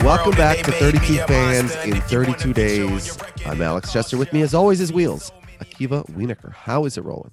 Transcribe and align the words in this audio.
Welcome 0.00 0.32
back 0.32 0.58
to 0.64 0.72
32 0.72 1.18
Fans 1.26 1.74
in 1.84 2.00
32 2.02 2.52
Days. 2.52 3.16
I'm 3.46 3.60
Alex 3.62 3.92
Chester. 3.92 4.16
With 4.16 4.32
me, 4.32 4.42
as 4.42 4.52
always, 4.54 4.80
is 4.80 4.92
Wheels. 4.92 5.30
Akiva 5.60 6.04
Wienerkur. 6.10 6.52
How 6.52 6.84
is 6.86 6.96
it 6.98 7.02
rolling? 7.04 7.30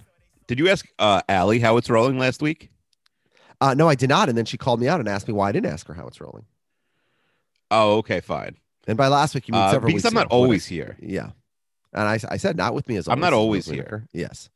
Did 0.48 0.60
you 0.60 0.70
ask 0.70 0.86
uh, 1.00 1.22
Allie 1.30 1.60
how 1.60 1.78
it's 1.78 1.90
rolling 1.90 2.20
last 2.20 2.42
week? 2.42 2.70
Uh, 3.62 3.74
no, 3.74 3.88
I 3.90 3.96
did 3.96 4.10
not. 4.10 4.30
And 4.30 4.38
then 4.38 4.46
she 4.46 4.58
called 4.58 4.80
me 4.80 4.88
out 4.88 5.00
and 5.00 5.10
asked 5.10 5.28
me 5.28 5.34
why 5.34 5.50
I 5.50 5.52
didn't 5.52 5.72
ask 5.72 5.88
her 5.88 5.94
how 5.94 6.06
it's 6.08 6.20
rolling. 6.22 6.46
Oh, 7.72 7.98
okay, 7.98 8.20
fine. 8.20 8.56
And 8.88 8.98
by 8.98 9.08
last 9.08 9.34
week, 9.36 9.48
you 9.48 9.54
mean 9.54 9.62
Uh, 9.62 9.72
several 9.72 9.88
because 9.88 10.04
weeks 10.04 10.06
I'm 10.06 10.14
not 10.16 10.26
ago. 10.28 10.36
always 10.36 10.68
I- 10.68 10.70
here. 10.74 10.98
Yeah. 11.00 11.30
And 11.94 12.04
I, 12.08 12.20
I 12.30 12.38
said, 12.38 12.56
not 12.58 12.74
with 12.76 12.88
me 12.88 12.98
as 12.98 13.08
always. 13.08 13.16
I'm 13.18 13.22
not 13.22 13.34
always 13.34 13.68
Wheels 13.68 13.76
here. 13.76 14.08
Yes. 14.14 14.50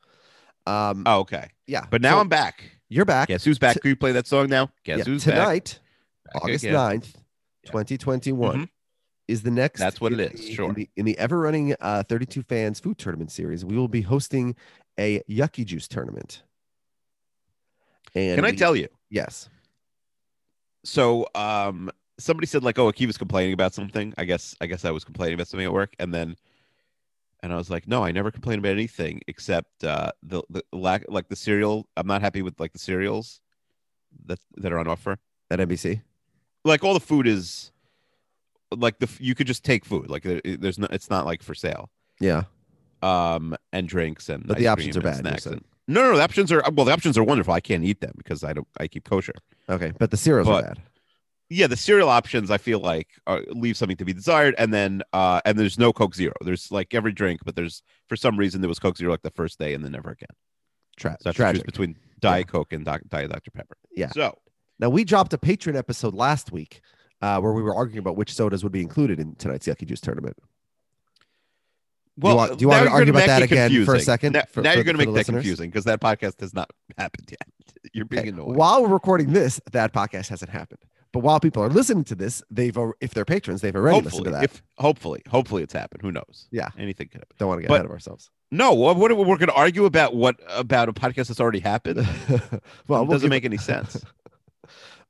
Um, 0.67 1.03
Oh, 1.05 1.19
okay. 1.21 1.47
yeah. 1.67 1.85
But 1.89 2.01
now 2.01 2.15
So 2.15 2.19
I'm 2.19 2.29
back. 2.29 2.63
You're 2.89 3.05
back. 3.05 3.27
Guess 3.29 3.43
who's 3.43 3.57
back? 3.59 3.75
T- 3.75 3.79
Can 3.81 3.89
you 3.89 3.95
play 3.95 4.11
that 4.11 4.27
song 4.27 4.49
now? 4.49 4.69
Guess 4.83 4.99
Yeah, 4.99 5.03
who's 5.05 5.25
back? 5.25 5.33
tonight, 5.35 5.79
Back 6.33 6.43
August 6.43 6.63
again. 6.63 6.75
9th, 6.75 7.13
Yeah. 7.64 7.72
2021, 7.72 8.58
Mhm. 8.64 8.69
is 9.28 9.44
the 9.44 9.52
next. 9.52 9.80
That's 9.80 10.02
what 10.02 10.14
in 10.14 10.19
it 10.19 10.33
is, 10.33 10.50
sure. 10.50 10.69
In 10.69 10.75
the, 10.75 10.89
in 10.95 11.06
the 11.06 11.17
ever 11.17 11.39
running 11.39 11.75
uh, 11.80 12.03
32 12.03 12.44
Fans 12.44 12.80
Food 12.80 12.97
Tournament 12.97 13.31
Series, 13.31 13.64
we 13.66 13.75
will 13.78 13.88
be 13.88 14.02
hosting 14.02 14.55
a 15.00 15.22
Yucky 15.30 15.66
Juice 15.66 15.88
tournament. 15.88 16.44
And 18.16 18.36
Can 18.38 18.45
I 18.45 18.52
we- 18.52 18.58
tell 18.58 18.75
you? 18.75 18.89
Yes. 19.09 19.50
So, 20.83 21.28
um, 21.36 21.89
somebody 22.20 22.45
said 22.45 22.64
like, 22.64 22.78
"Oh, 22.78 22.92
Akiva's 22.92 23.17
complaining 23.17 23.53
about 23.53 23.73
something." 23.73 24.14
I 24.17 24.25
guess, 24.25 24.55
I 24.59 24.66
guess 24.67 24.83
I 24.86 24.92
was 24.92 25.03
complaining 25.03 25.36
about 25.36 25.48
something 25.48 25.66
at 25.66 25.72
work, 25.73 25.95
and 25.98 26.14
then, 26.14 26.36
and 27.42 27.53
I 27.53 27.55
was 27.55 27.70
like, 27.70 27.88
"No, 27.88 28.03
I 28.03 28.11
never 28.11 28.31
complain 28.31 28.59
about 28.59 28.73
anything 28.73 29.22
except 29.27 29.83
uh, 29.86 30.11
the 30.22 30.44
the 30.50 30.64
lack, 30.73 31.05
like 31.08 31.30
the 31.30 31.36
cereal. 31.38 31.88
I'm 31.95 32.05
not 32.08 32.22
happy 32.22 32.42
with 32.42 32.59
like 32.59 32.73
the 32.73 32.80
cereals 32.80 33.39
that 34.25 34.39
that 34.58 34.73
are 34.73 34.77
on 34.80 34.88
offer. 34.88 35.17
At 35.49 35.60
NBC. 35.60 36.02
Like 36.63 36.83
all 36.83 36.93
the 36.93 36.99
food 36.99 37.27
is 37.27 37.71
like 38.71 38.99
the 38.99 39.09
you 39.19 39.35
could 39.35 39.47
just 39.47 39.63
take 39.63 39.85
food. 39.85 40.09
Like 40.09 40.23
there's 40.23 40.79
no, 40.79 40.87
it's 40.89 41.09
not 41.09 41.25
like 41.25 41.43
for 41.43 41.53
sale. 41.53 41.89
Yeah. 42.19 42.43
um, 43.01 43.55
and 43.71 43.87
drinks 43.87 44.29
and 44.29 44.47
But 44.47 44.57
the 44.57 44.67
options 44.67 44.95
are 44.97 45.01
bad, 45.01 45.17
Snacks 45.17 45.45
and, 45.45 45.63
no, 45.87 46.11
no, 46.11 46.15
the 46.15 46.23
options 46.23 46.51
are 46.51 46.63
well. 46.71 46.85
The 46.85 46.93
options 46.93 47.17
are 47.17 47.23
wonderful. 47.23 47.53
I 47.53 47.59
can't 47.59 47.83
eat 47.83 47.99
them 47.99 48.13
because 48.17 48.43
I 48.43 48.53
don't. 48.53 48.67
I 48.79 48.87
keep 48.87 49.03
kosher. 49.03 49.33
Okay. 49.69 49.91
But 49.99 50.11
the 50.11 50.17
cereals 50.17 50.47
are 50.47 50.61
bad. 50.61 50.81
Yeah, 51.49 51.67
the 51.67 51.75
cereal 51.75 52.07
options 52.09 52.49
I 52.49 52.57
feel 52.57 52.80
like 52.80 53.09
are, 53.27 53.41
leave 53.49 53.75
something 53.75 53.97
to 53.97 54.05
be 54.05 54.13
desired, 54.13 54.55
and 54.57 54.73
then 54.73 55.03
uh, 55.11 55.41
and 55.43 55.59
there's 55.59 55.77
no 55.77 55.91
Coke 55.91 56.15
Zero. 56.15 56.33
There's 56.41 56.71
like 56.71 56.93
every 56.95 57.11
drink, 57.11 57.41
but 57.43 57.55
there's 57.57 57.83
for 58.07 58.15
some 58.15 58.37
reason 58.37 58.61
there 58.61 58.69
was 58.69 58.80
Coke 58.80 58.97
Zero 58.97 59.11
like 59.11 59.21
the 59.23 59.30
first 59.31 59.59
day 59.59 59.73
and 59.73 59.83
then 59.83 59.91
never 59.91 60.11
again. 60.11 60.30
Tra- 60.95 61.17
So 61.19 61.27
I 61.27 61.30
have 61.30 61.35
to 61.35 61.37
choose 61.37 61.37
tragic. 61.37 61.65
between 61.65 61.97
Diet 62.21 62.47
Coke 62.47 62.71
and 62.71 62.85
Doc, 62.85 63.01
Diet 63.09 63.30
Dr 63.30 63.51
Pepper. 63.51 63.75
Yeah. 63.93 64.09
So 64.11 64.37
Now, 64.83 64.89
we 64.89 65.05
dropped 65.05 65.32
a 65.32 65.38
Patreon 65.38 65.77
episode 65.77 66.14
last 66.14 66.52
week 66.52 66.82
uh, 67.21 67.39
where 67.39 67.54
we 67.54 67.61
were 67.61 67.73
arguing 67.73 67.99
about 67.99 68.17
which 68.17 68.33
sodas 68.33 68.64
would 68.64 68.73
be 68.73 68.82
included 68.82 69.17
in 69.17 69.33
tonight's 69.36 69.66
Yucky 69.66 69.88
Juice 69.88 70.02
tournament. 70.02 70.36
well, 72.17 72.36
want- 72.36 72.60
do 72.60 72.64
you 72.64 72.67
want 72.67 72.83
to 72.88 72.92
argue 72.92 73.14
about 73.14 73.27
that 73.27 73.43
again 73.43 73.86
for 73.86 73.95
a 73.95 74.02
second 74.02 74.33
Now, 74.33 74.42
for- 74.52 74.61
now 74.61 74.72
for- 74.72 74.76
you're 74.76 74.83
going 74.83 74.95
to 74.95 74.98
make 74.98 75.08
that 75.08 75.14
listeners? 75.14 75.36
confusing 75.38 75.70
because 75.70 75.86
that 75.86 76.02
podcast 76.02 76.42
has 76.42 76.54
not 76.54 76.70
happened 76.98 77.30
yet. 77.32 77.48
You're 77.93 78.04
being 78.04 78.23
Okay, 78.23 78.30
annoying. 78.30 78.55
While 78.55 78.82
we're 78.82 78.89
recording 78.89 79.32
this, 79.32 79.61
that 79.72 79.93
podcast 79.93 80.27
hasn't 80.27 80.52
happened. 80.52 80.80
But 81.14 81.20
while 81.20 81.39
people 81.39 81.64
are 81.64 81.70
listening 81.70 82.04
to 82.05 82.16
this, 82.16 82.43
they've 82.52 82.77
if 82.99 83.14
they're 83.14 83.23
patrons, 83.23 83.61
they've 83.61 83.73
already 83.76 84.02
listened 84.02 84.26
to 84.26 84.32
that. 84.32 84.43
if 84.43 84.61
hopefully, 84.77 85.22
hopefully 85.30 85.64
it's 85.64 85.73
happened. 85.73 86.02
Who 86.02 86.11
knows? 86.11 86.49
Yeah. 86.52 86.70
anything 86.77 87.08
could 87.08 87.22
happen. 87.22 87.36
Don't 87.39 87.48
want 87.48 87.60
to 87.60 87.61
get 87.61 87.70
but- 87.70 87.76
ahead 87.76 87.86
of 87.86 87.92
ourselves. 87.92 88.32
No, 88.52 88.73
what, 88.73 88.98
what 88.98 89.16
we're 89.17 89.38
going 89.38 89.48
to 89.48 89.54
argue 89.54 89.86
about 89.86 90.14
what 90.14 90.36
about 90.49 90.88
a 90.89 90.93
podcast 90.93 91.27
that's 91.30 91.39
already 91.39 91.60
happened? 91.60 91.98
well, 92.88 93.02
it 93.02 93.05
we'll 93.05 93.05
doesn't 93.05 93.30
make 93.30 93.45
any 93.45 93.58
sense. 93.58 94.04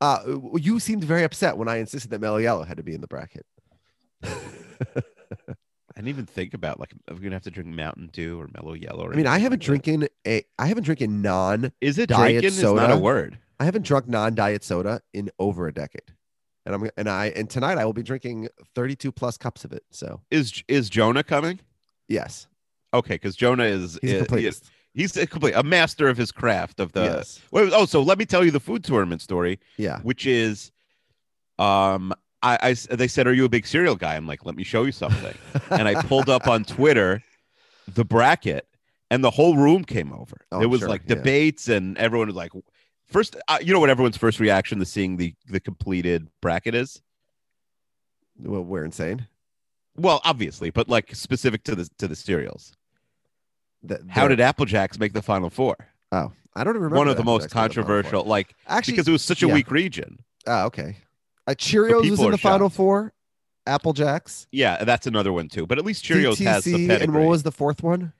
Uh, 0.03 0.39
you 0.55 0.79
seemed 0.81 1.03
very 1.03 1.23
upset 1.23 1.55
when 1.57 1.69
I 1.69 1.77
insisted 1.77 2.09
that 2.11 2.19
Mellow 2.19 2.37
Yellow 2.37 2.63
had 2.63 2.75
to 2.77 2.83
be 2.83 2.93
in 2.93 2.99
the 2.99 3.07
bracket. 3.07 3.45
I 4.23 4.31
didn't 5.95 6.07
even 6.09 6.25
think 6.25 6.53
about 6.53 6.79
like 6.79 6.91
I'm 7.07 7.17
gonna 7.17 7.35
have 7.35 7.43
to 7.43 7.51
drink 7.51 7.69
Mountain 7.69 8.09
Dew 8.11 8.39
or 8.41 8.49
Mellow 8.53 8.73
Yellow. 8.73 9.05
Or 9.05 9.13
I 9.13 9.15
mean, 9.15 9.27
I 9.27 9.37
haven't 9.37 9.59
like 9.59 9.65
drinking 9.65 10.07
a 10.27 10.43
I 10.57 10.65
haven't 10.65 10.83
drinking 10.83 11.21
non 11.21 11.71
Is 11.81 11.97
it 11.99 12.09
diet 12.09 12.41
drinking? 12.41 12.47
Is 12.47 12.63
not 12.63 12.77
soda. 12.77 12.93
a 12.95 12.97
word. 12.99 13.37
I 13.59 13.65
haven't 13.65 13.85
drunk 13.85 14.07
non-diet 14.09 14.63
soda 14.63 15.01
in 15.13 15.29
over 15.39 15.67
a 15.67 15.73
decade. 15.73 16.11
And 16.65 16.75
I'm 16.75 16.89
and 16.97 17.07
I 17.09 17.27
and 17.27 17.49
tonight 17.49 17.77
I 17.77 17.85
will 17.85 17.93
be 17.93 18.03
drinking 18.03 18.49
32 18.75 19.11
plus 19.11 19.37
cups 19.37 19.63
of 19.65 19.71
it. 19.71 19.83
So 19.91 20.21
Is 20.31 20.63
is 20.67 20.89
Jonah 20.89 21.23
coming? 21.23 21.59
yes, 22.09 22.47
Okay, 22.93 23.15
because 23.15 23.35
Jonah 23.35 23.63
is 23.65 23.97
is- 23.97 24.23
completist. 24.27 24.63
He's 24.93 25.15
a 25.17 25.25
complete 25.27 25.53
a 25.55 25.63
master 25.63 26.07
of 26.07 26.17
his 26.17 26.31
craft 26.31 26.79
of 26.79 26.91
the. 26.93 27.03
yes. 27.03 27.39
Oh, 27.51 27.85
so 27.85 28.01
let 28.01 28.17
me 28.17 28.25
tell 28.25 28.43
you 28.43 28.51
the 28.51 28.59
food 28.59 28.83
tournament 28.83 29.21
story, 29.21 29.59
Yeah. 29.77 29.99
which 30.01 30.25
is, 30.25 30.71
um, 31.59 32.13
I, 32.41 32.57
I 32.89 32.95
they 32.95 33.07
said, 33.07 33.25
"Are 33.27 33.33
you 33.33 33.45
a 33.45 33.49
big 33.49 33.65
cereal 33.65 33.95
guy?" 33.95 34.15
I'm 34.15 34.27
like, 34.27 34.45
"Let 34.45 34.55
me 34.55 34.63
show 34.63 34.83
you 34.83 34.91
something," 34.91 35.35
and 35.71 35.87
I 35.87 36.01
pulled 36.03 36.29
up 36.29 36.47
on 36.47 36.63
Twitter 36.65 37.23
the 37.87 38.03
bracket, 38.05 38.67
and 39.11 39.23
the 39.23 39.29
whole 39.31 39.55
room 39.55 39.83
came 39.85 40.11
over. 40.11 40.37
Oh, 40.51 40.59
there 40.59 40.69
was 40.69 40.79
sure, 40.81 40.89
like 40.89 41.03
yeah. 41.07 41.15
debates, 41.15 41.69
and 41.69 41.97
everyone 41.97 42.27
was 42.27 42.35
like, 42.35 42.51
first, 43.05 43.35
uh, 43.47 43.59
you 43.61 43.71
know 43.73 43.79
what 43.79 43.89
everyone's 43.89 44.17
first 44.17 44.39
reaction 44.41 44.79
to 44.79 44.85
seeing 44.85 45.15
the 45.17 45.33
the 45.47 45.59
completed 45.59 46.27
bracket 46.41 46.75
is? 46.75 47.01
Well, 48.39 48.63
we're 48.63 48.83
insane. 48.85 49.27
Well, 49.95 50.21
obviously, 50.25 50.69
but 50.69 50.89
like 50.89 51.13
specific 51.15 51.63
to 51.65 51.75
the 51.75 51.89
to 51.99 52.07
the 52.07 52.15
cereals. 52.15 52.73
That- 53.83 54.01
How 54.09 54.27
did 54.27 54.39
Applejacks 54.39 54.99
make 54.99 55.13
the 55.13 55.21
final 55.21 55.49
four? 55.49 55.75
Oh, 56.11 56.31
I 56.55 56.63
don't 56.63 56.75
remember. 56.75 56.95
One 56.97 57.07
of 57.07 57.17
the 57.17 57.23
most 57.23 57.45
of 57.45 57.49
the 57.49 57.53
controversial, 57.53 58.23
like 58.23 58.55
Actually, 58.67 58.93
because 58.93 59.07
it 59.07 59.11
was 59.11 59.21
such 59.23 59.43
a 59.43 59.47
yeah. 59.47 59.53
weak 59.53 59.71
region. 59.71 60.19
oh, 60.47 60.65
okay. 60.65 60.97
Uh, 61.47 61.51
Cheerios 61.51 62.09
was 62.09 62.19
in 62.21 62.31
the 62.31 62.37
final 62.37 62.67
shocked. 62.69 62.75
four. 62.77 63.13
Applejacks. 63.67 64.47
Yeah, 64.51 64.83
that's 64.83 65.07
another 65.07 65.31
one 65.33 65.47
too. 65.49 65.65
But 65.65 65.77
at 65.77 65.85
least 65.85 66.03
Cheerios 66.05 66.41
has 66.43 66.63
some 66.65 66.73
CTC, 66.73 66.87
pedigree. 66.87 67.03
and 67.03 67.13
what 67.13 67.29
was 67.29 67.43
the 67.43 67.51
fourth 67.51 67.81
one? 67.81 68.13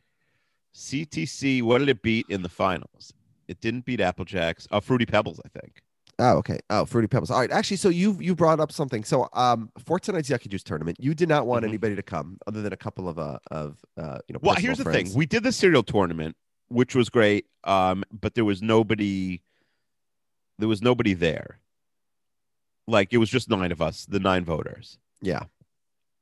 CTC? 0.76 1.62
What 1.62 1.80
did 1.80 1.90
it 1.90 2.02
beat 2.02 2.26
in 2.30 2.42
the 2.42 2.50
finals? 2.50 3.14
It 3.48 3.60
didn't 3.62 3.86
beat 3.86 4.00
Apple 4.00 4.26
Jacks. 4.26 4.68
Oh, 4.72 4.80
Fruity 4.80 5.06
Pebbles, 5.06 5.40
I 5.46 5.50
think. 5.50 5.82
Oh, 6.20 6.38
okay. 6.38 6.60
Oh, 6.70 6.86
Fruity 6.86 7.08
Pebbles. 7.08 7.32
All 7.32 7.40
right. 7.40 7.52
Actually, 7.52 7.78
so 7.78 7.90
you 7.90 8.18
you 8.20 8.36
brought 8.36 8.60
up 8.60 8.72
something. 8.72 9.04
So, 9.04 9.28
um, 9.34 9.72
for 9.84 10.00
tonight's 10.00 10.30
Yucky 10.30 10.48
Juice 10.48 10.64
tournament, 10.64 10.98
you 11.00 11.14
did 11.16 11.28
not 11.28 11.48
want 11.48 11.66
Mhm. 11.66 11.70
anybody 11.70 11.96
to 11.96 12.04
come 12.04 12.38
other 12.46 12.62
than 12.62 12.72
a 12.72 12.78
couple 12.78 13.10
of 13.10 13.18
uh 13.18 13.40
of 13.52 13.78
uh 13.98 14.20
you 14.28 14.34
know. 14.34 14.40
Well, 14.44 14.56
here's 14.56 14.78
the 14.78 14.84
thing: 14.86 15.12
we 15.16 15.26
did 15.26 15.44
the 15.44 15.52
cereal 15.52 15.82
tournament, 15.84 16.36
which 16.68 16.94
was 16.96 17.10
great. 17.10 17.46
Um, 17.64 18.04
but 18.12 18.36
there 18.36 18.46
was 18.46 18.62
nobody. 18.62 19.42
There 20.60 20.68
was 20.70 20.82
nobody 20.84 21.14
there. 21.16 21.60
Like 22.88 23.12
it 23.14 23.18
was 23.18 23.30
just 23.30 23.50
nine 23.50 23.72
of 23.72 23.82
us, 23.82 24.06
the 24.06 24.20
nine 24.20 24.44
voters, 24.46 25.00
Yeah. 25.22 25.44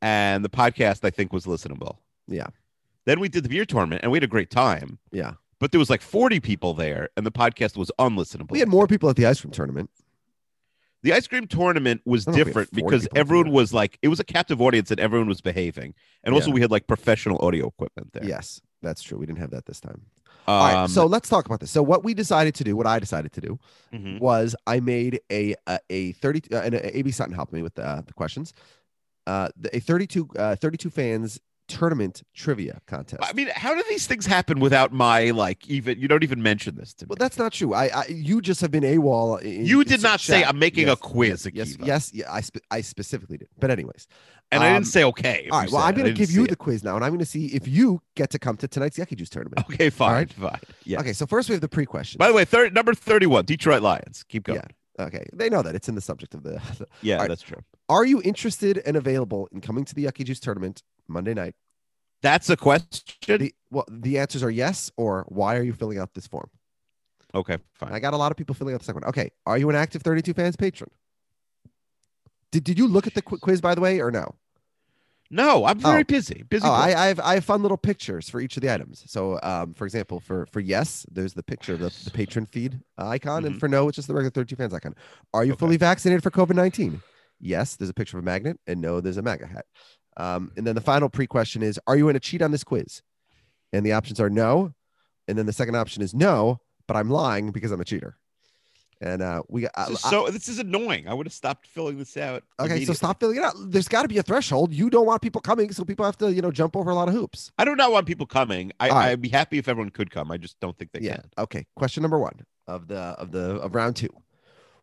and 0.01 0.45
the 0.45 0.49
podcast 0.49 1.03
I 1.03 1.09
think 1.09 1.33
was 1.33 1.45
listenable. 1.45 1.97
Yeah. 2.27 2.47
Then 3.05 3.19
we 3.19 3.29
did 3.29 3.43
the 3.43 3.49
beer 3.49 3.65
tournament, 3.65 4.03
and 4.03 4.11
we 4.11 4.17
had 4.17 4.23
a 4.23 4.27
great 4.27 4.51
time. 4.51 4.99
Yeah. 5.11 5.33
But 5.61 5.71
there 5.71 5.77
was 5.79 5.91
like 5.91 6.01
40 6.01 6.39
people 6.39 6.73
there, 6.73 7.09
and 7.15 7.23
the 7.23 7.31
podcast 7.31 7.77
was 7.77 7.91
unlistenable. 7.99 8.49
We 8.49 8.57
had 8.59 8.67
more 8.67 8.87
people 8.87 9.09
at 9.11 9.15
the 9.15 9.27
ice 9.27 9.41
cream 9.41 9.51
tournament. 9.51 9.91
The 11.03 11.13
ice 11.13 11.27
cream 11.27 11.45
tournament 11.45 12.01
was 12.03 12.27
I 12.27 12.31
don't 12.31 12.35
know 12.35 12.41
if 12.41 12.45
we 12.47 12.49
had 12.49 12.65
different 12.65 12.71
because 12.73 13.07
everyone 13.15 13.51
was 13.51 13.71
like, 13.71 13.99
it 14.01 14.07
was 14.07 14.19
a 14.19 14.23
captive 14.23 14.59
audience 14.59 14.89
and 14.89 14.99
everyone 14.99 15.27
was 15.27 15.39
behaving, 15.39 15.93
and 16.23 16.33
also 16.33 16.47
Yeah. 16.47 16.55
we 16.55 16.61
had 16.61 16.71
like 16.71 16.87
professional 16.87 17.37
audio 17.45 17.67
equipment 17.67 18.11
there. 18.11 18.25
Yes, 18.25 18.59
that's 18.81 19.03
true. 19.03 19.19
We 19.19 19.27
didn't 19.27 19.37
have 19.37 19.51
that 19.51 19.67
this 19.67 19.79
time. 19.79 20.01
Um, 20.47 20.55
All 20.55 20.73
right, 20.73 20.89
so 20.89 21.05
let's 21.05 21.29
talk 21.29 21.45
about 21.45 21.59
this. 21.59 21.69
So 21.69 21.83
what 21.83 22.03
we 22.03 22.15
decided 22.15 22.55
to 22.55 22.63
do, 22.63 22.75
what 22.75 22.87
I 22.87 22.97
decided 22.97 23.31
to 23.33 23.41
do, 23.41 23.59
mhm. 23.93 24.19
was 24.19 24.55
I 24.65 24.79
made 24.79 25.21
a 25.31 25.53
a, 25.69 25.77
a 25.91 26.11
30 26.13 26.41
uh, 26.51 26.61
and 26.61 26.73
uh, 26.73 26.79
AB 26.81 27.11
Sutton 27.11 27.35
helped 27.35 27.53
me 27.53 27.61
with 27.61 27.75
the, 27.75 28.03
the 28.07 28.13
questions. 28.13 28.51
Uh, 29.27 29.49
the, 29.55 29.75
a 29.77 29.79
32 29.79 30.27
uh, 30.39 30.55
32 30.55 30.89
fans 30.89 31.39
tournament 31.71 32.23
trivia 32.33 32.81
contest. 32.87 33.23
I 33.23 33.33
mean, 33.33 33.49
how 33.55 33.73
do 33.73 33.83
these 33.89 34.07
things 34.07 34.25
happen 34.25 34.59
without 34.59 34.91
my 34.91 35.31
like 35.31 35.67
even? 35.67 35.99
You 35.99 36.07
don't 36.07 36.23
even 36.23 36.41
mention 36.43 36.75
this 36.75 36.93
to 36.95 37.05
me. 37.05 37.09
well, 37.09 37.17
that's 37.17 37.37
not 37.37 37.53
true. 37.53 37.73
I, 37.73 37.85
I 37.87 38.05
you 38.07 38.41
just 38.41 38.61
have 38.61 38.71
been 38.71 38.83
AWOL. 38.83 39.41
In, 39.41 39.65
You 39.65 39.83
did 39.83 40.01
not 40.01 40.19
chat. 40.19 40.21
say, 40.21 40.43
"I'm 40.43 40.59
making 40.59 40.89
a 40.89 40.95
quiz, 40.95 41.45
Yes, 41.45 41.53
yes, 41.53 41.77
Akiva." 41.77 41.85
yes, 41.87 42.13
yeah. 42.13 42.31
I 42.31 42.41
spe- 42.41 42.65
I 42.69 42.81
specifically 42.81 43.37
did. 43.37 43.47
But 43.59 43.71
anyways, 43.71 44.07
and 44.51 44.63
I 44.63 44.67
um, 44.69 44.73
didn't 44.75 44.87
say 44.87 45.03
okay. 45.05 45.47
all 45.51 45.59
right. 45.59 45.71
Well, 45.71 45.81
I'm 45.81 45.95
going 45.95 46.07
to 46.07 46.13
give 46.13 46.31
you 46.31 46.45
the 46.45 46.53
it. 46.53 46.59
quiz 46.59 46.83
now, 46.83 46.95
and 46.95 47.03
I'm 47.03 47.11
going 47.11 47.19
to 47.19 47.25
see 47.25 47.47
if 47.47 47.67
you 47.67 48.01
get 48.15 48.29
to 48.31 48.39
come 48.39 48.57
to 48.57 48.67
tonight's 48.67 48.97
Yucky 48.97 49.15
Juice 49.17 49.29
tournament. 49.29 49.65
Okay, 49.71 49.89
fine, 49.89 50.13
right. 50.13 50.33
fine. 50.33 50.59
Yeah. 50.83 50.99
Okay, 50.99 51.13
so 51.13 51.25
first 51.25 51.49
we 51.49 51.53
have 51.53 51.61
the 51.61 51.69
pre 51.69 51.85
question. 51.85 52.17
By 52.19 52.27
the 52.27 52.33
way, 52.33 52.45
third 52.45 52.73
number 52.73 52.93
thirty-one, 52.93 53.45
Detroit 53.45 53.81
Lions. 53.81 54.23
Keep 54.27 54.43
going. 54.43 54.59
Yeah. 54.59 55.05
Okay, 55.05 55.25
they 55.33 55.49
know 55.49 55.61
that 55.61 55.73
it's 55.73 55.87
in 55.87 55.95
the 55.95 56.01
subject 56.01 56.33
of 56.33 56.43
the. 56.43 56.61
Yeah, 57.01 57.17
right. 57.17 57.29
that's 57.29 57.41
true. 57.41 57.57
Are 57.89 58.05
you 58.05 58.21
interested 58.23 58.81
and 58.85 58.95
available 58.95 59.47
in 59.51 59.61
coming 59.61 59.85
to 59.85 59.95
the 59.95 60.05
Yucky 60.05 60.25
Juice 60.25 60.39
tournament 60.39 60.83
Monday 61.07 61.33
night? 61.33 61.55
That's 62.21 62.49
a 62.49 62.57
question. 62.57 63.39
The, 63.39 63.53
well, 63.71 63.85
the 63.89 64.19
answers 64.19 64.43
are 64.43 64.51
yes 64.51 64.91
or 64.97 65.25
why 65.27 65.55
are 65.57 65.63
you 65.63 65.73
filling 65.73 65.97
out 65.97 66.13
this 66.13 66.27
form? 66.27 66.49
okay, 67.33 67.57
fine. 67.73 67.93
I 67.93 67.99
got 67.99 68.13
a 68.13 68.17
lot 68.17 68.29
of 68.31 68.37
people 68.37 68.53
filling 68.53 68.73
out 68.73 68.79
the 68.81 68.85
second 68.85 69.01
one. 69.03 69.09
Okay, 69.09 69.31
are 69.45 69.57
you 69.57 69.69
an 69.69 69.75
active 69.75 70.01
32 70.01 70.33
fans 70.33 70.55
patron? 70.57 70.89
Did, 72.51 72.63
did 72.65 72.77
you 72.77 72.87
look 72.87 73.07
at 73.07 73.13
the 73.13 73.21
qu- 73.21 73.37
quiz 73.37 73.61
by 73.61 73.73
the 73.75 73.81
way 73.81 74.01
or 74.01 74.11
no? 74.11 74.35
No, 75.33 75.63
I'm 75.63 75.79
very 75.79 76.01
Oh. 76.01 76.03
busy. 76.03 76.43
Busy. 76.49 76.67
Oh. 76.67 76.71
I, 76.71 76.87
I 76.93 77.07
have 77.07 77.19
I 77.21 77.35
have 77.35 77.45
fun 77.45 77.61
little 77.61 77.77
pictures 77.77 78.29
for 78.29 78.41
each 78.41 78.57
of 78.57 78.61
the 78.61 78.73
items. 78.73 79.03
So, 79.07 79.39
um, 79.41 79.73
for 79.73 79.85
example, 79.85 80.19
for 80.19 80.45
for 80.47 80.59
yes, 80.59 81.05
there's 81.09 81.33
the 81.33 81.41
picture 81.43 81.73
of 81.75 81.79
the, 81.79 81.89
the 82.03 82.11
patron 82.11 82.45
feed 82.45 82.81
icon, 82.97 83.45
and 83.45 83.55
Mhm. 83.55 83.59
for 83.61 83.69
no, 83.69 83.87
it's 83.87 83.95
just 83.95 84.09
the 84.09 84.13
regular 84.13 84.31
32 84.31 84.57
fans 84.57 84.73
icon. 84.73 84.93
Are 85.33 85.45
you 85.45 85.53
Okay. 85.53 85.59
fully 85.59 85.77
vaccinated 85.77 86.21
for 86.21 86.31
COVID 86.31 86.55
19? 86.55 87.01
Yes, 87.39 87.77
there's 87.77 87.89
a 87.89 87.93
picture 87.93 88.17
of 88.17 88.23
a 88.23 88.25
magnet, 88.25 88.59
and 88.67 88.81
no, 88.81 88.99
there's 88.99 89.15
a 89.15 89.21
MAGA 89.21 89.47
hat. 89.47 89.65
Um, 90.17 90.51
and 90.57 90.67
then 90.67 90.75
the 90.75 90.81
final 90.81 91.09
pre 91.09 91.27
question 91.27 91.63
is, 91.63 91.79
are 91.87 91.95
you 91.95 92.03
going 92.03 92.13
to 92.15 92.19
cheat 92.19 92.41
on 92.41 92.51
this 92.51 92.63
quiz? 92.63 93.01
And 93.73 93.85
the 93.85 93.93
options 93.93 94.19
are 94.19 94.29
no, 94.29 94.73
and 95.27 95.37
then 95.37 95.45
the 95.45 95.53
second 95.53 95.75
option 95.75 96.03
is 96.03 96.13
no, 96.13 96.59
but 96.87 96.97
I'm 96.97 97.09
lying 97.09 97.51
because 97.51 97.71
I'm 97.71 97.79
a 97.79 97.85
cheater. 97.85 98.17
And 98.99 99.23
uh, 99.23 99.41
we 99.49 99.61
got 99.61 99.71
This 99.89 99.99
is 99.99 100.05
I- 100.05 100.09
so 100.09 100.27
this 100.29 100.47
is 100.47 100.59
annoying. 100.59 101.07
I 101.07 101.13
would 101.13 101.25
have 101.25 101.33
stopped 101.33 101.65
filling 101.65 101.97
this 101.97 102.15
out. 102.17 102.43
okay, 102.59 102.85
so 102.85 102.93
stop 102.93 103.19
filling 103.19 103.37
it 103.37 103.43
out. 103.43 103.55
There's 103.57 103.87
got 103.87 104.03
to 104.03 104.07
be 104.07 104.19
a 104.19 104.23
threshold. 104.23 104.73
You 104.73 104.91
don't 104.91 105.07
want 105.07 105.23
people 105.23 105.41
coming, 105.41 105.71
so 105.71 105.83
people 105.83 106.05
have 106.05 106.17
to, 106.17 106.31
you 106.31 106.41
know, 106.41 106.51
jump 106.51 106.75
over 106.75 106.91
a 106.91 106.95
lot 106.95 107.07
of 107.07 107.15
hoops. 107.15 107.51
I 107.57 107.65
do 107.65 107.75
not 107.75 107.91
want 107.91 108.05
people 108.05 108.27
coming. 108.27 108.71
I, 108.79 108.89
right. 108.89 109.09
I'd 109.09 109.21
be 109.21 109.29
happy 109.29 109.57
if 109.57 109.67
everyone 109.67 109.89
could 109.89 110.11
come. 110.11 110.29
I 110.31 110.37
just 110.37 110.59
don't 110.59 110.77
think 110.77 110.91
they 110.91 110.99
yeah. 110.99 111.15
can. 111.15 111.29
Okay. 111.39 111.65
Question 111.75 112.03
number 112.03 112.19
one 112.19 112.45
of 112.67 112.87
the 112.87 112.99
of 112.99 113.31
the 113.31 113.55
of 113.55 113.73
round 113.73 113.95
two. 113.95 114.09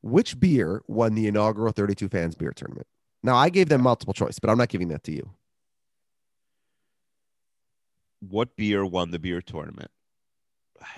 Which 0.03 0.39
beer 0.39 0.83
won 0.87 1.15
the 1.15 1.27
inaugural 1.27 1.73
32 1.73 2.09
fans 2.09 2.35
beer 2.35 2.53
tournament? 2.53 2.87
Now 3.23 3.37
I 3.37 3.49
gave 3.51 3.69
them 3.69 3.83
multiple 3.83 4.15
choice, 4.15 4.39
but 4.39 4.49
I'm 4.51 4.59
not 4.59 4.69
giving 4.69 4.89
that 4.89 5.03
to 5.05 5.13
you. 5.13 5.31
What 8.21 8.57
beer 8.57 8.85
won 8.85 9.11
the 9.11 9.19
beer 9.19 9.41
tournament? 9.41 9.91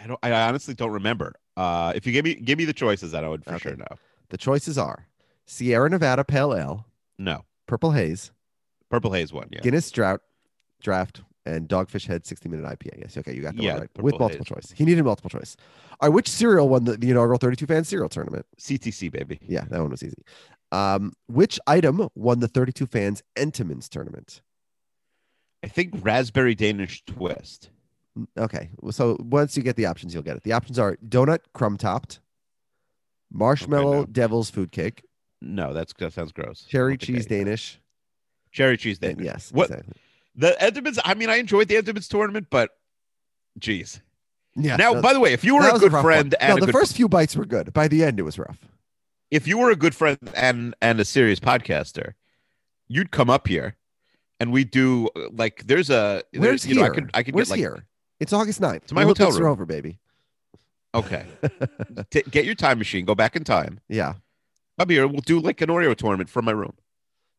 I 0.02 0.06
don't. 0.06 0.18
I 0.22 0.32
honestly 0.48 0.74
don't 0.74 0.90
remember. 0.92 1.34
Uh, 1.56 1.92
if 1.94 2.06
you 2.06 2.12
give 2.12 2.24
me 2.24 2.34
give 2.34 2.58
me 2.58 2.64
the 2.64 2.72
choices, 2.72 3.12
then 3.12 3.24
I 3.24 3.28
would 3.28 3.44
for 3.44 3.54
Okay. 3.54 3.70
sure 3.70 3.76
know. 3.76 3.86
The 4.30 4.38
choices 4.38 4.78
are 4.78 5.06
Sierra 5.46 5.88
Nevada 5.90 6.24
Pale 6.24 6.54
Ale, 6.54 6.86
No, 7.18 7.44
Purple 7.66 7.92
Haze, 7.92 8.32
Purple 8.90 9.12
Haze 9.12 9.32
won. 9.32 9.48
Yeah. 9.50 9.60
Guinness 9.60 9.90
Drought, 9.90 10.20
Draft, 10.82 11.22
and 11.44 11.68
Dogfish 11.68 12.06
Head 12.06 12.26
60 12.26 12.48
minute 12.48 12.64
IPA. 12.64 13.00
Yes, 13.00 13.16
okay, 13.18 13.34
you 13.34 13.42
got 13.42 13.56
that 13.56 13.62
Yeah, 13.62 13.78
right. 13.78 13.88
With 13.98 14.18
multiple 14.18 14.44
Haze. 14.44 14.68
choice. 14.68 14.74
He 14.76 14.84
needed 14.84 15.04
multiple 15.04 15.30
choice. 15.30 15.56
All 16.00 16.08
right, 16.08 16.14
which 16.14 16.28
cereal 16.28 16.68
won 16.68 16.84
the, 16.84 16.96
the 16.96 17.10
inaugural 17.10 17.38
32 17.38 17.66
fan 17.66 17.84
cereal 17.84 18.08
tournament? 18.08 18.46
CTC 18.58 19.10
baby. 19.10 19.38
Yeah, 19.42 19.64
that 19.70 19.80
one 19.80 19.90
was 19.90 20.02
easy. 20.02 20.22
Um, 20.72 21.12
which 21.26 21.58
item 21.66 22.08
won 22.14 22.40
the 22.40 22.48
32 22.48 22.86
fans 22.86 23.22
Entenmann's 23.36 23.88
tournament? 23.88 24.40
I 25.64 25.68
think 25.68 25.94
raspberry 26.00 26.54
Danish 26.54 27.02
twist. 27.04 27.70
Okay. 28.38 28.70
So 28.90 29.16
once 29.20 29.56
you 29.56 29.62
get 29.62 29.76
the 29.76 29.86
options, 29.86 30.14
you'll 30.14 30.22
get 30.22 30.36
it. 30.36 30.42
The 30.42 30.52
options 30.52 30.78
are 30.78 30.96
donut 31.06 31.40
crumb 31.54 31.76
topped, 31.76 32.20
marshmallow 33.30 34.00
no. 34.00 34.04
devil's 34.06 34.50
food 34.50 34.72
cake, 34.72 35.02
No, 35.40 35.72
that's 35.72 35.92
that 35.98 36.12
sounds 36.12 36.32
gross. 36.32 36.64
Cherry 36.68 36.96
cheese 36.96 37.26
Danish. 37.26 37.80
Cherry 38.52 38.76
cheese 38.76 38.98
and- 39.02 39.16
Danish. 39.16 39.24
yes. 39.24 39.52
What 39.52 39.70
exactly. 39.70 39.94
the 40.34 40.56
Entenmann's? 40.60 40.98
I 41.04 41.14
mean, 41.14 41.30
I 41.30 41.36
enjoyed 41.36 41.68
the 41.68 41.76
Entenmann's 41.76 42.08
tournament, 42.08 42.46
but 42.50 42.70
geez. 43.58 44.00
Yeah. 44.56 44.76
now, 44.76 45.00
by 45.00 45.12
the 45.12 45.20
way, 45.20 45.32
if 45.32 45.44
you 45.44 45.54
were 45.54 45.68
a 45.68 45.78
good 45.78 45.92
friend 45.92 46.34
and 46.40 46.58
no, 46.58 46.66
the 46.66 46.72
first 46.72 46.96
few 46.96 47.08
bites 47.08 47.36
were 47.36 47.46
good. 47.46 47.72
By 47.72 47.86
the 47.86 48.02
end, 48.04 48.18
it 48.18 48.22
was 48.22 48.38
rough. 48.38 48.58
If 49.30 49.46
you 49.46 49.58
were 49.58 49.70
a 49.70 49.76
good 49.76 49.94
friend 49.94 50.18
and 50.34 50.74
and 50.82 51.00
a 51.00 51.04
serious 51.04 51.40
podcaster, 51.40 52.14
you'd 52.88 53.10
come 53.10 53.30
up 53.30 53.46
here 53.48 53.76
and 54.38 54.52
we 54.52 54.64
do 54.64 55.08
like 55.32 55.66
there's 55.66 55.90
a 55.90 56.22
Where's 56.32 56.62
there's, 56.64 56.66
you 56.66 56.74
here? 56.74 56.84
know 56.84 56.90
I 56.90 56.94
could 56.94 57.10
I 57.14 57.22
could 57.22 57.34
Where's 57.34 57.48
get 57.48 57.52
like 57.52 57.58
here? 57.58 57.86
It's 58.20 58.32
August 58.32 58.60
9th. 58.60 58.86
To 58.86 58.94
my 58.94 59.02
hotel 59.04 59.26
Olympics 59.28 59.40
are 59.40 59.44
room. 59.44 59.52
over, 59.52 59.66
baby. 59.66 59.98
okay 60.94 61.24
T- 62.10 62.22
get 62.30 62.44
your 62.44 62.54
time 62.54 62.78
machine 62.78 63.04
go 63.04 63.14
back 63.14 63.36
in 63.36 63.44
time 63.44 63.80
Yeah. 63.88 64.14
come 64.78 64.88
here 64.88 65.06
we'll 65.06 65.20
do 65.22 65.40
like 65.40 65.60
an 65.60 65.68
Oreo 65.68 65.94
tournament 65.94 66.28
from 66.28 66.44
my 66.44 66.52
room. 66.52 66.74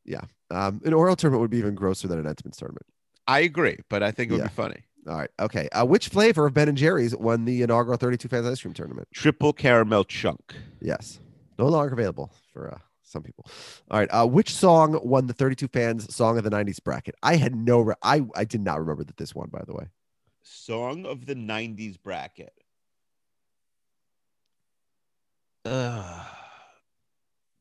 Yeah. 0.05 0.21
Um, 0.49 0.81
an 0.85 0.94
Oreo 0.94 1.15
tournament 1.15 1.41
would 1.41 1.51
be 1.51 1.57
even 1.59 1.75
grosser 1.75 2.07
than 2.07 2.17
an 2.19 2.25
Entenmann's 2.25 2.57
tournament. 2.57 2.85
I 3.27 3.41
agree, 3.41 3.77
but 3.89 4.01
I 4.01 4.11
think 4.11 4.29
it 4.31 4.33
would 4.33 4.41
Yeah. 4.41 4.47
be 4.47 4.53
funny. 4.53 4.81
All 5.07 5.15
right. 5.17 5.29
Okay. 5.39 5.69
Uh, 5.69 5.85
which 5.85 6.07
flavor 6.09 6.45
of 6.47 6.53
Ben 6.53 6.67
and 6.69 6.77
Jerry's 6.77 7.15
won 7.15 7.45
the 7.45 7.61
inaugural 7.61 7.97
32 7.97 8.27
fans 8.27 8.45
ice 8.47 8.61
cream 8.61 8.73
tournament? 8.73 9.07
Triple 9.13 9.53
caramel 9.53 10.03
chunk. 10.03 10.55
Yes. 10.81 11.19
No 11.61 11.67
longer 11.67 11.93
available 11.93 12.31
for 12.51 12.73
uh, 12.73 12.79
some 13.03 13.21
people. 13.21 13.45
All 13.91 13.99
right. 13.99 14.09
Uh, 14.09 14.25
which 14.25 14.51
song 14.51 14.99
won 15.03 15.27
the 15.27 15.33
32 15.33 15.67
fans 15.67 16.11
song 16.13 16.39
of 16.39 16.43
the 16.43 16.49
90s 16.49 16.83
bracket? 16.83 17.13
I 17.21 17.35
had 17.35 17.55
no, 17.55 17.81
re- 17.81 17.93
I, 18.01 18.23
I 18.35 18.45
did 18.45 18.61
not 18.61 18.79
remember 18.79 19.03
that 19.03 19.17
this 19.17 19.35
one, 19.35 19.49
by 19.49 19.61
the 19.67 19.75
way. 19.75 19.85
Song 20.41 21.05
of 21.05 21.27
the 21.27 21.35
'90s 21.35 22.01
bracket. 22.01 22.51
Uh, 25.63 26.25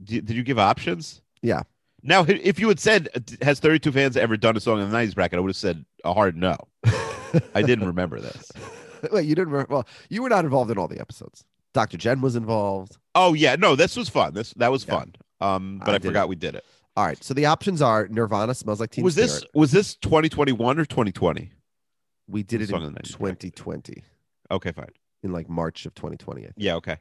did, 0.03 0.25
did 0.25 0.35
you 0.35 0.43
give 0.43 0.59
options? 0.59 1.21
Yeah. 1.43 1.65
Now, 2.03 2.25
if 2.27 2.59
you 2.59 2.69
had 2.69 2.81
said, 2.81 3.11
uh, 3.15 3.21
"Has 3.45 3.61
32 3.61 3.93
fans 3.93 4.17
ever 4.17 4.39
done 4.39 4.57
a 4.57 4.61
song 4.61 4.81
in 4.81 4.91
the 4.91 4.97
'90s 4.97 5.15
bracket?" 5.15 5.37
I 5.37 5.41
would 5.41 5.51
have 5.51 5.57
said 5.57 5.85
a 6.05 6.15
hard 6.15 6.39
no. 6.39 6.57
I 7.55 7.61
didn't 7.61 7.87
remember 7.87 8.19
this. 8.19 8.51
Wait, 9.13 9.27
you 9.27 9.35
didn't 9.35 9.51
remember? 9.51 9.75
Well, 9.75 9.87
you 10.09 10.23
were 10.23 10.31
not 10.31 10.47
involved 10.47 10.71
in 10.71 10.79
all 10.79 10.89
the 10.89 11.01
episodes. 11.01 11.45
Dr. 11.75 11.99
Jen 11.99 12.23
was 12.23 12.35
involved. 12.35 12.97
Oh 13.15 13.35
yeah, 13.35 13.57
no, 13.57 13.77
this 13.77 13.97
was 13.97 14.09
fun. 14.09 14.35
This 14.35 14.53
that 14.55 14.71
was 14.71 14.85
Yeah. 14.87 14.99
fun. 14.99 15.15
Um, 15.41 15.79
but 15.85 15.91
I 15.93 15.95
I, 15.95 15.99
forgot 15.99 16.25
it. 16.25 16.29
we 16.29 16.37
did 16.37 16.55
it. 16.55 16.65
All 16.97 17.05
right. 17.07 17.23
So 17.25 17.33
the 17.35 17.47
options 17.47 17.81
are 17.81 18.07
Nirvana 18.09 18.55
smells 18.55 18.79
like 18.81 18.91
Teen 18.91 19.03
Spirit. 19.03 19.05
was 19.05 19.15
this 19.15 19.45
was 19.55 19.73
this 19.73 19.95
2021 19.97 20.79
or 20.79 20.85
2020? 20.85 21.53
We 22.29 22.43
did 22.43 22.61
it 22.63 22.69
in 22.71 22.77
of 22.77 22.83
the 22.83 22.89
90s 22.91 23.19
bracket. 23.19 23.55
2020, 23.55 24.05
Okay, 24.53 24.71
fine. 24.73 24.87
in 25.23 25.33
like 25.33 25.49
March 25.49 25.87
of 25.87 25.95
2020. 25.95 26.43
I 26.43 26.45
think. 26.45 26.55
Yeah, 26.59 26.77
okay. 26.77 26.97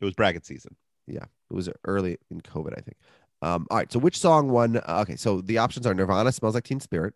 It 0.00 0.04
was 0.04 0.14
bracket 0.14 0.46
season. 0.46 0.76
Yeah, 1.06 1.24
it 1.50 1.54
was 1.54 1.68
early 1.84 2.16
in 2.30 2.40
COVID, 2.40 2.72
I 2.76 2.80
think. 2.80 2.96
Um, 3.42 3.66
all 3.70 3.76
right. 3.78 3.92
So 3.92 3.98
which 3.98 4.18
song 4.18 4.48
won? 4.48 4.78
Uh, 4.78 5.00
okay. 5.02 5.16
So 5.16 5.40
the 5.42 5.58
options 5.58 5.86
are 5.86 5.92
Nirvana 5.94 6.32
smells 6.32 6.54
like 6.54 6.64
Teen 6.64 6.80
Spirit, 6.80 7.14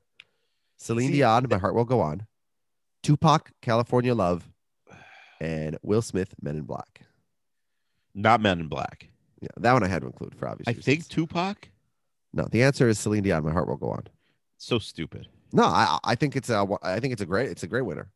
Celine 0.77 1.09
See, 1.09 1.15
Dion, 1.17 1.47
My 1.50 1.59
Heart 1.59 1.75
Will 1.75 1.85
Go 1.85 2.00
On, 2.00 2.27
Tupac, 3.03 3.50
California 3.62 4.15
Love, 4.15 4.50
and 5.41 5.79
Will 5.83 6.03
Smith, 6.03 6.35
Men 6.43 6.57
in 6.57 6.62
Black. 6.65 7.03
Not 8.14 8.40
Men 8.40 8.61
in 8.61 8.69
Black. 8.69 9.09
Yeah, 9.40 9.49
that 9.59 9.73
one 9.73 9.83
I 9.83 9.88
had 9.88 10.02
to 10.02 10.07
include 10.07 10.35
for 10.35 10.49
obvious 10.49 10.69
I 10.69 10.73
reasons. 10.73 10.85
think 10.85 11.09
Tupac. 11.09 11.69
no. 12.33 12.47
The 12.50 12.62
answer 12.62 12.88
is 12.88 12.99
Celine 12.99 13.23
Dion, 13.23 13.43
My 13.45 13.52
Heart 13.52 13.69
Will 13.69 13.76
Go 13.76 13.90
On. 13.90 14.02
So 14.59 14.79
stupid. 14.79 15.29
No, 15.52 15.64
I 15.64 15.99
I 16.05 16.14
think 16.14 16.37
it's 16.37 16.50
a 16.50 16.67
I 16.83 17.00
think 17.00 17.12
it's 17.12 17.23
a 17.23 17.26
great 17.26 17.50
it's 17.50 17.62
a 17.62 17.67
great 17.67 17.83
winner. 17.87 18.11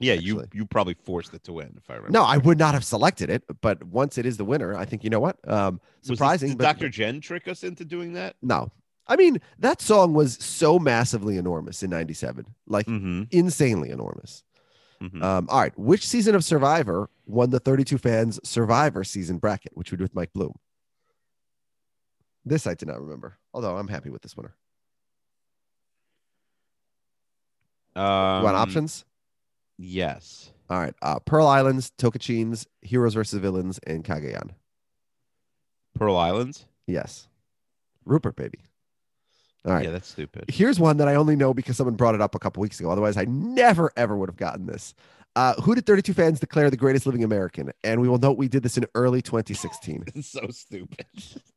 Yeah, 0.00 0.14
you 0.14 0.40
Actually. 0.40 0.58
you 0.58 0.66
probably 0.66 0.94
forced 0.94 1.32
it 1.34 1.44
to 1.44 1.52
win 1.52 1.72
if 1.76 1.88
I 1.88 1.94
remember. 1.94 2.10
No, 2.18 2.24
I 2.24 2.38
would 2.38 2.58
not 2.58 2.74
have 2.74 2.84
selected 2.84 3.30
it, 3.30 3.44
but 3.60 3.84
once 3.84 4.18
it 4.18 4.26
is 4.26 4.36
the 4.36 4.44
winner, 4.44 4.76
I 4.76 4.84
think 4.84 5.04
you 5.04 5.10
know 5.10 5.20
what? 5.20 5.36
Um, 5.48 5.80
Was 6.00 6.08
this- 6.08 6.18
surprising, 6.18 6.48
did 6.50 6.58
but 6.58 6.64
Dr. 6.64 6.88
Jen 6.88 7.20
trick 7.20 7.46
us 7.46 7.62
into 7.62 7.84
doing 7.84 8.12
that? 8.14 8.34
no. 8.42 8.70
I 9.06 9.16
mean, 9.16 9.38
that 9.58 9.82
song 9.82 10.14
was 10.14 10.42
so 10.42 10.78
massively 10.78 11.36
enormous 11.36 11.82
in 11.82 11.90
'97, 11.90 12.46
like 12.66 12.86
Mm-hmm. 12.86 13.24
insanely 13.30 13.90
enormous. 13.90 14.42
Mhm. 15.00 15.22
Um, 15.22 15.46
all 15.50 15.60
right, 15.60 15.76
which 15.78 16.06
season 16.06 16.34
of 16.34 16.44
Survivor 16.44 17.10
won 17.26 17.50
the 17.50 17.60
32 17.60 17.98
fans 17.98 18.40
Survivor 18.44 19.04
season 19.04 19.38
bracket, 19.38 19.76
which 19.76 19.90
we 19.90 19.96
did 19.96 20.02
with 20.04 20.14
Mike 20.14 20.32
Bloom? 20.32 20.54
This 22.44 22.66
I 22.66 22.74
did 22.74 22.88
not 22.88 23.00
remember, 23.00 23.38
although 23.52 23.76
I'm 23.76 23.88
happy 23.88 24.10
with 24.10 24.22
this 24.22 24.36
winner. 24.36 24.54
Um, 27.96 28.38
you 28.40 28.44
want 28.44 28.56
options? 28.56 29.04
Yes. 29.78 30.52
All 30.70 30.78
right, 30.78 30.94
uh, 31.02 31.18
Pearl 31.20 31.46
Islands, 31.46 31.92
Tocantins, 31.98 32.66
Heroes 32.82 33.14
versus 33.14 33.38
Villains, 33.40 33.78
and 33.86 34.04
Cagayan. 34.04 34.50
Pearl 35.94 36.16
Islands. 36.16 36.66
Yes. 36.86 37.28
Rupert, 38.04 38.36
baby. 38.36 38.60
All 39.66 39.72
right. 39.72 39.84
Yeah, 39.84 39.90
that's 39.92 40.08
stupid. 40.08 40.44
Here's 40.48 40.78
one 40.78 40.98
that 40.98 41.08
I 41.08 41.14
only 41.14 41.36
know 41.36 41.54
because 41.54 41.76
someone 41.76 41.94
brought 41.94 42.14
it 42.14 42.20
up 42.20 42.34
a 42.34 42.38
couple 42.38 42.60
weeks 42.60 42.78
ago. 42.80 42.90
Otherwise, 42.90 43.16
I 43.16 43.24
never 43.24 43.90
ever 43.96 44.16
would 44.16 44.28
have 44.28 44.36
gotten 44.36 44.66
this. 44.66 44.94
Uh, 45.36 45.54
who 45.62 45.74
did 45.74 45.84
32 45.84 46.12
fans 46.12 46.38
declare 46.38 46.70
the 46.70 46.76
greatest 46.76 47.06
living 47.06 47.24
American? 47.24 47.72
And 47.82 48.00
we 48.00 48.08
will 48.08 48.18
note 48.18 48.38
we 48.38 48.46
did 48.46 48.62
this 48.62 48.76
in 48.78 48.86
early 48.94 49.20
2016. 49.20 50.04
It's 50.14 50.28
so 50.28 50.46
stupid. 50.50 51.06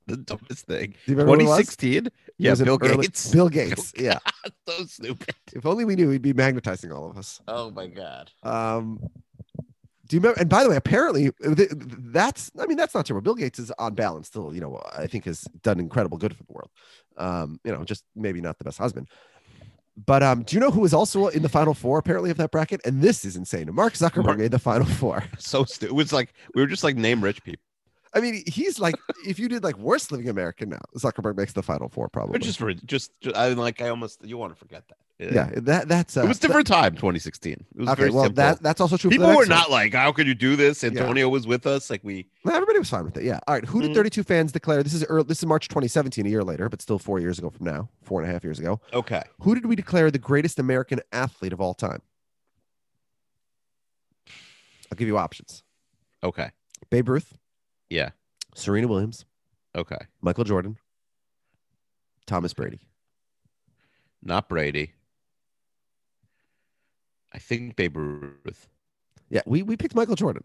the 0.08 0.18
dumbest 0.18 0.66
thing. 0.66 0.96
Do 1.06 1.12
you 1.12 1.16
remember 1.18 1.30
what 1.32 1.42
it 1.42 1.44
was? 1.44 1.76
2016. 1.76 2.08
It 2.08 2.14
Yeah, 2.40 2.56
Bill 2.56 2.80
early- 2.82 3.04
Gates. 3.04 3.32
Bill 3.32 3.50
Gates. 3.50 3.94
Yeah. 3.96 4.18
so 4.68 4.84
stupid. 4.86 5.36
If 5.54 5.64
only 5.68 5.86
we 5.86 5.96
knew, 5.96 6.10
he'd 6.10 6.24
be 6.24 6.34
magnetizing 6.34 6.92
all 6.92 7.08
of 7.12 7.18
us. 7.20 7.40
Oh 7.48 7.70
my 7.70 7.86
god. 7.86 8.32
Um, 8.42 9.00
do 10.08 10.16
you 10.16 10.20
remember? 10.22 10.40
And 10.40 10.50
by 10.50 10.64
the 10.64 10.70
way, 10.70 10.76
apparently 10.76 11.32
that's, 11.40 12.52
I 12.60 12.66
mean, 12.66 12.78
that's 12.78 12.96
not 12.96 13.06
true. 13.06 13.20
Bill 13.22 13.36
Gates 13.36 13.60
is 13.60 13.72
on 13.78 13.94
balance 13.94 14.28
still, 14.28 14.54
you 14.54 14.62
know, 14.62 14.82
I 14.96 15.08
think 15.08 15.26
has 15.26 15.42
done 15.62 15.80
incredible 15.80 16.18
good 16.18 16.36
for 16.36 16.44
the 16.44 16.54
world. 16.54 16.70
Um, 17.18 17.60
you 17.64 17.72
know, 17.72 17.84
just 17.84 18.04
maybe 18.16 18.42
not 18.42 18.58
the 18.58 18.64
best 18.64 18.78
husband. 18.78 19.08
But 20.06 20.22
um, 20.22 20.44
do 20.44 20.56
you 20.56 20.60
know 20.60 20.70
who 20.70 20.82
was 20.82 20.94
also 20.94 21.28
in 21.28 21.42
the 21.42 21.50
final 21.50 21.74
four 21.74 21.98
apparently 21.98 22.30
of 22.30 22.38
that 22.38 22.52
bracket? 22.52 22.82
And 22.86 23.02
this 23.02 23.26
is 23.26 23.36
insane. 23.36 23.74
Mark 23.74 23.94
Zuckerberg 23.94 24.26
Mark- 24.26 24.38
made 24.38 24.52
the 24.52 24.60
final 24.60 24.86
four. 24.86 25.24
So 25.40 25.64
stupid. 25.66 25.92
It 25.92 25.96
was 25.96 26.14
like 26.14 26.34
we 26.54 26.62
were 26.62 26.68
just 26.68 26.84
like 26.84 26.96
name 26.96 27.24
rich 27.24 27.44
people. 27.44 27.64
I 28.14 28.20
mean, 28.20 28.44
he's 28.48 28.80
like, 28.80 28.96
if 29.26 29.38
you 29.38 29.48
did 29.50 29.64
like 29.64 29.78
worst 29.78 30.12
living 30.12 30.30
American 30.30 30.70
now, 30.70 30.80
Zuckerberg 30.96 31.36
makes 31.36 31.54
the 31.54 31.64
final 31.64 31.90
four 31.90 32.10
probably. 32.10 32.34
But 32.34 32.42
just 32.42 32.60
for 32.60 32.74
just, 32.74 33.12
just 33.22 33.36
I 33.36 33.50
like 33.50 33.82
I 33.82 33.90
almost 33.90 34.24
you 34.24 34.38
want 34.38 34.54
to 34.54 34.60
forget 34.60 34.84
that. 34.88 34.98
Yeah, 35.20 35.50
that 35.56 35.88
that's 35.88 36.16
uh, 36.16 36.22
It 36.24 36.28
was 36.28 36.38
different 36.40 36.68
time, 36.68 36.94
2016. 36.94 37.54
It 37.54 37.66
was 37.76 37.90
Okay, 37.90 37.96
very 38.02 38.12
well, 38.12 38.26
simple. 38.26 38.36
that 38.44 38.62
that's 38.62 38.80
also 38.80 38.98
true. 38.98 39.10
People 39.10 39.28
were 39.30 39.36
one. 39.36 39.50
not 39.50 39.72
like, 39.72 39.94
"How 39.94 40.12
could 40.12 40.28
you 40.28 40.36
do 40.36 40.56
this?" 40.56 40.84
Antonio 40.84 41.28
was 41.28 41.48
with 41.48 41.66
us. 41.66 41.90
Like 41.90 42.02
we, 42.04 42.28
everybody 42.48 42.78
was 42.80 42.90
fine 42.90 43.04
with 43.06 43.18
it. 43.18 43.24
Yeah. 43.24 43.40
All 43.48 43.56
right. 43.56 43.66
Who 43.66 43.82
did 43.82 43.92
Mhm. 43.92 43.96
32 43.96 44.24
fans 44.24 44.52
declare? 44.52 44.84
This 44.84 44.94
is 44.94 45.04
early, 45.06 45.24
this 45.24 45.40
is 45.40 45.46
March 45.48 45.70
2017, 45.70 46.26
a 46.26 46.30
year 46.30 46.44
later, 46.44 46.70
but 46.70 46.82
still 46.84 47.00
four 47.00 47.20
years 47.20 47.40
ago 47.40 47.50
from 47.50 47.66
now, 47.66 47.90
four 48.04 48.22
and 48.22 48.30
a 48.30 48.34
half 48.34 48.44
years 48.44 48.60
ago. 48.60 48.80
okay. 48.94 49.24
Who 49.42 49.56
did 49.56 49.66
we 49.66 49.76
declare 49.76 50.12
the 50.12 50.20
greatest 50.20 50.60
American 50.60 51.00
athlete 51.12 51.52
of 51.54 51.60
all 51.62 51.74
time? 51.74 52.02
I'll 54.92 54.96
give 54.98 55.08
you 55.08 55.18
options: 55.18 55.64
Okay. 56.24 56.52
Babe 56.90 57.10
Ruth, 57.10 57.38
Yeah. 57.90 58.12
Serena 58.56 58.88
Williams, 58.88 59.26
Okay. 59.76 59.98
Michael 60.22 60.44
Jordan, 60.44 60.78
Thomas 62.26 62.54
Brady. 62.54 62.80
Not 64.24 64.48
Brady. 64.50 64.94
I 67.34 67.40
think 67.40 67.76
Babe 67.76 67.98
Ruth. 67.98 68.68
Yeah, 69.30 69.42
we 69.46 69.64
we 69.64 69.76
picked 69.78 69.96
Michael 69.96 70.16
Jordan. 70.16 70.44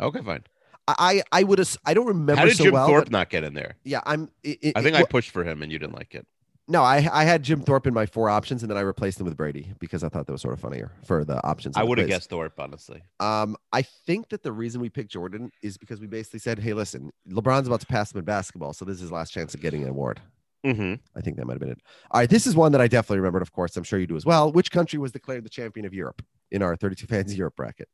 Okay, 0.00 0.20
fine. 0.22 0.44
I 0.86 1.22
I, 1.32 1.42
would 1.42 1.58
have. 1.58 1.76
I 1.84 1.92
don't 1.92 2.06
remember 2.06 2.36
How 2.36 2.46
did 2.46 2.56
so 2.56 2.64
Jim 2.64 2.72
well. 2.72 2.86
Thorpe 2.86 3.10
not 3.10 3.28
get 3.28 3.44
in 3.44 3.52
there? 3.54 3.76
yeah, 3.84 4.00
I'm. 4.06 4.30
It, 4.42 4.58
it- 4.62 4.72
I 4.76 4.82
think 4.82 4.96
it- 4.96 5.00
I 5.00 5.04
pushed 5.04 5.30
for 5.30 5.44
him 5.44 5.62
and 5.62 5.70
you 5.70 5.78
didn't 5.78 5.94
like 5.94 6.14
it. 6.14 6.26
No, 6.70 6.82
I 6.82 6.96
I 7.10 7.24
had 7.24 7.42
Jim 7.42 7.62
Thorpe 7.62 7.86
in 7.86 7.94
my 7.94 8.04
four 8.06 8.28
options, 8.28 8.62
and 8.62 8.70
then 8.70 8.76
I 8.76 8.82
replaced 8.82 9.18
him 9.18 9.24
with 9.26 9.36
Brady 9.36 9.72
because 9.78 10.04
I 10.04 10.08
thought 10.10 10.26
that 10.26 10.32
was 10.32 10.42
sort 10.42 10.52
of 10.54 10.60
funnier 10.60 10.92
for 11.04 11.24
the 11.24 11.42
options. 11.46 11.76
I 11.78 11.82
would 11.82 11.96
have 11.98 12.08
guessed 12.08 12.28
Thorpe, 12.28 12.58
honestly. 12.60 13.02
Um, 13.20 13.56
I 13.72 13.80
think 13.82 14.28
that 14.30 14.42
the 14.42 14.52
reason 14.52 14.80
we 14.80 14.90
picked 14.90 15.10
Jordan 15.10 15.50
is 15.62 15.78
because 15.78 15.98
we 16.00 16.06
basically 16.06 16.40
said, 16.40 16.58
"Hey, 16.58 16.74
listen, 16.74 17.10
LeBron's 17.30 17.68
about 17.68 17.80
to 17.80 17.86
pass 17.86 18.12
him 18.12 18.18
in 18.18 18.24
basketball, 18.26 18.74
so 18.74 18.84
this 18.84 18.96
is 18.96 19.00
his 19.02 19.12
last 19.12 19.30
chance 19.30 19.54
of 19.54 19.60
getting 19.62 19.82
an 19.82 19.88
award." 19.88 20.20
Mm-hmm. 20.66 20.94
I 21.16 21.20
think 21.20 21.36
that 21.36 21.46
might 21.46 21.52
have 21.54 21.60
been 21.60 21.70
it. 21.70 21.80
All 22.10 22.20
right, 22.20 22.28
this 22.28 22.46
is 22.46 22.56
one 22.56 22.72
that 22.72 22.80
I 22.80 22.88
definitely 22.88 23.18
remembered. 23.18 23.42
Of 23.42 23.52
course, 23.52 23.76
I'm 23.76 23.84
sure 23.84 23.98
you 23.98 24.06
do 24.06 24.16
as 24.16 24.26
well. 24.26 24.50
Which 24.52 24.70
country 24.72 24.98
was 24.98 25.12
declared 25.12 25.44
the 25.44 25.48
champion 25.50 25.86
of 25.86 25.94
Europe 25.94 26.22
in 26.50 26.62
our 26.62 26.74
32 26.76 27.06
fans 27.06 27.36
Europe 27.36 27.54
bracket? 27.56 27.88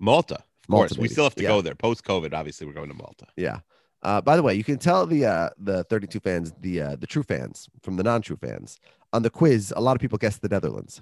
Malta, 0.00 0.34
of 0.36 0.42
Malta, 0.68 0.88
course. 0.94 0.98
We 0.98 1.08
still 1.08 1.24
have 1.24 1.34
to 1.36 1.42
Yeah. 1.42 1.50
go 1.50 1.60
there. 1.62 1.74
Post 1.74 2.04
COVID, 2.04 2.32
obviously, 2.34 2.66
we're 2.66 2.72
going 2.72 2.88
to 2.88 2.94
Malta. 2.94 3.26
Yeah. 3.36 3.60
Uh, 4.02 4.20
by 4.20 4.36
the 4.36 4.42
way, 4.42 4.54
you 4.54 4.62
can 4.64 4.78
tell 4.78 5.06
the 5.06 5.26
uh, 5.26 5.50
the 5.58 5.84
32 5.84 6.20
fans, 6.20 6.52
the 6.60 6.80
uh, 6.82 6.96
the 6.96 7.06
true 7.06 7.22
fans 7.24 7.68
from 7.82 7.96
the 7.96 8.02
non-true 8.04 8.36
fans 8.36 8.78
on 9.12 9.22
the 9.22 9.30
quiz. 9.30 9.72
A 9.76 9.80
lot 9.80 9.96
of 9.96 10.00
people 10.00 10.18
guessed 10.18 10.40
the 10.42 10.48
Netherlands. 10.48 11.00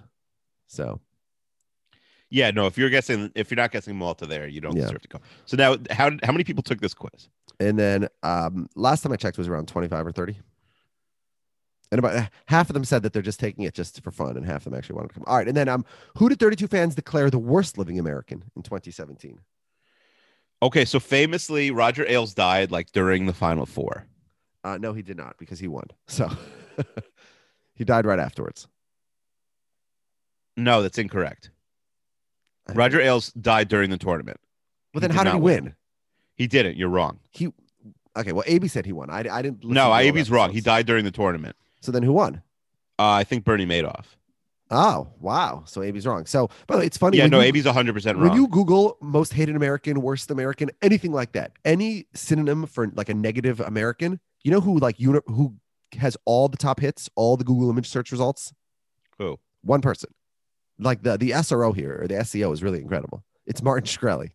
So 0.67 1.01
Yeah, 2.31 2.51
no. 2.51 2.67
If 2.67 2.77
you're 2.79 2.91
guessing, 2.91 3.31
if 3.35 3.51
you're 3.51 3.57
not 3.57 3.71
guessing 3.71 3.97
Malta, 3.97 4.27
there, 4.27 4.49
you 4.49 4.61
don't 4.61 4.75
Yeah. 4.77 4.83
deserve 4.83 5.03
to 5.03 5.09
go. 5.09 5.19
So 5.45 5.57
now, 5.57 5.77
how 5.91 6.11
how 6.23 6.33
many 6.33 6.45
people 6.45 6.63
took 6.63 6.81
this 6.81 6.95
quiz? 6.95 7.29
And 7.61 7.79
then 7.79 8.09
um, 8.23 8.69
last 8.75 9.03
time 9.03 9.13
I 9.13 9.17
checked 9.17 9.39
was 9.39 9.47
around 9.49 9.69
25 9.69 10.07
or 10.07 10.13
30. 10.13 10.39
And 11.93 11.99
about 12.01 12.29
half 12.47 12.69
of 12.69 12.75
them 12.75 12.85
said 12.85 13.03
that 13.03 13.13
they're 13.13 13.23
just 13.23 13.39
taking 13.39 13.65
it 13.65 13.75
just 13.75 14.03
for 14.03 14.11
fun, 14.11 14.37
and 14.37 14.45
half 14.45 14.59
of 14.59 14.65
them 14.65 14.75
actually 14.75 14.97
wanted 14.97 15.09
to 15.09 15.15
come. 15.15 15.25
All 15.27 15.37
right. 15.37 15.47
And 15.47 15.57
then 15.57 15.69
um, 15.69 15.85
who 16.17 16.29
did 16.29 16.41
32 16.41 16.67
fans 16.67 16.95
declare 16.95 17.31
the 17.31 17.39
worst 17.39 17.79
living 17.79 17.99
American 17.99 18.43
in 18.57 18.63
2017? 18.63 19.41
Okay, 20.63 20.85
so 20.85 20.99
famously, 20.99 21.71
Roger 21.71 22.05
Ailes 22.09 22.35
died 22.35 22.71
like 22.71 22.91
during 22.93 23.27
the 23.27 23.35
final 23.35 23.67
four. 23.67 24.07
Uh, 24.65 24.79
no, 24.79 24.93
he 24.93 25.03
did 25.03 25.17
not 25.17 25.37
because 25.39 25.59
he 25.59 25.69
won. 25.69 25.85
So 26.09 26.31
he 27.75 27.85
died 27.85 28.07
right 28.07 28.19
afterwards. 28.19 28.67
No, 30.57 30.83
that's 30.83 30.99
incorrect. 30.99 31.51
Roger 32.75 33.01
Ailes 33.01 33.31
died 33.33 33.69
during 33.69 33.91
the 33.91 33.99
tournament. 33.99 34.41
Well, 34.93 35.01
then 35.01 35.11
did 35.11 35.17
how 35.17 35.25
did 35.25 35.35
he 35.35 35.39
not 35.39 35.43
win? 35.43 35.75
He 36.35 36.47
didn't. 36.47 36.77
You're 36.77 36.89
wrong. 36.89 37.21
He 37.31 37.49
okay. 38.17 38.33
Well, 38.33 38.45
AB 38.47 38.67
said 38.69 38.87
he 38.87 38.93
won. 38.93 39.11
I, 39.11 39.21
I 39.31 39.43
didn't. 39.43 39.63
No, 39.63 39.75
to 39.75 39.81
all 39.83 39.93
Ivy's 39.93 40.29
the 40.29 40.35
wrong. 40.35 40.51
He 40.51 40.61
died 40.61 40.87
during 40.87 41.05
the 41.05 41.11
tournament. 41.11 41.55
So 41.87 41.93
then 41.93 42.03
who 42.03 42.13
won? 42.15 42.43
Uh, 42.99 43.11
I 43.13 43.23
think 43.23 43.45
Bernie 43.45 43.65
Madoff. 43.65 44.07
Oh, 44.73 45.07
wow. 45.21 45.63
So 45.67 45.83
AB's 45.83 46.05
wrong. 46.05 46.27
So, 46.27 46.49
by 46.67 46.75
the 46.75 46.81
way, 46.81 46.87
it's 46.87 46.97
funny. 46.97 47.19
Yeah, 47.19 47.27
no, 47.29 47.39
you- 47.39 47.47
AB's 47.47 47.65
100 47.67 47.93
percent 47.93 48.19
wrong. 48.19 48.31
when 48.31 48.37
you 48.37 48.49
Google 48.49 48.99
most 49.01 49.33
hated 49.33 49.55
American, 49.55 50.01
worst 50.03 50.33
American, 50.33 50.71
anything 50.83 51.13
like 51.13 51.31
that, 51.33 51.53
any 51.65 52.09
synonym 52.13 52.67
for 52.67 52.89
like 52.97 53.09
a 53.09 53.15
negative 53.15 53.61
American, 53.61 54.19
you 54.43 54.51
know 54.51 54.61
who 54.61 54.79
like 54.81 54.99
uni- 54.99 55.21
who 55.27 55.55
has 55.97 56.17
all 56.25 56.49
the 56.49 56.57
top 56.57 56.81
hits, 56.81 57.09
all 57.15 57.37
the 57.37 57.45
Google 57.45 57.71
image 57.71 57.89
search 57.89 58.11
results? 58.11 58.53
Who? 59.19 59.39
One 59.63 59.81
person. 59.81 60.11
Like 60.81 61.05
the 61.05 61.17
the 61.17 61.31
SRO 61.31 61.73
here 61.73 62.01
or 62.03 62.09
the 62.09 62.15
SEO 62.17 62.53
is 62.53 62.65
really 62.65 62.81
incredible. 62.81 63.23
It's 63.47 63.63
Martin 63.63 63.87
Shkreli. 63.87 64.31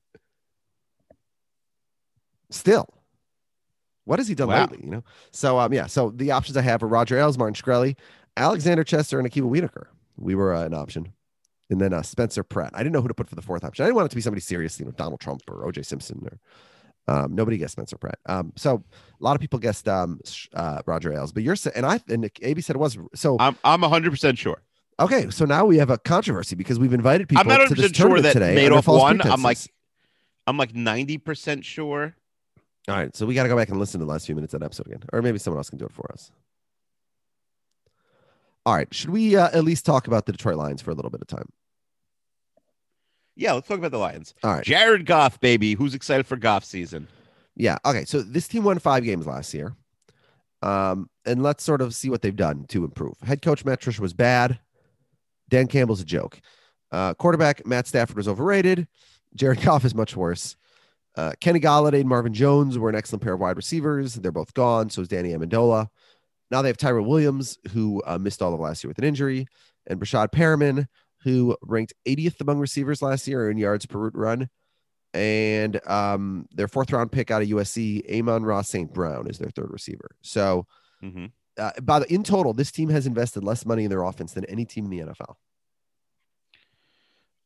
Still. 2.50 2.88
What 4.12 4.20
has 4.20 4.28
he 4.28 4.36
done 4.36 4.50
Wow. 4.50 4.60
lately? 4.70 4.82
You 4.84 4.92
know? 4.92 5.04
So 5.32 5.58
um 5.58 5.72
yeah, 5.72 5.88
so 5.88 6.10
the 6.10 6.32
options 6.32 6.58
I 6.58 6.62
have 6.64 6.84
are 6.84 6.88
Roger 6.88 7.18
Ailes, 7.18 7.38
Martin 7.38 7.54
Shkreli, 7.56 7.96
Alexander 8.36 8.84
Chester, 8.84 9.18
and 9.20 9.32
Akiva 9.32 9.50
Wienerkur. 9.50 9.86
We 10.18 10.36
were 10.36 10.54
uh, 10.54 10.66
an 10.66 10.74
option. 10.74 11.14
And 11.70 11.80
then 11.80 11.94
uh, 11.94 12.02
Spencer 12.02 12.44
Pratt. 12.44 12.72
I 12.74 12.80
didn't 12.80 12.92
know 12.92 13.02
who 13.02 13.08
to 13.08 13.14
put 13.14 13.30
for 13.30 13.36
the 13.36 13.42
fourth 13.42 13.64
option. 13.64 13.84
I 13.84 13.88
didn't 13.88 13.96
want 13.96 14.08
it 14.08 14.10
to 14.10 14.18
be 14.18 14.22
somebody 14.22 14.42
serious, 14.42 14.78
you 14.82 14.86
know, 14.86 14.92
Donald 14.92 15.22
Trump 15.22 15.44
or 15.48 15.66
OJ 15.66 15.86
Simpson 15.86 16.28
or 16.30 16.40
um, 17.08 17.34
nobody 17.34 17.58
guessed 17.58 17.72
Spencer 17.72 17.98
Pratt. 17.98 18.20
Um, 18.26 18.52
so 18.58 18.84
a 19.18 19.24
lot 19.24 19.36
of 19.38 19.40
people 19.40 19.60
guessed 19.60 19.88
um, 19.88 20.20
uh, 20.54 20.82
Roger 20.86 21.14
Ailes, 21.14 21.32
but 21.32 21.44
you're 21.44 21.56
and 21.74 21.86
I 21.86 22.02
and 22.10 22.30
AB 22.42 22.60
said 22.60 22.76
it 22.76 22.80
was 22.80 22.98
so. 23.16 23.38
I'm 23.40 23.58
I'm 23.64 23.80
100 23.80 24.12
percent 24.12 24.38
sure. 24.38 24.62
okay, 25.00 25.30
so 25.30 25.46
now 25.46 25.64
we 25.64 25.78
have 25.78 25.90
a 25.90 25.98
controversy 25.98 26.58
because 26.58 26.80
we've 26.80 26.94
invited 26.94 27.30
people 27.30 27.44
I'm 27.44 27.48
not 27.48 27.70
to 27.70 27.76
this 27.76 27.94
100% 27.94 27.96
sure 27.96 28.22
that 28.22 28.34
today. 28.34 28.56
Madoff 28.58 28.84
false 28.84 29.02
won. 29.02 29.22
I'm 29.22 29.42
like. 29.42 29.58
I'm 30.48 30.58
like 30.58 30.76
90 30.76 31.18
percent 31.20 31.64
sure. 31.64 32.16
All 32.88 32.96
right, 32.96 33.16
so 33.16 33.26
we 33.26 33.36
got 33.36 33.44
to 33.44 33.50
go 33.50 33.56
back 33.56 33.70
and 33.70 33.80
listen 33.80 34.00
to 34.00 34.06
the 34.06 34.12
last 34.12 34.26
few 34.26 34.36
minutes 34.36 34.54
of 34.54 34.60
that 34.60 34.66
episode 34.66 34.88
again, 34.88 35.04
or 35.14 35.22
maybe 35.22 35.38
someone 35.38 35.60
else 35.60 35.70
can 35.70 35.80
do 35.80 35.86
it 35.86 35.92
for 35.92 36.12
us. 36.12 36.32
All 38.66 38.76
right, 38.76 38.92
should 38.94 39.10
we 39.10 39.36
uh, 39.36 39.50
at 39.54 39.64
least 39.64 39.86
talk 39.86 40.08
about 40.08 40.26
the 40.26 40.32
Detroit 40.32 40.58
Lions 40.58 40.82
for 40.82 40.92
a 40.92 40.94
little 40.94 41.12
bit 41.12 41.22
of 41.22 41.28
time? 41.28 41.50
Yeah, 43.36 43.54
let's 43.54 43.68
talk 43.68 43.78
about 43.78 43.92
the 43.92 43.98
Lions. 43.98 44.34
All 44.44 44.54
right. 44.54 44.64
Jared 44.64 45.06
Goff, 45.06 45.40
baby. 45.40 45.74
Who's 45.74 45.96
excited 45.96 46.28
for 46.28 46.36
Goff 46.36 46.64
season? 46.66 47.08
Yeah. 47.56 47.78
Okay. 47.86 48.06
So 48.06 48.22
this 48.22 48.48
team 48.48 48.64
won 48.64 48.78
five 48.80 49.04
games 49.04 49.26
last 49.26 49.54
year. 49.54 49.76
Um, 50.62 51.10
and 51.26 51.42
let's 51.42 51.64
sort 51.64 51.82
of 51.82 51.96
see 51.96 52.10
what 52.10 52.22
they've 52.22 52.36
done 52.36 52.66
to 52.66 52.86
improve. 52.86 53.16
Head 53.24 53.42
coach 53.42 53.66
Metrish 53.66 54.00
was 54.00 54.14
bad. 54.14 54.60
Dan 55.50 55.68
Campbell's 55.68 56.02
a 56.02 56.06
joke. 56.06 56.40
Uh, 56.92 57.14
quarterback 57.14 57.66
Matt 57.66 57.88
Stafford 57.88 58.18
was 58.18 58.28
overrated. 58.28 58.88
Jared 59.36 59.62
Goff 59.64 59.86
is 59.86 59.96
much 59.96 60.16
worse. 60.16 60.56
Uh, 61.16 61.34
Kenny 61.42 61.60
Golladay 61.60 62.02
and 62.02 62.10
Marvin 62.10 62.34
Jones 62.34 62.78
were 62.78 62.90
an 62.90 62.96
excellent 62.96 63.22
pair 63.22 63.34
of 63.34 63.40
wide 63.40 63.58
receivers. 63.58 64.16
They're 64.16 64.32
both 64.32 64.54
gone. 64.54 64.90
So 64.90 65.02
is 65.02 65.08
Danny 65.08 65.34
Amendola. 65.34 65.88
Now 66.50 66.62
they 66.62 66.70
have 66.70 66.78
Tyrell 66.78 67.06
Williams, 67.06 67.58
who 67.72 68.02
uh, 68.06 68.18
missed 68.18 68.42
all 68.42 68.54
of 68.54 68.60
last 68.60 68.84
year 68.84 68.90
with 68.90 68.98
an 68.98 69.04
injury, 69.04 69.48
and 69.88 70.00
Breshad 70.00 70.32
Perriman, 70.32 70.88
who 71.24 71.56
ranked 71.62 71.94
80th 72.06 72.42
among 72.42 72.60
receivers 72.60 73.02
last 73.02 73.28
year 73.28 73.50
in 73.50 73.58
yards 73.58 73.86
per 73.86 74.00
route 74.00 74.16
run. 74.16 74.50
And 75.14 75.86
um, 75.88 76.48
their 76.52 76.68
fourth 76.68 76.92
round 76.92 77.12
pick 77.12 77.32
out 77.32 77.42
of 77.42 77.48
USC, 77.50 78.10
Amon-Ra 78.10 78.62
St. 78.62 78.94
Brown, 78.94 79.28
is 79.28 79.38
their 79.38 79.50
third 79.50 79.70
receiver. 79.72 80.12
So, 80.22 80.66
hmm 81.02 81.28
uh, 81.58 81.72
by 81.82 82.00
the 82.00 82.12
in 82.12 82.24
total, 82.24 82.54
this 82.54 82.72
team 82.72 82.90
has 82.90 83.06
invested 83.06 83.44
less 83.44 83.66
money 83.66 83.84
in 83.84 83.90
their 83.90 84.04
offense 84.04 84.34
than 84.34 84.46
any 84.46 84.66
team 84.66 84.86
in 84.86 84.92
the 84.92 85.14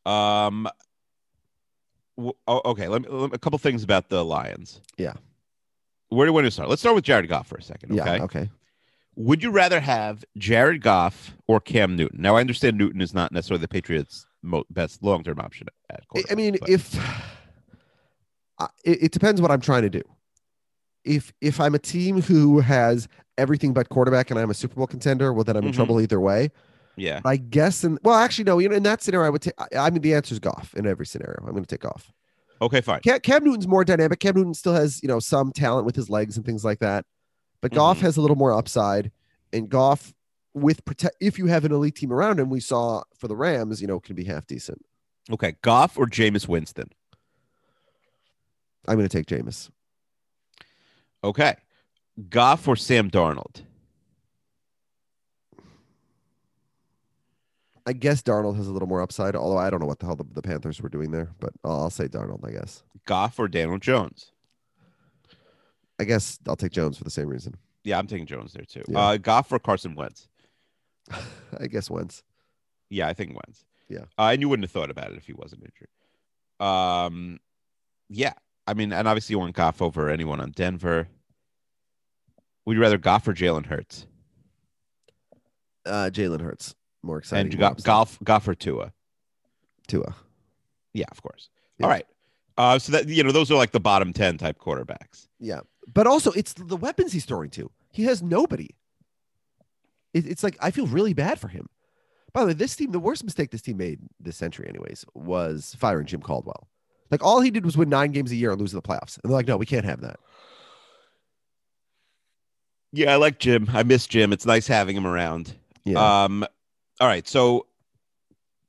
NFL. 0.06 0.10
Um. 0.10 0.68
Oh, 2.18 2.34
okay. 2.66 2.88
Let 2.88 3.02
me, 3.04 3.08
let 3.10 3.32
me- 3.32 3.36
a 3.36 3.40
couple 3.40 3.58
things 3.60 3.84
about 3.84 4.10
the 4.10 4.24
Lions. 4.24 4.82
Yeah. 4.98 5.14
Where 6.10 6.26
do 6.26 6.32
we 6.32 6.36
want 6.36 6.46
to 6.46 6.52
start? 6.52 6.70
Let's 6.70 6.82
start 6.82 6.96
with 6.96 7.04
Jared 7.04 7.28
Goff 7.30 7.48
for 7.48 7.58
a 7.58 7.62
second. 7.64 8.00
Okay. 8.00 8.18
Yeah. 8.18 8.24
Okay. 8.24 8.50
Would 9.18 9.42
you 9.42 9.50
rather 9.52 9.80
have 9.80 10.24
Jared 10.38 10.82
Goff 10.82 11.34
or 11.48 11.60
Cam 11.60 11.96
Newton? 11.96 12.22
Now 12.22 12.36
I 12.36 12.42
understand 12.42 12.78
Newton 12.78 13.02
is 13.02 13.14
not 13.14 13.32
necessarily 13.32 13.62
the 13.62 13.68
Patriots' 13.70 14.26
mo- 14.44 14.66
best 14.70 15.02
long-term 15.04 15.40
option 15.40 15.68
at 15.90 16.02
I- 16.02 16.06
quarterback. 16.06 16.32
I 16.32 16.36
mean, 16.36 16.58
but- 16.60 16.70
if 16.70 16.96
uh, 18.60 18.68
it, 18.84 19.04
it 19.04 19.12
depends 19.12 19.42
what 19.42 19.52
I'm 19.52 19.62
trying 19.62 19.82
to 19.84 19.90
do. 19.90 20.02
if 21.04 21.34
if 21.42 21.60
I'm 21.60 21.76
a 21.76 21.80
team 21.80 22.22
who 22.22 22.60
has 22.60 23.08
everything 23.38 23.74
but 23.74 23.90
quarterback 23.90 24.32
and 24.32 24.40
I'm 24.40 24.50
a 24.50 24.54
Super 24.54 24.76
Bowl 24.76 24.88
contender, 24.88 25.34
well 25.34 25.44
then 25.44 25.56
I'm 25.58 25.64
in 25.66 25.72
Mhm. 25.72 25.76
trouble 25.76 26.00
either 26.02 26.20
way. 26.20 26.52
Yeah. 26.98 27.22
I 27.26 27.38
guess 27.38 27.84
and 27.84 28.00
well 28.04 28.16
actually 28.16 28.46
no, 28.46 28.60
you 28.60 28.70
know 28.70 28.76
in 28.76 28.84
that 28.84 29.02
scenario 29.02 29.28
I 29.28 29.30
would 29.30 29.42
take 29.42 29.54
I 29.78 29.90
mean 29.90 30.02
the 30.02 30.14
answer 30.14 30.34
is 30.34 30.40
Goff 30.40 30.74
in 30.76 30.86
every 30.88 31.06
scenario. 31.06 31.38
I'm 31.40 31.52
going 31.52 31.64
to 31.64 31.68
take 31.68 31.82
Goff. 31.82 32.12
Okay, 32.62 32.80
fine. 32.82 33.02
Cam, 33.02 33.20
Cam 33.20 33.44
Newton's 33.44 33.68
more 33.68 33.84
dynamic. 33.84 34.20
Cam 34.20 34.36
Newton 34.36 34.54
still 34.54 34.74
has 34.74 35.02
you 35.04 35.08
know 35.10 35.20
some 35.20 35.52
talent 35.52 35.86
with 35.86 35.96
his 35.96 36.10
legs 36.10 36.38
and 36.38 36.46
things 36.46 36.64
like 36.64 36.80
that, 36.80 37.06
but 37.62 37.74
Goff 37.74 37.98
Mhm. 37.98 38.02
has 38.02 38.18
a 38.18 38.22
little 38.22 38.38
more 38.38 38.54
upside. 38.54 39.12
And 39.52 39.68
Goff 39.70 40.14
with 40.54 40.86
protect 40.86 41.18
if 41.20 41.38
you 41.38 41.48
have 41.48 41.66
an 41.66 41.74
elite 41.74 41.96
team 41.96 42.14
around 42.14 42.40
him, 42.40 42.50
we 42.50 42.62
saw 42.62 43.04
for 43.18 43.28
the 43.28 43.36
Rams, 43.36 43.82
you 43.82 43.88
know, 43.88 44.00
can 44.00 44.16
be 44.16 44.24
half 44.24 44.48
decent. 44.48 44.82
Okay, 45.30 45.56
Goff 45.62 45.98
or 45.98 46.06
Jameis 46.08 46.48
Winston. 46.48 46.90
I'm 48.88 48.96
going 48.96 49.08
to 49.10 49.18
take 49.18 49.26
Jameis. 49.26 49.70
Okay, 51.24 51.56
Goff 52.30 52.68
or 52.68 52.76
Sam 52.76 53.10
Darnold. 53.10 53.65
I 57.86 57.94
guess 57.94 58.22
Darnold 58.22 58.56
has 58.56 58.68
a 58.68 58.72
little 58.72 58.88
more 58.88 59.02
upside, 59.02 59.36
although 59.36 59.58
I 59.58 59.70
don't 59.70 59.80
know 59.80 59.86
what 59.86 60.00
the 60.00 60.08
hell 60.08 60.16
the, 60.16 60.26
the 60.32 60.42
Panthers 60.42 60.82
were 60.82 60.90
doing 60.90 61.12
there, 61.12 61.30
but 61.40 61.54
I'll, 61.64 61.82
I'll 61.82 61.90
say 61.90 62.08
Darnold. 62.08 62.46
I 62.46 62.52
guess. 62.52 62.84
Goff 63.06 63.38
or 63.38 63.48
Daniel 63.48 63.78
Jones. 63.78 64.32
I 66.00 66.04
guess 66.04 66.40
I'll 66.48 66.56
take 66.56 66.72
Jones 66.72 66.98
for 66.98 67.04
the 67.04 67.12
same 67.12 67.28
reason. 67.28 67.56
Yeah, 67.84 68.00
I'm 68.00 68.08
taking 68.08 68.26
Jones 68.26 68.54
there 68.54 68.66
too. 68.66 68.84
Yeah. 68.88 69.00
Uh, 69.00 69.18
Goff 69.18 69.52
or 69.52 69.60
Carson 69.60 69.94
Wentz. 69.96 70.28
I 71.60 71.68
guess 71.68 71.90
Wentz. 71.90 72.24
Yeah, 72.90 73.08
I 73.08 73.14
think 73.14 73.32
Wentz. 73.32 73.66
Yeah. 73.88 74.06
uh, 74.18 74.30
and 74.32 74.42
you 74.42 74.50
wouldn't 74.50 74.64
have 74.64 74.72
thought 74.72 74.90
about 74.90 75.12
it 75.12 75.18
if 75.18 75.28
he 75.28 75.34
wasn't 75.34 75.62
injured. 75.64 75.90
Um, 76.60 77.40
yeah, 78.10 78.34
I 78.66 78.74
mean, 78.74 78.92
and 78.92 79.08
obviously 79.08 79.34
you 79.34 79.40
want 79.40 79.56
Goff 79.56 79.82
over 79.82 80.10
anyone 80.10 80.42
on 80.42 80.52
Denver. 80.52 81.08
Would 82.66 82.76
you 82.76 82.82
rather 82.82 82.98
Goff 82.98 83.28
or 83.28 83.34
Jalen 83.34 83.68
Hurts? 83.68 84.08
Uh, 85.86 86.10
Jalen 86.12 86.42
Hurts 86.42 86.74
more 87.06 87.18
exciting. 87.20 87.48
and 87.52 87.60
more 87.60 87.70
Go- 87.70 87.72
upside. 87.74 87.86
Golf, 87.86 88.20
Goff 88.24 88.48
or 88.48 88.56
Tua? 88.56 88.92
Tua. 89.88 90.16
Yeah, 90.94 91.06
of 91.12 91.22
course. 91.22 91.50
Yeah. 91.78 91.86
All 91.86 91.92
right. 91.92 92.06
Uh, 92.58 92.80
so 92.80 92.92
that 92.94 93.08
you 93.10 93.22
know, 93.24 93.32
those 93.32 93.52
are 93.52 93.56
like 93.56 93.72
the 93.72 93.80
bottom 93.80 94.14
ten 94.14 94.38
type 94.38 94.58
quarterbacks. 94.60 95.28
Yeah, 95.40 95.60
but 95.94 96.08
also 96.08 96.32
it's 96.32 96.54
the 96.54 96.78
weapons 96.78 97.12
he's 97.12 97.26
throwing 97.26 97.50
to. 97.52 97.70
He 97.92 98.04
has 98.06 98.24
nobody. 98.24 98.70
It, 100.14 100.26
it's 100.26 100.42
like 100.44 100.58
I 100.62 100.72
feel 100.72 100.88
really 100.88 101.14
bad 101.14 101.40
for 101.40 101.50
him. 101.50 101.68
By 102.32 102.42
the 102.42 102.48
way, 102.48 102.54
this 102.54 102.76
team, 102.76 102.92
the 102.92 103.00
worst 103.00 103.24
mistake 103.26 103.52
this 103.52 103.62
team 103.62 103.78
made 103.78 104.00
this 104.20 104.38
century, 104.38 104.68
anyways, 104.70 105.06
was 105.14 105.76
firing 105.80 106.06
Jim 106.06 106.22
Caldwell. 106.22 106.70
Like 107.12 107.24
all 107.24 107.42
he 107.42 107.52
did 107.52 107.66
was 107.66 107.76
win 107.78 107.90
nine 107.90 108.12
games 108.12 108.32
a 108.32 108.36
year 108.36 108.52
and 108.52 108.60
lose 108.60 108.74
in 108.74 108.78
the 108.78 108.82
playoffs, 108.82 109.18
and 109.22 109.30
they're 109.30 109.36
like, 109.38 109.48
"No, 109.48 109.58
we 109.58 109.66
can't 109.66 109.86
have 109.86 110.02
that." 110.02 110.18
Yeah, 112.94 113.12
I 113.14 113.18
like 113.18 113.40
Jim. 113.40 113.70
I 113.74 113.84
miss 113.84 114.08
Jim. 114.08 114.32
It's 114.32 114.46
nice 114.46 114.68
having 114.68 114.96
him 114.96 115.06
around. 115.06 115.54
Yeah, 115.84 116.24
Um, 116.24 116.46
all 117.00 117.08
right. 117.08 117.28
So 117.28 117.68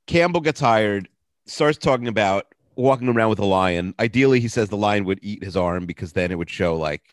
Campbell 0.07 0.41
gets 0.41 0.59
hired, 0.59 1.09
starts 1.45 1.77
talking 1.77 2.07
about 2.07 2.53
walking 2.75 3.07
around 3.09 3.29
with 3.29 3.39
a 3.39 3.45
lion. 3.45 3.93
Ideally, 3.99 4.39
he 4.39 4.47
says 4.47 4.69
the 4.69 4.77
lion 4.77 5.05
would 5.05 5.19
eat 5.21 5.43
his 5.43 5.57
arm 5.57 5.85
because 5.85 6.13
then 6.13 6.31
it 6.31 6.35
would 6.37 6.49
show 6.49 6.75
like, 6.75 7.03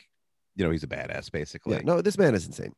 you 0.57 0.65
know, 0.65 0.71
he's 0.71 0.83
a 0.85 0.87
badass. 0.89 1.31
Basically, 1.33 1.77
yeah. 1.77 1.83
No, 1.85 2.01
this 2.01 2.19
man 2.19 2.35
is 2.35 2.47
insane. 2.47 2.75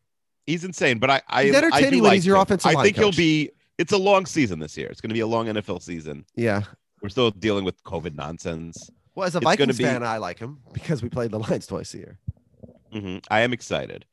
he's 0.47 0.64
insane. 0.64 0.99
But 0.99 1.11
I, 1.11 1.23
I, 1.28 1.45
He's 1.45 1.55
I 1.57 1.81
do 1.83 1.97
when 1.97 2.02
like 2.05 2.14
he's 2.14 2.26
your 2.26 2.37
him. 2.37 2.43
offensive 2.43 2.75
I 2.76 2.83
think 2.83 2.97
he'll 2.97 3.12
be. 3.12 3.50
It's 3.78 3.93
a 3.93 3.99
long 3.99 4.25
season 4.25 4.59
this 4.59 4.75
year. 4.78 4.88
It's 4.88 5.02
going 5.02 5.11
to 5.11 5.14
be 5.14 5.21
a 5.21 5.26
long 5.26 5.47
NFL 5.49 5.83
season. 5.83 6.25
Yeah. 6.35 6.62
We're 7.02 7.11
still 7.11 7.31
dealing 7.31 7.64
with 7.66 7.83
COVID 7.85 8.14
nonsense. 8.14 8.90
Well, 9.14 9.26
as 9.26 9.35
a 9.35 9.38
It's 9.38 9.45
Vikings 9.45 9.76
be- 9.76 9.85
fan, 9.85 10.02
I 10.02 10.16
like 10.16 10.38
him 10.38 10.61
because 10.73 11.02
we 11.02 11.11
played 11.11 11.31
the 11.31 11.38
Lions 11.38 11.66
twice 11.66 11.93
a 11.93 11.99
year. 11.99 12.19
hmm 12.90 13.19
I 13.31 13.40
am 13.43 13.52
excited. 13.52 14.07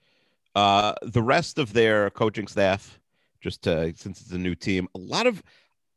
Uh, 0.54 0.94
the 1.02 1.22
rest 1.24 1.58
of 1.60 1.72
their 1.72 2.10
coaching 2.10 2.48
staff, 2.48 3.00
just 3.44 3.62
to, 3.64 3.94
since 3.96 4.22
it's 4.22 4.32
a 4.32 4.38
new 4.38 4.56
team, 4.56 4.88
a 4.96 4.98
lot 4.98 5.28
of 5.28 5.44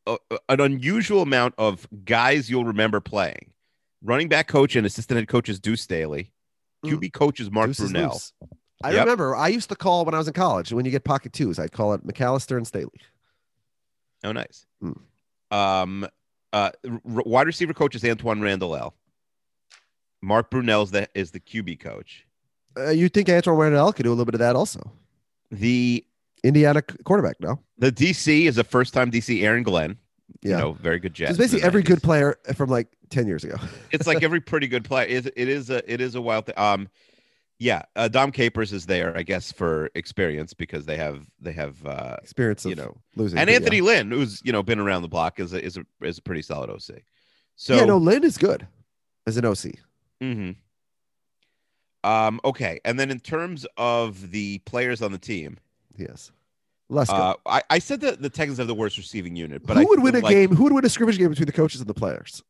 uh, 0.06 0.16
an 0.48 0.60
unusual 0.60 1.22
amount 1.22 1.54
of 1.56 1.88
guys 2.04 2.50
you'll 2.50 2.64
remember 2.64 3.00
playing. 3.00 3.52
Running 4.02 4.28
back 4.28 4.46
coach 4.48 4.76
and 4.76 4.85
assistant 4.87 5.16
head 5.16 5.28
coach 5.28 5.48
is 5.48 5.59
Deuce 5.59 5.80
Staley. 5.82 6.32
Mm. 6.85 6.92
QB 6.98 7.12
coach 7.12 7.40
is 7.40 7.50
Mark 7.50 7.68
Deuce 7.68 7.80
is 7.80 7.92
Brunell. 7.92 8.12
loose. 8.12 8.32
I 8.85 8.90
Yep. 8.90 9.00
remember 9.00 9.35
I 9.35 9.48
used 9.48 9.68
to 9.70 9.76
call 9.76 10.04
when 10.04 10.14
I 10.14 10.18
was 10.18 10.28
in 10.28 10.35
college. 10.35 10.72
When 10.72 10.85
you 10.85 10.90
get 10.90 11.04
pocket 11.04 11.32
twos, 11.32 11.59
I'd 11.59 11.72
call 11.72 11.94
it 11.94 12.06
McAllister 12.06 12.56
and 12.56 12.66
Staley. 12.66 13.00
Oh, 14.22 14.32
nice. 14.32 14.66
Mm. 14.82 15.00
Um, 15.50 16.06
uh, 16.52 16.70
r- 16.85 17.00
wide 17.24 17.46
receiver 17.46 17.72
coach 17.72 17.94
is 17.94 18.02
Antwaan 18.02 18.42
Randle 18.42 18.76
El. 18.76 18.94
Mark 20.22 20.50
Brunell 20.50 20.85
is 20.85 20.90
the, 20.90 21.09
is 21.14 21.30
the 21.30 21.40
QB 21.40 21.80
coach. 21.80 22.26
Uh, 22.76 22.90
you'd 22.90 23.14
think 23.14 23.28
Antwaan 23.28 23.59
Randle 23.59 23.92
could 23.92 24.02
do 24.02 24.11
a 24.11 24.12
little 24.12 24.24
bit 24.24 24.35
of 24.35 24.40
that 24.40 24.56
also. 24.56 24.92
The 25.50 26.04
Indiana 26.46 26.82
quarterback, 26.82 27.37
no? 27.40 27.59
the 27.78 27.92
DC 27.92 28.46
is 28.46 28.59
a 28.59 28.64
first 28.64 28.94
time 28.94 29.11
DC 29.11 29.42
Aaron 29.42 29.62
Glenn. 29.62 29.98
Yeah. 30.42 30.50
You 30.50 30.56
know, 30.59 30.72
very 30.74 30.98
good 30.98 31.14
jet. 31.14 31.30
It's 31.30 31.38
basically 31.38 31.64
every 31.64 31.82
good 31.82 32.02
player 32.02 32.37
from 32.54 32.68
like 32.68 32.88
10 33.11 33.26
years 33.26 33.42
ago. 33.42 33.56
it's 33.90 34.06
like 34.06 34.22
every 34.22 34.40
pretty 34.40 34.68
good 34.68 34.85
player. 34.85 35.06
It, 35.09 35.26
it 35.26 35.48
is 35.48 35.70
a 35.70 35.90
it 35.92 36.00
is 36.00 36.14
a 36.14 36.20
wild 36.20 36.46
thing. 36.46 36.59
Um, 36.59 36.88
yeah, 37.59 37.82
uh, 37.96 38.09
Dom 38.09 38.32
Capers 38.32 38.72
is 38.72 38.85
there, 38.85 39.16
I 39.16 39.22
guess, 39.22 39.50
for 39.50 39.90
experience 39.94 40.52
because 40.52 40.85
they 40.85 40.98
have 40.98 41.26
they 41.40 41.52
have 41.52 41.85
uh, 41.87 42.16
Experience 42.22 42.64
of 42.66 42.70
you 42.70 42.76
know, 42.76 42.96
losing. 43.14 43.38
and 43.38 43.46
but 43.46 43.50
yeah. 43.50 43.56
Anthony 43.56 43.80
Lynn, 43.80 44.11
who's 44.11 44.42
you 44.44 44.52
know 44.52 44.62
been 44.62 44.78
around 44.78 45.02
the 45.02 45.09
block, 45.09 45.40
is 45.40 45.54
a 45.54 45.64
is 45.64 45.78
a 45.78 45.87
is 46.02 46.18
a 46.18 46.22
pretty 46.22 46.42
solid 46.42 46.68
OC. 46.68 47.00
So 47.56 47.76
yeah, 47.76 47.87
no, 47.87 47.96
Lynn 47.96 48.24
is 48.24 48.37
good 48.37 48.66
as 49.26 49.38
an 49.38 49.46
OC. 49.46 49.72
Mm-hmm. 50.22 50.50
Um, 52.04 52.40
okay, 52.44 52.78
and 52.85 53.00
then 53.00 53.11
in 53.11 53.20
terms 53.20 53.66
of 53.78 54.30
the 54.32 54.59
players 54.59 55.00
on 55.00 55.12
the 55.12 55.18
team, 55.18 55.56
Yes. 55.96 56.30
Let's 56.88 57.11
go. 57.11 57.16
uh, 57.16 57.35
I, 57.46 57.62
I 57.70 57.79
said 57.81 58.01
that 58.03 58.22
the 58.22 58.31
Texans 58.31 58.59
have 58.59 58.68
the 58.68 58.75
worst 58.75 58.96
receiving 58.96 59.35
unit, 59.35 59.66
but 59.66 59.77
who 59.77 59.83
I 59.83 59.85
would 59.87 60.03
win 60.03 60.14
a 60.14 60.20
like- 60.20 60.33
game? 60.33 60.55
Who 60.55 60.64
would 60.64 60.72
win 60.72 60.85
a 60.85 60.88
scrimmage 60.88 61.18
game 61.18 61.31
between 61.31 61.46
the 61.46 61.53
coaches 61.53 61.81
and 61.81 61.88
the 61.88 61.94
players? 61.94 62.42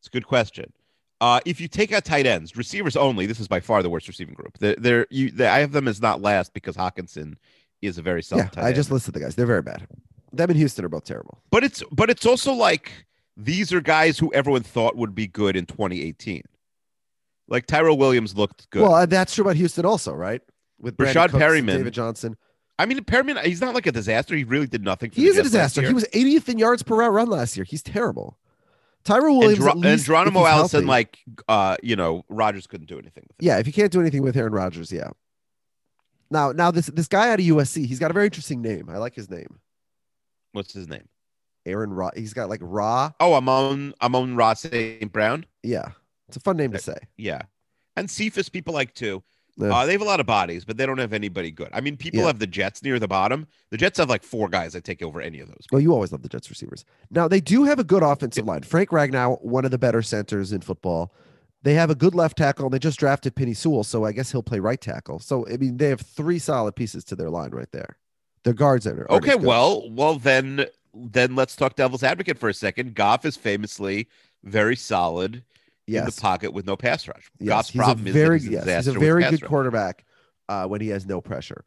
It's 0.00 0.08
a 0.08 0.10
good 0.10 0.26
question. 0.26 0.72
Uh, 1.20 1.40
if 1.46 1.60
you 1.60 1.66
take 1.66 1.92
out 1.92 2.04
tight 2.04 2.26
ends, 2.26 2.56
receivers 2.56 2.94
only, 2.94 3.26
this 3.26 3.40
is 3.40 3.48
by 3.48 3.58
far 3.58 3.82
the 3.82 3.88
worst 3.90 4.06
receiving 4.06 4.34
group. 4.34 4.58
They're, 4.58 4.76
they're 4.76 5.06
you. 5.10 5.30
They, 5.30 5.46
I 5.46 5.60
have 5.60 5.72
them 5.72 5.88
as 5.88 6.00
not 6.00 6.20
last 6.20 6.52
because 6.52 6.76
Hockenson 6.76 7.36
is 7.80 7.98
a 7.98 8.02
very 8.02 8.22
solid 8.22 8.50
yeah, 8.54 8.62
I 8.62 8.68
end. 8.68 8.76
just 8.76 8.90
listed 8.90 9.14
the 9.14 9.20
guys. 9.20 9.34
They're 9.34 9.46
very 9.46 9.62
bad. 9.62 9.86
Them 10.32 10.50
and 10.50 10.58
Houston 10.58 10.84
are 10.84 10.90
both 10.90 11.04
terrible. 11.04 11.42
But 11.50 11.64
it's 11.64 11.82
but 11.90 12.10
it's 12.10 12.26
also 12.26 12.52
like 12.52 12.92
these 13.36 13.72
are 13.72 13.80
guys 13.80 14.18
who 14.18 14.32
everyone 14.34 14.62
thought 14.62 14.96
would 14.96 15.14
be 15.14 15.26
good 15.26 15.56
in 15.56 15.64
2018. 15.64 16.42
Like 17.48 17.66
Tyrell 17.66 17.96
Williams 17.96 18.36
looked 18.36 18.68
good. 18.70 18.82
Well, 18.82 19.06
that's 19.06 19.34
true 19.34 19.42
about 19.42 19.56
Houston 19.56 19.86
also, 19.86 20.12
right? 20.14 20.42
With 20.78 20.96
Brandin 20.96 21.14
Rashad 21.14 21.30
Cooks 21.30 21.44
Perriman. 21.44 21.76
David 21.78 21.94
Johnson. 21.94 22.36
I 22.78 22.84
mean, 22.86 22.98
Perriman, 23.04 23.42
he's 23.44 23.60
not 23.60 23.74
like 23.74 23.86
a 23.86 23.92
disaster. 23.92 24.34
He 24.36 24.44
really 24.44 24.66
did 24.66 24.82
nothing. 24.84 25.10
For 25.10 25.16
He 25.16 25.24
the 25.24 25.30
is 25.30 25.38
a 25.38 25.42
disaster. 25.44 25.82
He 25.82 25.94
was 25.94 26.04
80th 26.12 26.48
in 26.48 26.58
yards 26.58 26.82
per 26.82 26.96
route 26.96 27.12
run 27.12 27.28
last 27.28 27.56
year. 27.56 27.64
He's 27.64 27.82
terrible. 27.82 28.38
Tyrell 29.04 29.38
Williams 29.38 29.64
and, 29.64 29.80
Dro- 29.82 29.90
and 29.90 30.00
Geronimo 30.02 30.44
Allison, 30.44 30.80
healthy- 30.80 30.86
like 30.88 31.18
uh, 31.48 31.76
you 31.82 31.94
know, 31.96 32.24
Rodgers 32.28 32.66
couldn't 32.66 32.86
do 32.86 32.98
anything 32.98 33.24
with 33.28 33.40
him. 33.40 33.46
yeah, 33.46 33.58
if 33.58 33.66
you 33.66 33.72
can't 33.72 33.92
do 33.92 34.00
anything 34.00 34.22
with 34.22 34.36
Aaron 34.36 34.52
Rodgers, 34.52 34.90
yeah. 34.92 35.10
Now, 36.30 36.50
now 36.52 36.70
this 36.72 36.86
this 36.86 37.06
guy 37.08 37.30
out 37.30 37.38
of 37.38 37.46
USC, 37.46 37.86
he's 37.86 38.00
got 38.00 38.10
a 38.10 38.14
very 38.14 38.26
interesting 38.26 38.60
name. 38.62 38.90
I 38.90 38.98
like 38.98 39.14
his 39.14 39.30
name, 39.30 39.60
What's 40.52 40.72
his 40.72 40.88
name? 40.88 41.08
Aaron 41.64 41.92
Ra. 41.92 42.10
He's 42.16 42.32
got 42.34 42.48
like 42.48 42.60
Ra. 42.62 43.12
Oh, 43.20 43.34
Amon 43.34 43.94
Amon-Ra 44.02 44.54
St. 44.54 45.12
Brown. 45.12 45.46
Yeah, 45.62 45.90
it's 46.28 46.36
a 46.36 46.40
fun 46.40 46.56
name 46.56 46.72
to 46.72 46.78
say. 46.80 46.96
Yeah. 47.16 47.42
And 47.96 48.10
Cephus 48.10 48.48
people 48.48 48.74
like 48.74 48.92
too. 48.92 49.22
Yeah. 49.58 49.74
Uh, 49.74 49.86
they 49.86 49.92
have 49.92 50.02
a 50.02 50.04
lot 50.06 50.20
of 50.20 50.26
bodies, 50.26 50.64
but 50.64 50.76
they 50.76 50.84
don't 50.84 50.98
have 50.98 51.12
anybody 51.12 51.50
good. 51.50 51.70
I 51.72 51.80
mean, 51.80 51.96
people 51.96 52.20
Yeah. 52.20 52.26
have 52.26 52.38
the 52.38 52.46
Jets 52.46 52.82
near 52.82 52.98
the 52.98 53.08
bottom. 53.08 53.46
The 53.70 53.78
Jets 53.78 53.98
have 53.98 54.08
like 54.10 54.22
four 54.22 54.48
guys 54.48 54.74
that 54.74 54.84
take 54.84 55.02
over 55.02 55.20
any 55.20 55.40
of 55.40 55.48
those. 55.48 55.64
Well, 55.72 55.80
you 55.80 55.92
always 55.92 56.12
love 56.12 56.22
the 56.22 56.28
Jets 56.28 56.50
receivers. 56.50 56.84
Now 57.10 57.26
they 57.26 57.40
do 57.40 57.64
have 57.64 57.78
a 57.78 57.84
good 57.84 58.02
offensive 58.02 58.44
line. 58.44 58.62
Frank 58.62 58.90
Ragnow, 58.90 59.42
one 59.42 59.64
of 59.64 59.70
the 59.70 59.78
better 59.78 60.02
centers 60.02 60.52
in 60.52 60.60
football. 60.60 61.12
They 61.62 61.74
have 61.74 61.90
a 61.90 61.94
good 61.94 62.14
left 62.14 62.36
tackle, 62.36 62.66
and 62.66 62.74
they 62.74 62.78
just 62.78 62.98
drafted 62.98 63.34
Penei 63.34 63.56
Sewell, 63.56 63.82
so 63.82 64.04
I 64.04 64.12
guess 64.12 64.30
he'll 64.30 64.42
play 64.42 64.60
right 64.60 64.80
tackle. 64.80 65.18
So 65.18 65.48
I 65.48 65.56
mean, 65.56 65.78
they 65.78 65.88
have 65.88 66.00
three 66.00 66.38
solid 66.38 66.76
pieces 66.76 67.02
to 67.04 67.16
their 67.16 67.30
line 67.30 67.50
right 67.50 67.70
there. 67.72 67.96
Their 68.44 68.52
guards 68.54 68.86
are 68.86 69.06
are 69.10 69.16
Okay, 69.16 69.34
well, 69.34 69.90
well 69.90 70.16
then 70.18 70.66
then 70.94 71.34
let's 71.34 71.56
talk 71.56 71.76
devil's 71.76 72.02
advocate 72.02 72.38
for 72.38 72.48
a 72.48 72.54
second. 72.54 72.94
Goff 72.94 73.24
is 73.24 73.36
famously 73.36 74.08
very 74.44 74.76
solid 74.76 75.42
in 75.86 76.04
the 76.04 76.12
pocket 76.20 76.52
with 76.52 76.66
no 76.66 76.76
pass 76.76 77.06
rush. 77.06 77.30
yes, 77.38 77.48
Goff's 77.48 77.70
he's 77.70 77.88
a 77.88 78.12
very 78.12 78.36
is 78.36 78.44
that 78.44 78.50
he's 78.50 78.62
a 78.62 78.66
yes, 78.66 78.86
he's 78.86 78.96
a 78.96 78.98
very 78.98 79.22
good 79.22 79.42
rush. 79.42 79.48
quarterback 79.48 80.04
uh, 80.48 80.66
when 80.66 80.80
he 80.80 80.88
has 80.88 81.06
no 81.06 81.20
pressure, 81.20 81.64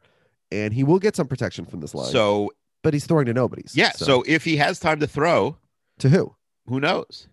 and 0.50 0.72
he 0.72 0.84
will 0.84 0.98
get 0.98 1.16
some 1.16 1.26
protection 1.26 1.64
from 1.64 1.80
this 1.80 1.94
line. 1.94 2.10
So 2.10 2.50
but 2.82 2.94
he's 2.94 3.06
throwing 3.06 3.26
to 3.26 3.34
nobodies. 3.34 3.76
yeah, 3.76 3.92
so 3.92 4.24
if 4.26 4.44
he 4.44 4.56
has 4.56 4.78
time 4.78 5.00
to 5.00 5.06
throw, 5.06 5.56
to 5.98 6.08
who? 6.08 6.34
who 6.66 6.80
knows? 6.80 7.28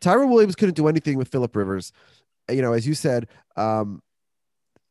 Tyra 0.00 0.28
Williams 0.28 0.56
couldn't 0.56 0.74
do 0.74 0.88
anything 0.88 1.18
with 1.18 1.28
Philip 1.28 1.54
Rivers. 1.54 1.92
You 2.48 2.62
know, 2.62 2.72
as 2.72 2.86
you 2.86 2.94
said, 2.94 3.28
um, 3.56 4.02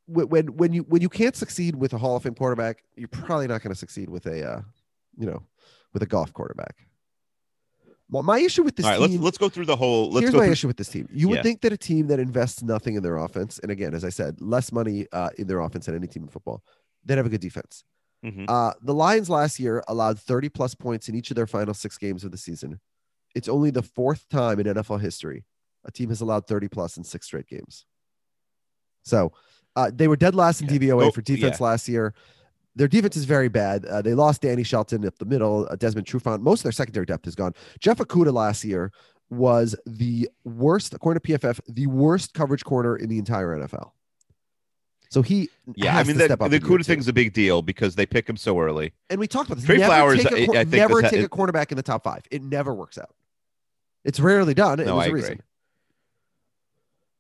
when 0.08 0.48
when 0.56 0.74
you 0.74 0.84
when 0.84 1.02
you 1.02 1.10
can't 1.10 1.36
succeed 1.36 1.76
with 1.76 1.94
a 1.94 1.98
Hall 1.98 2.16
of 2.16 2.24
Fame 2.24 2.36
quarterback, 2.36 2.84
you're 2.96 3.08
probably 3.08 3.48
not 3.48 3.62
going 3.62 3.74
to 3.74 3.80
succeed 3.80 4.10
with 4.10 4.26
a 4.26 4.48
uh, 4.48 4.62
you 5.18 5.26
know 5.26 5.44
with 5.94 6.04
a 6.04 6.06
Goff 6.06 6.34
quarterback. 6.34 6.86
Well, 8.12 8.24
my 8.24 8.40
issue 8.40 8.64
with 8.64 8.76
this 8.76 8.86
All 8.86 8.92
right, 8.94 9.00
let's 9.00 9.14
let's 9.18 9.38
go 9.38 9.50
through 9.50 9.66
the 9.66 9.76
whole. 9.76 10.10
Let's 10.10 10.24
here's 10.24 10.32
go 10.34 10.40
my 10.40 10.46
through. 10.46 10.52
issue 10.54 10.68
with 10.68 10.78
this 10.78 10.90
team. 10.90 11.08
You 11.12 11.30
would 11.30 11.36
Yeah. 11.38 11.44
think 11.44 11.62
that 11.62 11.72
a 11.74 11.78
team 11.78 12.08
that 12.08 12.20
invests 12.20 12.64
nothing 12.64 12.96
in 12.96 13.04
their 13.04 13.18
offense, 13.18 13.60
and 13.60 13.72
again, 13.72 13.94
as 13.94 14.04
I 14.04 14.10
said, 14.10 14.42
less 14.42 14.72
money 14.72 15.06
uh, 15.12 15.30
in 15.38 15.46
their 15.48 15.60
offense 15.60 15.86
than 15.86 15.96
any 15.96 16.08
team 16.08 16.24
in 16.24 16.30
football, 16.30 16.64
they'd 17.06 17.18
have 17.18 17.28
a 17.28 17.30
good 17.30 17.42
defense. 17.42 17.84
Mhm. 18.26 18.46
Uh, 18.50 18.74
the 18.82 18.94
Lions 18.94 19.30
last 19.30 19.60
year 19.60 19.84
allowed 19.88 20.20
30 20.20 20.50
plus 20.50 20.74
points 20.76 21.08
in 21.08 21.16
each 21.16 21.30
of 21.32 21.36
their 21.36 21.48
final 21.48 21.74
six 21.74 21.98
games 21.98 22.24
of 22.24 22.32
the 22.32 22.38
season. 22.38 22.80
It's 23.36 23.48
only 23.48 23.70
the 23.70 23.84
fourth 23.84 24.28
time 24.28 24.60
in 24.60 24.66
NFL 24.68 24.98
history 24.98 25.46
a 25.86 25.92
team 25.92 26.10
has 26.10 26.20
allowed 26.20 26.46
30 26.48 26.68
plus 26.68 26.98
in 26.98 27.04
six 27.04 27.28
straight 27.28 27.48
games. 27.48 27.86
So 29.04 29.32
uh, 29.76 29.92
they 29.94 30.08
were 30.08 30.18
dead 30.18 30.36
last 30.36 30.62
in. 30.62 30.68
DVOA 30.68 31.06
Oh, 31.06 31.12
for 31.12 31.22
defense 31.22 31.62
last 31.62 31.88
year. 31.88 32.14
Their 32.76 32.88
defense 32.88 33.18
is 33.18 33.26
very 33.26 33.50
bad. 33.50 33.86
Uh, 33.86 34.02
they 34.02 34.14
lost 34.14 34.42
Danny 34.42 34.64
Shelton 34.64 35.06
up 35.06 35.18
the 35.18 35.26
middle, 35.26 35.68
uh, 35.70 35.76
Desmond 35.76 36.08
Trufant. 36.08 36.42
Most 36.42 36.60
of 36.60 36.64
their 36.64 36.72
secondary 36.72 37.06
depth 37.06 37.28
is 37.28 37.36
gone. 37.36 37.54
Jeff 37.80 37.98
Okudah 37.98 38.32
last 38.34 38.64
year 38.64 38.92
was 39.30 39.76
the 39.86 40.30
worst, 40.44 40.94
according 40.94 41.22
to 41.22 41.38
PFF, 41.40 41.60
the 41.68 41.88
worst 41.88 42.34
coverage 42.34 42.64
corner 42.64 42.96
in 42.96 43.10
the 43.10 43.18
entire 43.18 43.58
NFL. 43.58 43.92
So 45.12 45.22
he, 45.24 45.50
Yeah, 45.76 45.98
I 45.98 46.04
mean 46.04 46.14
to 46.14 46.20
the, 46.20 46.26
step 46.26 46.42
up 46.42 46.52
the 46.52 46.58
in 46.58 46.62
year 46.62 46.72
Kuda 46.72 46.78
two. 46.80 46.84
thing's 46.84 47.08
a 47.08 47.14
big 47.14 47.34
deal 47.34 47.62
because 47.64 47.96
they 47.96 48.06
pick 48.06 48.30
him 48.30 48.38
so 48.38 48.60
early. 48.60 48.94
And 49.10 49.20
we 49.20 49.28
talked 49.28 49.48
about 49.50 49.56
this. 49.58 49.66
Trey 49.66 49.78
never 49.78 49.88
Flowers, 49.88 50.24
take 50.24 50.50
a, 50.50 50.58
I- 50.58 50.62
I 50.62 50.64
never 50.66 51.02
ha- 51.02 51.10
take 51.10 51.26
a 51.26 51.30
cornerback 51.30 51.72
in 51.72 51.78
the 51.78 51.84
top 51.84 52.04
five. 52.04 52.22
It 52.32 52.44
never 52.44 52.74
works 52.74 52.98
out. 52.98 53.14
It's 54.06 54.20
rarely 54.20 54.54
done. 54.54 54.80
and 54.80 54.88
No, 54.88 54.96
there's 54.96 55.04
I 55.04 55.06
a 55.06 55.10
agree. 55.10 55.22
reason. 55.22 55.42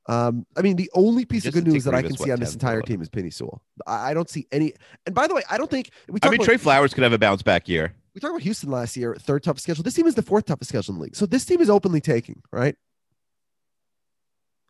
Um, 0.10 0.45
I 0.58 0.63
mean, 0.63 0.76
the 0.76 0.89
only 0.95 1.24
piece 1.24 1.43
Just 1.43 1.56
of 1.56 1.63
good 1.63 1.72
news 1.72 1.84
that 1.84 1.93
I 1.93 2.02
can 2.02 2.17
see 2.17 2.32
on 2.32 2.39
this 2.39 2.54
entire 2.54 2.82
team 2.82 3.00
is 3.00 3.10
Penei 3.10 3.32
Sewell. 3.32 3.62
I, 3.86 4.10
I 4.10 4.13
don't 4.15 4.28
see 4.28 4.48
any. 4.52 4.74
And 5.06 5.13
by 5.13 5.28
the 5.28 5.36
way, 5.36 5.43
I 5.52 5.58
don't 5.60 5.69
think 5.69 5.91
we 6.08 6.19
I 6.24 6.30
mean, 6.30 6.39
about 6.39 6.45
Trey 6.45 6.58
Flowers 6.58 6.95
could 6.95 7.04
have 7.04 7.13
a 7.13 7.19
bounce 7.19 7.43
back 7.43 7.69
year. 7.69 7.93
we 8.15 8.19
talked 8.19 8.32
about 8.32 8.41
Houston 8.41 8.72
last 8.72 8.98
year, 8.98 9.15
third 9.19 9.43
toughest 9.43 9.63
schedule. 9.65 9.84
This 9.84 9.93
team 9.93 10.08
is 10.08 10.15
the 10.15 10.24
fourth 10.24 10.45
toughest 10.45 10.69
schedule 10.69 10.93
in 10.95 10.98
the 11.00 11.04
league. 11.04 11.15
So 11.15 11.28
this 11.28 11.45
team 11.45 11.62
is 11.62 11.69
openly 11.69 12.02
taking 12.02 12.41
right. 12.52 12.76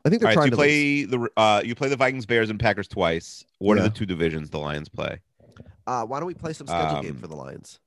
I 0.06 0.10
think 0.10 0.22
they're 0.22 0.28
right, 0.28 0.34
so 0.34 0.40
trying 0.42 0.46
you 0.48 0.52
to 0.52 0.58
lose. 0.58 0.66
play 0.68 1.04
the 1.06 1.30
uh, 1.38 1.62
you 1.64 1.74
play 1.76 1.88
the 1.90 1.96
Vikings, 1.96 2.26
Bears, 2.26 2.50
and 2.50 2.60
Packers 2.60 2.88
twice. 2.90 3.46
What 3.60 3.78
Yeah. 3.78 3.84
are 3.86 3.90
the 3.90 3.96
two 3.96 4.06
divisions 4.06 4.50
the 4.50 4.60
Lions 4.60 4.90
play? 4.90 5.20
Uh, 5.88 6.06
why 6.06 6.20
don't 6.20 6.28
we 6.28 6.34
play 6.34 6.52
some 6.54 6.68
schedule 6.68 7.02
game 7.02 7.12
Um, 7.12 7.18
for 7.18 7.28
the 7.28 7.36
Lions? 7.36 7.80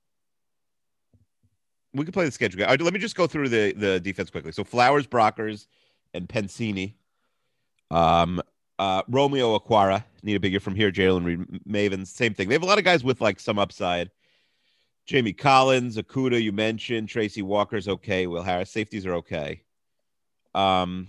We 1.93 2.03
could 2.05 2.13
play 2.15 2.25
the 2.25 2.31
schedule. 2.31 2.57
game. 2.59 2.67
Right, 2.67 2.81
let 2.81 2.93
me 2.93 2.99
just 2.99 3.15
go 3.15 3.27
through 3.27 3.49
the 3.49 3.73
the 3.73 3.99
defense 3.99 4.29
quickly. 4.31 4.51
So 4.51 4.63
Flowers, 4.63 5.05
Brockers, 5.07 5.67
and 6.15 6.27
Penisini. 6.27 6.95
Um, 7.91 8.41
uh, 8.79 9.03
Romeo 9.07 9.57
Okwara 9.57 10.03
need 10.23 10.35
a 10.35 10.39
bigger 10.39 10.59
from 10.59 10.75
here. 10.75 10.91
Jalen 10.91 11.25
Reed, 11.25 11.39
Mavens, 11.67 12.07
same 12.07 12.33
thing. 12.33 12.49
They 12.49 12.55
have 12.55 12.63
a 12.63 12.67
lot 12.67 12.79
of 12.79 12.83
guys 12.83 13.03
with 13.03 13.21
like 13.21 13.39
some 13.39 13.59
upside. 13.59 14.09
Jamie 15.05 15.33
Collins, 15.33 15.97
Okudah, 15.97 16.41
you 16.41 16.51
mentioned 16.51 17.09
Tracy 17.09 17.41
Walker's 17.41 17.87
okay. 17.87 18.25
Will 18.25 18.41
Harris, 18.41 18.71
safeties 18.71 19.05
are 19.05 19.15
okay. 19.15 19.61
Um, 20.55 21.07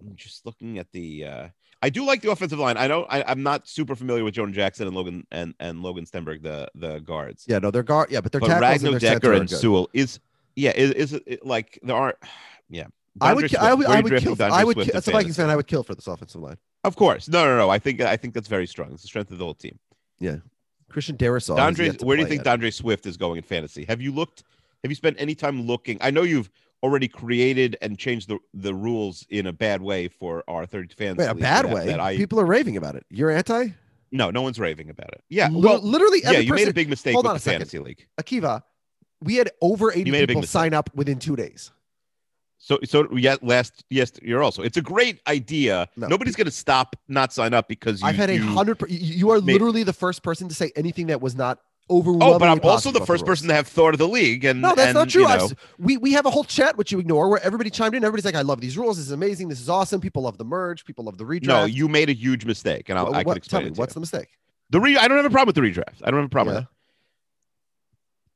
I'm 0.00 0.16
just 0.16 0.46
looking 0.46 0.78
at 0.78 0.90
the. 0.92 1.24
Uh, 1.24 1.48
I 1.82 1.90
do 1.90 2.04
like 2.04 2.22
the 2.22 2.30
offensive 2.30 2.58
line. 2.58 2.76
I 2.76 2.88
don't. 2.88 3.06
I, 3.10 3.24
I'm 3.26 3.42
not 3.42 3.68
super 3.68 3.94
familiar 3.94 4.24
with 4.24 4.34
Jonah 4.34 4.52
Jackson 4.52 4.86
and 4.86 4.96
Logan 4.96 5.26
and 5.30 5.54
and 5.60 5.82
Logan 5.82 6.06
Stenberg, 6.06 6.42
the 6.42 6.68
the 6.74 7.00
guards 7.00 7.44
Yeah, 7.46 7.58
no, 7.58 7.70
they're 7.70 7.82
guard. 7.82 8.10
Yeah, 8.10 8.20
but 8.20 8.32
their 8.32 8.40
but 8.40 8.48
tackles 8.48 8.82
Ragnow 8.82 8.92
and 8.92 9.00
their 9.00 9.14
Decker 9.14 9.26
center 9.26 9.40
and. 9.40 9.50
Sewell 9.50 9.90
is 9.92 10.20
yeah 10.56 10.72
is, 10.72 10.92
is 10.92 11.12
it- 11.26 11.44
like 11.44 11.78
there 11.82 11.96
aren't 11.96 12.16
yeah. 12.70 12.86
I 13.20 13.34
would, 13.34 13.54
I 13.56 13.74
would, 13.74 13.86
I 13.86 14.00
would 14.00 14.22
kill. 14.22 14.36
I 14.40 14.64
would. 14.64 14.74
Swift 14.74 14.86
Kill, 14.88 14.94
in 14.94 14.96
as 14.96 15.08
a 15.08 15.10
Vikings 15.10 15.36
fan, 15.36 15.50
I 15.50 15.56
would 15.56 15.66
kill 15.66 15.82
for 15.82 15.94
this 15.94 16.06
offensive 16.06 16.40
line. 16.40 16.56
Of 16.84 16.96
course, 16.96 17.28
no, 17.28 17.44
no, 17.44 17.56
no. 17.56 17.70
I 17.70 17.78
think 17.78 18.00
I 18.00 18.16
think 18.16 18.34
that's 18.34 18.48
very 18.48 18.66
strong. 18.66 18.92
It's 18.92 19.02
the 19.02 19.08
strength 19.08 19.30
of 19.30 19.38
the 19.38 19.44
whole 19.44 19.54
team. 19.54 19.78
Yeah, 20.18 20.36
Christian 20.88 21.16
Darrisaw. 21.16 21.58
has 21.58 21.76
D'Andre, 21.76 21.92
where 22.06 22.16
do 22.16 22.22
you 22.22 22.28
think 22.28 22.40
yet. 22.40 22.44
D'Andre 22.44 22.70
Swift 22.70 23.06
is 23.06 23.16
going 23.16 23.36
in 23.36 23.42
fantasy? 23.42 23.84
Have 23.84 24.00
you 24.00 24.12
looked? 24.12 24.44
Have 24.82 24.90
you 24.90 24.96
spent 24.96 25.16
any 25.20 25.34
time 25.34 25.62
looking? 25.66 25.98
I 26.00 26.10
know 26.10 26.22
you've 26.22 26.50
already 26.82 27.06
created 27.06 27.76
and 27.82 27.98
changed 27.98 28.28
the 28.28 28.38
the 28.54 28.74
rules 28.74 29.26
in 29.28 29.46
a 29.46 29.52
bad 29.52 29.82
way 29.82 30.08
for 30.08 30.42
our 30.48 30.64
third 30.66 30.92
fans. 30.92 31.18
Wait, 31.18 31.26
a 31.26 31.34
bad 31.34 31.66
that- 31.66 31.74
way. 31.74 31.86
That 31.86 32.00
I 32.00 32.16
People 32.16 32.40
are 32.40 32.46
raving 32.46 32.76
about 32.76 32.96
it. 32.96 33.04
You're 33.10 33.30
anti? 33.30 33.68
no, 34.10 34.30
no 34.30 34.42
one's 34.42 34.58
raving 34.58 34.90
about 34.90 35.08
it. 35.12 35.22
Yeah, 35.28 35.48
Li- 35.48 35.60
well, 35.60 35.80
literally 35.80 36.20
yeah, 36.22 36.32
you 36.32 36.52
made 36.52 36.68
a 36.68 36.74
big 36.74 36.88
mistake 36.88 37.14
Hold 37.14 37.24
with 37.24 37.30
on 37.30 37.34
the 37.34 37.38
a 37.38 37.40
second. 37.40 37.58
fantasy 37.60 37.78
league. 37.78 38.06
Akiva, 38.20 38.62
we 39.20 39.36
had 39.36 39.50
over 39.60 39.90
80 39.92 40.00
You 40.00 40.12
made 40.12 40.24
a 40.24 40.26
big 40.26 40.36
people 40.36 40.46
sign 40.48 40.74
up 40.74 40.90
within 40.94 41.18
two 41.18 41.36
days. 41.36 41.70
So, 42.64 42.78
so 42.84 43.08
yeah, 43.16 43.34
last 43.42 43.82
yes, 43.90 44.12
you're 44.22 44.40
also. 44.40 44.62
It's 44.62 44.76
a 44.76 44.82
great 44.82 45.20
idea. 45.26 45.88
No. 45.96 46.06
Nobody's 46.06 46.36
going 46.36 46.44
to 46.44 46.52
stop 46.52 46.94
not 47.08 47.32
sign 47.32 47.54
up 47.54 47.66
because 47.66 48.00
you, 48.00 48.06
I've 48.06 48.14
had 48.14 48.30
a 48.30 48.36
hundred. 48.36 48.78
per- 48.78 48.86
You 48.86 49.30
are 49.32 49.40
made- 49.40 49.54
literally 49.54 49.82
the 49.82 49.92
first 49.92 50.22
person 50.22 50.48
to 50.48 50.54
say 50.54 50.70
anything 50.76 51.08
that 51.08 51.20
was 51.20 51.34
not 51.34 51.58
overwhelmingly. 51.90 52.34
Oh, 52.36 52.38
but 52.38 52.48
I'm 52.48 52.60
also 52.62 52.92
the 52.92 53.00
first 53.00 53.22
rules. 53.22 53.24
person 53.24 53.48
to 53.48 53.54
have 53.54 53.66
thought 53.66 53.94
of 53.94 53.98
the 53.98 54.06
league, 54.06 54.44
and 54.44 54.62
No, 54.62 54.76
that's 54.76 54.90
and, 54.90 54.94
not 54.94 55.08
true. 55.08 55.22
You 55.22 55.36
know, 55.36 55.48
we 55.80 55.96
we 55.96 56.12
have 56.12 56.24
a 56.24 56.30
whole 56.30 56.44
chat 56.44 56.76
which 56.78 56.92
you 56.92 57.00
ignore 57.00 57.28
where 57.28 57.42
everybody 57.42 57.68
chimed 57.68 57.96
in. 57.96 58.04
Everybody's 58.04 58.24
like, 58.24 58.36
"I 58.36 58.42
love 58.42 58.60
these 58.60 58.78
rules. 58.78 58.96
This 58.96 59.06
is 59.06 59.12
amazing. 59.12 59.48
This 59.48 59.60
is 59.60 59.68
awesome. 59.68 60.00
People 60.00 60.22
love 60.22 60.38
the 60.38 60.44
merge. 60.44 60.84
People 60.84 61.04
love 61.06 61.18
the 61.18 61.24
redraft." 61.24 61.46
no, 61.46 61.64
you 61.64 61.88
made 61.88 62.10
a 62.10 62.14
huge 62.14 62.44
mistake, 62.44 62.88
and 62.90 62.96
I'll, 62.96 63.06
I 63.12 63.24
what- 63.24 63.24
can 63.24 63.24
tell 63.24 63.36
explain 63.36 63.64
me 63.64 63.70
it 63.70 63.74
to 63.74 63.80
what's 63.80 63.90
you. 63.90 63.94
the 63.94 64.00
mistake? 64.00 64.28
The 64.70 64.78
re- 64.80 64.96
I 64.98 65.08
don't 65.08 65.16
have 65.16 65.26
a 65.26 65.30
problem 65.30 65.48
with 65.48 65.56
the 65.56 65.80
redraft. 65.80 65.96
I 66.04 66.12
don't 66.12 66.20
have 66.20 66.26
a 66.26 66.28
problem 66.28 66.54
Yeah. 66.54 66.60
with 66.60 66.68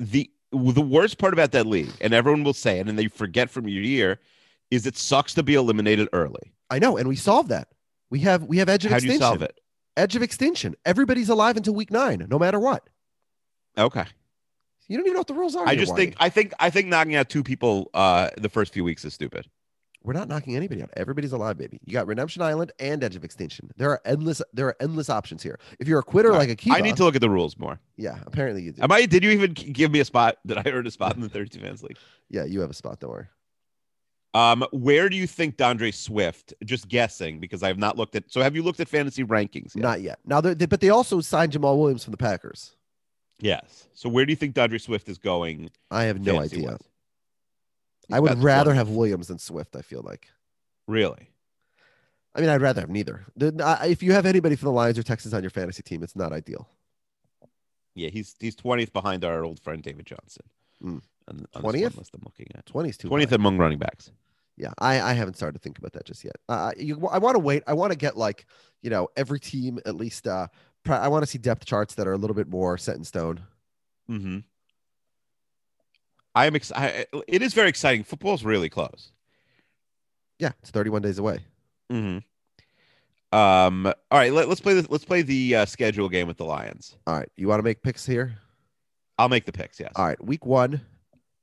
that. 0.00 0.12
The 0.12 0.30
the 0.52 0.80
worst 0.80 1.18
part 1.18 1.32
about 1.32 1.52
that 1.52 1.66
league, 1.66 1.92
and 2.00 2.14
everyone 2.14 2.44
will 2.44 2.52
say 2.54 2.78
it, 2.78 2.88
and 2.88 2.98
they 2.98 3.08
forget 3.08 3.50
from 3.50 3.68
year 3.68 3.82
to 3.82 3.88
year, 3.88 4.20
is 4.70 4.86
it 4.86 4.96
sucks 4.96 5.34
to 5.34 5.42
be 5.42 5.54
eliminated 5.54 6.08
early. 6.12 6.52
I 6.70 6.78
know, 6.78 6.96
and 6.96 7.08
we 7.08 7.16
solved 7.16 7.48
that. 7.50 7.68
We 8.10 8.20
have 8.20 8.44
we 8.44 8.58
have 8.58 8.68
edge 8.68 8.84
of 8.84 8.90
How 8.92 8.98
do 8.98 9.04
extinction. 9.06 9.20
you 9.22 9.26
solve 9.26 9.42
it? 9.42 9.60
Edge 9.96 10.14
of 10.16 10.22
extinction. 10.22 10.74
Everybody's 10.84 11.28
alive 11.28 11.56
until 11.56 11.74
week 11.74 11.90
nine, 11.90 12.24
no 12.28 12.38
matter 12.38 12.60
what. 12.60 12.88
Okay, 13.78 14.04
You 14.88 14.96
don't 14.96 15.06
even 15.06 15.14
know 15.14 15.20
what 15.20 15.26
the 15.26 15.34
rules 15.34 15.54
are. 15.56 15.66
I 15.66 15.76
just 15.76 15.94
think. 15.96 16.14
I 16.18 16.28
think 16.28 16.52
I 16.58 16.70
think 16.70 16.88
knocking 16.88 17.14
out 17.14 17.28
two 17.28 17.42
people 17.42 17.90
uh 17.94 18.30
the 18.38 18.48
first 18.48 18.72
few 18.72 18.84
weeks 18.84 19.04
is 19.04 19.12
stupid. 19.14 19.46
We're 20.06 20.12
not 20.12 20.28
knocking 20.28 20.54
anybody 20.54 20.82
out. 20.84 20.90
Everybody's 20.96 21.32
alive, 21.32 21.58
baby. 21.58 21.80
You 21.84 21.92
got 21.92 22.06
Redemption 22.06 22.40
Island 22.40 22.70
and 22.78 23.02
Edge 23.02 23.16
of 23.16 23.24
Extinction. 23.24 23.72
There 23.76 23.90
are 23.90 24.00
endless. 24.04 24.40
There 24.52 24.68
are 24.68 24.76
endless 24.80 25.10
options 25.10 25.42
here. 25.42 25.58
If 25.80 25.88
you're 25.88 25.98
a 25.98 26.02
quitter 26.04 26.30
Right. 26.30 26.38
like 26.38 26.48
a 26.50 26.54
Kiva, 26.54 26.76
I 26.76 26.80
need 26.80 26.96
to 26.98 27.02
look 27.04 27.16
at 27.16 27.20
the 27.20 27.28
rules 27.28 27.58
more. 27.58 27.80
Yeah, 27.96 28.18
apparently 28.24 28.62
you 28.62 28.70
do. 28.72 28.82
Am 28.82 28.92
I? 28.92 29.04
Did 29.06 29.24
you 29.24 29.30
even 29.30 29.52
give 29.52 29.90
me 29.90 29.98
a 29.98 30.04
spot? 30.04 30.36
Did 30.46 30.58
I 30.58 30.70
earn 30.70 30.86
a 30.86 30.92
spot 30.92 31.16
in 31.16 31.22
the 31.22 31.28
32 31.28 31.58
fans 31.60 31.82
league? 31.82 31.98
yeah, 32.30 32.44
you 32.44 32.60
have 32.60 32.70
a 32.70 32.74
spot. 32.74 33.00
Don't 33.00 33.10
worry. 33.10 33.26
Um, 34.32 34.64
where 34.70 35.08
do 35.08 35.16
you 35.16 35.26
think 35.26 35.56
D'Andre 35.56 35.90
Swift? 35.90 36.54
Just 36.64 36.88
guessing 36.88 37.40
because 37.40 37.62
I 37.64 37.68
have 37.68 37.78
not 37.78 37.96
looked 37.96 38.14
at. 38.14 38.30
So 38.30 38.42
have 38.42 38.54
you 38.54 38.62
looked 38.62 38.78
at 38.80 38.88
fantasy 38.88 39.24
rankings? 39.24 39.74
Yet? 39.74 39.82
Not 39.82 40.02
yet. 40.02 40.18
Now, 40.24 40.40
they're- 40.40 40.54
but 40.54 40.80
they 40.80 40.90
also 40.90 41.20
signed 41.20 41.52
Jamaal 41.52 41.78
Williams 41.78 42.04
from 42.04 42.12
the 42.12 42.18
Packers. 42.18 42.76
Yes. 43.40 43.88
So 43.94 44.08
where 44.08 44.24
do 44.26 44.30
you 44.32 44.36
think 44.36 44.54
D'Andre 44.54 44.78
Swift 44.78 45.08
is 45.08 45.18
going? 45.18 45.70
I 45.90 46.04
have 46.04 46.20
no 46.20 46.38
idea. 46.38 46.64
wise? 46.70 46.78
I 48.10 48.20
would 48.20 48.38
rather 48.38 48.70
20. 48.70 48.78
have 48.78 48.88
Williams 48.90 49.28
than 49.28 49.38
Swift. 49.38 49.76
I 49.76 49.82
feel 49.82 50.02
like. 50.02 50.28
Really. 50.86 51.30
I 52.34 52.40
mean, 52.40 52.50
I'd 52.50 52.60
rather 52.60 52.82
have 52.82 52.90
neither. 52.90 53.24
If 53.38 54.02
you 54.02 54.12
have 54.12 54.26
anybody 54.26 54.56
from 54.56 54.66
the 54.66 54.72
Lions 54.72 54.98
or 54.98 55.02
Texans 55.02 55.32
on 55.32 55.42
your 55.42 55.50
fantasy 55.50 55.82
team, 55.82 56.02
it's 56.02 56.14
not 56.14 56.32
ideal. 56.32 56.68
Yeah, 57.94 58.10
he's 58.10 58.36
he's 58.38 58.54
20th 58.54 58.92
behind 58.92 59.24
our 59.24 59.42
old 59.42 59.58
friend 59.58 59.82
David 59.82 60.04
Johnson. 60.04 60.44
Mm. 60.84 61.00
On, 61.28 61.46
on 61.54 61.62
20th? 61.62 61.82
one 61.82 61.92
list 61.96 62.14
I'm 62.14 62.22
looking 62.24 62.46
at. 62.54 62.66
20's 62.66 62.98
too 62.98 63.08
20th 63.08 63.32
among 63.32 63.56
running 63.56 63.78
backs. 63.78 64.12
Yeah, 64.56 64.72
I, 64.78 65.00
I 65.00 65.12
haven't 65.14 65.34
started 65.34 65.58
to 65.58 65.62
think 65.62 65.78
about 65.78 65.92
that 65.94 66.04
just 66.04 66.24
yet. 66.24 66.36
Uh, 66.48 66.72
you, 66.78 67.08
I 67.08 67.18
want 67.18 67.34
to 67.34 67.40
wait. 67.40 67.62
I 67.66 67.72
want 67.72 67.92
to 67.92 67.98
get 67.98 68.16
like 68.16 68.46
you 68.82 68.90
know 68.90 69.08
every 69.16 69.40
team 69.40 69.78
at 69.86 69.96
least. 69.96 70.26
Uh, 70.26 70.48
I 70.86 71.08
want 71.08 71.22
to 71.22 71.26
see 71.26 71.38
depth 71.38 71.64
charts 71.64 71.94
that 71.94 72.06
are 72.06 72.12
a 72.12 72.16
little 72.18 72.36
bit 72.36 72.48
more 72.48 72.78
set 72.78 72.96
in 72.96 73.04
stone. 73.04 73.40
Mm-hmm. 74.10 74.38
I 76.36 76.44
am 76.44 76.54
excited. 76.54 77.06
It 77.26 77.40
is 77.40 77.54
very 77.54 77.70
exciting. 77.70 78.04
Football's 78.04 78.44
really 78.44 78.68
close. 78.68 79.10
Yeah, 80.38 80.52
it's 80.60 80.70
31 80.70 81.00
days 81.00 81.18
away. 81.18 81.40
Mm-hmm. 81.90 82.18
Um. 83.36 83.86
All 83.86 83.94
right. 84.12 84.32
Let, 84.32 84.48
us 84.48 84.60
play 84.60 84.74
this. 84.74 84.88
Let's 84.88 85.04
play 85.04 85.22
the 85.22 85.56
uh, 85.56 85.64
schedule 85.64 86.08
game 86.08 86.28
with 86.28 86.36
the 86.36 86.44
Lions. 86.44 86.96
All 87.06 87.14
right, 87.14 87.28
you 87.36 87.48
want 87.48 87.58
to 87.58 87.64
make 87.64 87.82
picks 87.82 88.06
here? 88.06 88.36
I'll 89.18 89.28
make 89.28 89.46
the 89.46 89.52
picks. 89.52 89.80
Yes. 89.80 89.92
All 89.96 90.04
right, 90.04 90.22
week 90.24 90.46
one, 90.46 90.80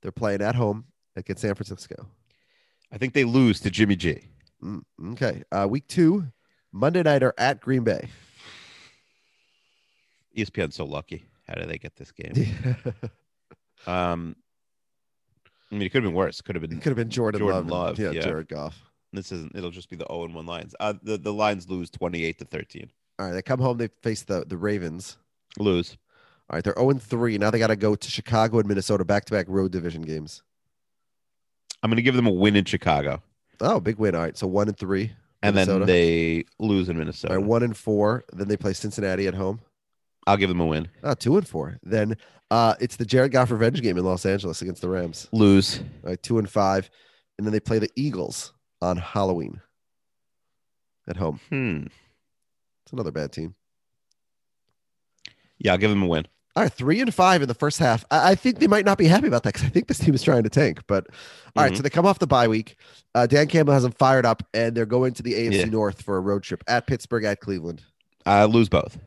they're 0.00 0.12
playing 0.12 0.40
at 0.40 0.54
home 0.54 0.84
against 1.16 1.42
San 1.42 1.54
Francisco. 1.54 2.06
I 2.90 2.98
think 2.98 3.12
they 3.12 3.24
lose 3.24 3.60
to 3.60 3.70
Jimmy 3.70 3.96
G. 3.96 4.28
Mm, 4.62 4.82
okay, 5.12 5.42
uh, 5.52 5.66
week 5.68 5.86
two, 5.88 6.24
Monday 6.72 7.02
night 7.02 7.22
are 7.22 7.34
at 7.36 7.60
Green 7.60 7.84
Bay. 7.84 8.08
ESPN's 10.36 10.76
so 10.76 10.86
lucky. 10.86 11.24
How 11.46 11.54
did 11.54 11.68
they 11.68 11.78
get 11.78 11.96
this 11.96 12.12
game? 12.12 12.76
Um. 13.86 14.36
I 15.74 15.76
mean, 15.76 15.86
it 15.86 15.90
could 15.90 16.04
have 16.04 16.10
been 16.10 16.16
worse. 16.16 16.40
Could 16.40 16.54
have 16.54 16.62
it 16.62 16.70
been. 16.70 16.78
could 16.78 16.90
have 16.90 16.96
been 16.96 17.10
Jordan, 17.10 17.40
Jordan 17.40 17.66
Love. 17.66 17.98
Love, 17.98 17.98
Yeah, 17.98 18.12
yeah. 18.12 18.22
Jared 18.22 18.48
Goff. 18.48 18.80
This 19.12 19.32
isn't. 19.32 19.54
It'll 19.56 19.70
just 19.70 19.90
be 19.90 19.96
the 19.96 20.06
0 20.08 20.24
and 20.24 20.34
1 20.34 20.46
Lions. 20.46 20.74
Uh, 20.78 20.94
the 21.02 21.18
the 21.18 21.32
Lions 21.32 21.68
lose 21.68 21.90
28 21.90 22.38
to 22.38 22.44
13. 22.44 22.90
All 23.18 23.26
right, 23.26 23.32
they 23.32 23.42
come 23.42 23.58
home. 23.60 23.78
They 23.78 23.88
face 24.02 24.22
the 24.22 24.44
the 24.46 24.56
Ravens. 24.56 25.16
Lose. 25.58 25.96
All 26.48 26.56
right, 26.56 26.62
they're 26.64 26.74
0 26.78 26.92
3. 26.94 27.38
Now 27.38 27.50
they 27.50 27.58
got 27.58 27.68
to 27.68 27.76
go 27.76 27.94
to 27.96 28.10
Chicago 28.10 28.58
and 28.60 28.68
Minnesota 28.68 29.04
back 29.04 29.24
to 29.26 29.32
back 29.32 29.46
road 29.48 29.72
division 29.72 30.02
games. 30.02 30.42
I'm 31.82 31.90
going 31.90 31.96
to 31.96 32.02
give 32.02 32.14
them 32.16 32.26
a 32.26 32.32
win 32.32 32.56
in 32.56 32.64
Chicago, 32.64 33.22
Oh, 33.60 33.78
big 33.80 33.98
win. 33.98 34.14
All 34.14 34.22
right, 34.22 34.36
so 34.36 34.46
1 34.46 34.68
and 34.68 34.76
3. 34.78 35.12
and 35.42 35.56
then 35.56 35.84
they 35.86 36.44
lose 36.58 36.88
in 36.88 36.96
Minnesota. 36.98 37.34
All 37.34 37.40
right, 37.40 37.46
1 37.46 37.62
and 37.62 37.76
4. 37.76 38.24
Then 38.32 38.48
they 38.48 38.56
play 38.56 38.72
Cincinnati 38.72 39.26
at 39.26 39.34
home. 39.34 39.60
I'll 40.26 40.36
give 40.36 40.48
them 40.48 40.60
a 40.60 40.66
win. 40.66 40.88
Ah, 41.02 41.14
two 41.14 41.36
and 41.36 41.46
four. 41.46 41.78
Then 41.82 42.16
uh, 42.50 42.74
it's 42.80 42.96
the 42.96 43.04
Jared 43.04 43.32
Goff 43.32 43.50
revenge 43.50 43.82
game 43.82 43.98
in 43.98 44.04
Los 44.04 44.24
Angeles 44.24 44.62
against 44.62 44.80
the 44.82 44.88
Rams. 44.88 45.28
Lose. 45.32 45.80
All 45.80 46.10
right, 46.10 46.22
two 46.22 46.38
and 46.38 46.48
five, 46.48 46.88
and 47.38 47.46
then 47.46 47.52
they 47.52 47.60
play 47.60 47.78
the 47.78 47.90
Eagles 47.96 48.52
on 48.80 48.96
Halloween 48.96 49.60
at 51.08 51.16
home. 51.16 51.40
Hmm. 51.50 51.86
It's 52.84 52.92
another 52.92 53.10
bad 53.12 53.32
team. 53.32 53.54
Yeah, 55.58 55.72
I'll 55.72 55.78
give 55.78 55.90
them 55.90 56.02
a 56.02 56.06
win. 56.06 56.26
All 56.56 56.62
right, 56.62 56.72
three 56.72 57.00
and 57.00 57.12
five 57.12 57.42
in 57.42 57.48
the 57.48 57.54
first 57.54 57.78
half. 57.78 58.04
I, 58.10 58.30
I 58.32 58.34
think 58.36 58.60
they 58.60 58.68
might 58.68 58.84
not 58.84 58.96
be 58.98 59.06
happy 59.06 59.26
about 59.26 59.42
that 59.42 59.54
because 59.54 59.66
I 59.66 59.70
think 59.70 59.88
this 59.88 59.98
team 59.98 60.14
is 60.14 60.22
trying 60.22 60.44
to 60.44 60.48
tank. 60.48 60.80
But 60.86 61.06
all 61.56 61.64
right, 61.64 61.72
Mhm. 61.72 61.76
so 61.76 61.82
they 61.82 61.90
come 61.90 62.06
off 62.06 62.18
the 62.20 62.26
bye 62.28 62.46
week. 62.46 62.76
Uh, 63.14 63.26
Dan 63.26 63.48
Campbell 63.48 63.72
has 63.74 63.82
them 63.82 63.92
fired 63.92 64.24
up, 64.24 64.42
and 64.54 64.76
they're 64.76 64.86
going 64.86 65.14
to 65.14 65.22
the 65.22 65.34
AFC 65.34 65.58
Yeah. 65.60 65.64
North 65.64 66.02
for 66.02 66.16
a 66.16 66.20
road 66.20 66.42
trip 66.44 66.62
at 66.68 66.86
Pittsburgh, 66.86 67.24
at 67.24 67.40
Cleveland. 67.40 67.82
I 68.24 68.44
lose 68.44 68.68
both. 68.68 68.98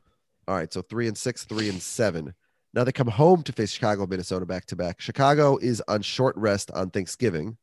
All 0.47 0.55
right, 0.55 0.71
so 0.71 0.81
three 0.81 1.07
and 1.07 1.17
six, 1.17 1.43
three 1.43 1.69
and 1.69 1.81
seven. 1.81 2.33
Now 2.73 2.83
they 2.83 2.91
come 2.91 3.07
home 3.07 3.43
to 3.43 3.51
face 3.51 3.71
Chicago, 3.71 4.05
Minnesota 4.05 4.45
back 4.45 4.65
to 4.67 4.75
back. 4.75 5.01
Chicago 5.01 5.57
is 5.57 5.81
on 5.87 6.01
short 6.01 6.35
rest 6.37 6.71
on 6.71 6.89
Thanksgiving. 6.89 7.57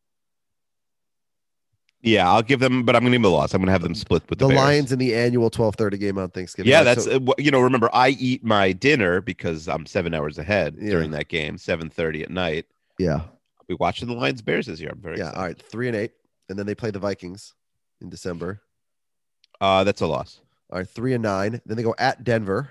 Yeah, 2.03 2.31
I'll 2.31 2.43
give 2.43 2.61
them, 2.61 2.83
but 2.85 2.95
I'm 2.95 3.01
going 3.01 3.13
to 3.13 3.17
give 3.17 3.23
them 3.23 3.33
a 3.33 3.35
loss. 3.35 3.55
I'm 3.55 3.61
going 3.63 3.69
to 3.69 3.73
have 3.73 3.81
them 3.81 3.95
split 3.95 4.29
with 4.29 4.39
the, 4.39 4.47
The, 4.49 4.55
Lions 4.55 4.93
in 4.93 4.99
the 4.99 5.15
annual 5.15 5.49
twelve 5.49 5.77
thirty 5.77 5.97
game 5.97 6.19
on 6.19 6.29
Thanksgiving. 6.31 6.71
Yeah, 6.71 6.83
that's 6.83 7.05
so- 7.05 7.17
uh, 7.17 7.33
you 7.39 7.51
know. 7.51 7.61
Remember, 7.61 7.89
I 7.95 8.11
eat 8.11 8.45
my 8.45 8.73
dinner 8.73 9.23
because 9.23 9.69
I'm 9.69 9.87
seven 9.87 10.13
hours 10.13 10.37
ahead 10.37 10.77
Yeah. 10.79 10.91
during 10.91 11.13
that 11.13 11.29
game, 11.29 11.57
seven 11.57 11.89
thirty 11.89 12.23
at 12.23 12.31
night. 12.31 12.67
yeah, 12.99 13.15
I'll 13.15 13.65
be 13.67 13.75
watching 13.81 14.07
the 14.09 14.15
Lions 14.15 14.43
Bears 14.43 14.67
this 14.67 14.81
year. 14.81 14.91
I'm 14.93 15.01
very 15.01 15.17
yeah. 15.17 15.29
excited. 15.29 15.39
All 15.41 15.47
right, 15.47 15.63
three 15.63 15.89
and 15.89 15.97
eight, 15.97 16.13
and 16.51 16.59
then 16.59 16.67
they 16.67 16.75
play 16.75 16.91
the 16.91 16.99
Vikings 16.99 17.55
in 18.03 18.11
December. 18.11 18.61
Uh, 19.63 19.83
that's 19.85 20.03
a 20.03 20.07
loss. 20.07 20.41
All 20.75 20.81
right, 20.81 20.89
three 20.89 21.15
and 21.15 21.23
nine. 21.23 21.61
Then 21.65 21.77
they 21.77 21.83
go 21.85 21.95
at 21.99 22.25
Denver, 22.25 22.71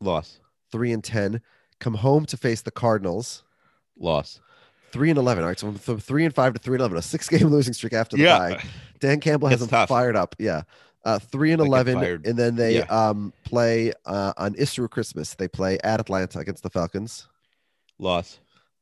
Loss. 0.00 0.38
three 0.72 0.90
and 0.92 1.04
ten. 1.04 1.40
Come 1.80 1.94
home 1.94 2.24
to 2.26 2.36
face 2.38 2.62
the 2.62 2.70
Cardinals, 2.70 3.42
Loss. 3.98 4.40
three 4.90 5.10
and 5.10 5.18
eleven. 5.18 5.44
All 5.44 5.48
right, 5.50 5.58
so 5.58 5.70
from 5.72 5.98
three 6.00 6.24
and 6.24 6.34
five 6.34 6.54
to 6.54 6.58
three 6.58 6.74
and 6.76 6.80
eleven, 6.80 6.96
a 6.96 7.02
six 7.02 7.28
game 7.28 7.48
losing 7.48 7.74
streak 7.74 7.92
after 7.92 8.16
the 8.16 8.22
Yeah. 8.22 8.38
bye. 8.38 8.64
Dan 9.00 9.20
Campbell 9.20 9.48
has 9.48 9.60
It's 9.60 9.70
them 9.70 9.80
tough. 9.80 9.88
fired 9.90 10.16
up. 10.16 10.34
Yeah. 10.38 10.62
Uh, 11.04 11.18
three 11.18 11.52
and 11.52 11.60
They 11.60 11.64
get 11.64 11.68
eleven, 11.68 11.94
fired. 11.96 12.26
and 12.26 12.38
then 12.38 12.56
they 12.56 12.76
Yeah. 12.78 12.86
um 12.88 13.34
play 13.44 13.92
uh, 14.06 14.32
on 14.38 14.54
Isru 14.54 14.88
Christmas. 14.88 15.34
They 15.34 15.48
play 15.48 15.78
at 15.84 16.00
Atlanta 16.00 16.38
against 16.38 16.62
the 16.62 16.70
Falcons. 16.70 17.28
Loss. 17.98 18.38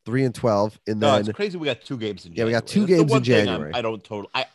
Three 0.06 0.24
and 0.24 0.32
twelve, 0.35 0.78
and 0.87 1.00
No, 1.00 1.12
then 1.12 1.20
it's 1.22 1.32
crazy. 1.32 1.58
We 1.58 1.66
got 1.66 1.80
two 1.82 1.96
games 1.96 2.24
in. 2.24 2.35
January. 2.35 2.38
Yeah, 2.38 2.44
we 2.44 2.61
got 2.61 2.66
January. 2.68 2.72
two 2.72 2.80
That's 2.80 2.88
the 2.88 2.96
games 2.96 3.11
in 3.11 3.14
one 3.16 3.24
thing 3.24 3.35
I'm- 3.35 3.46
January. 3.46 3.74
I 3.74 3.82
don't 3.82 4.04
total. 4.04 4.30
I 4.32 4.46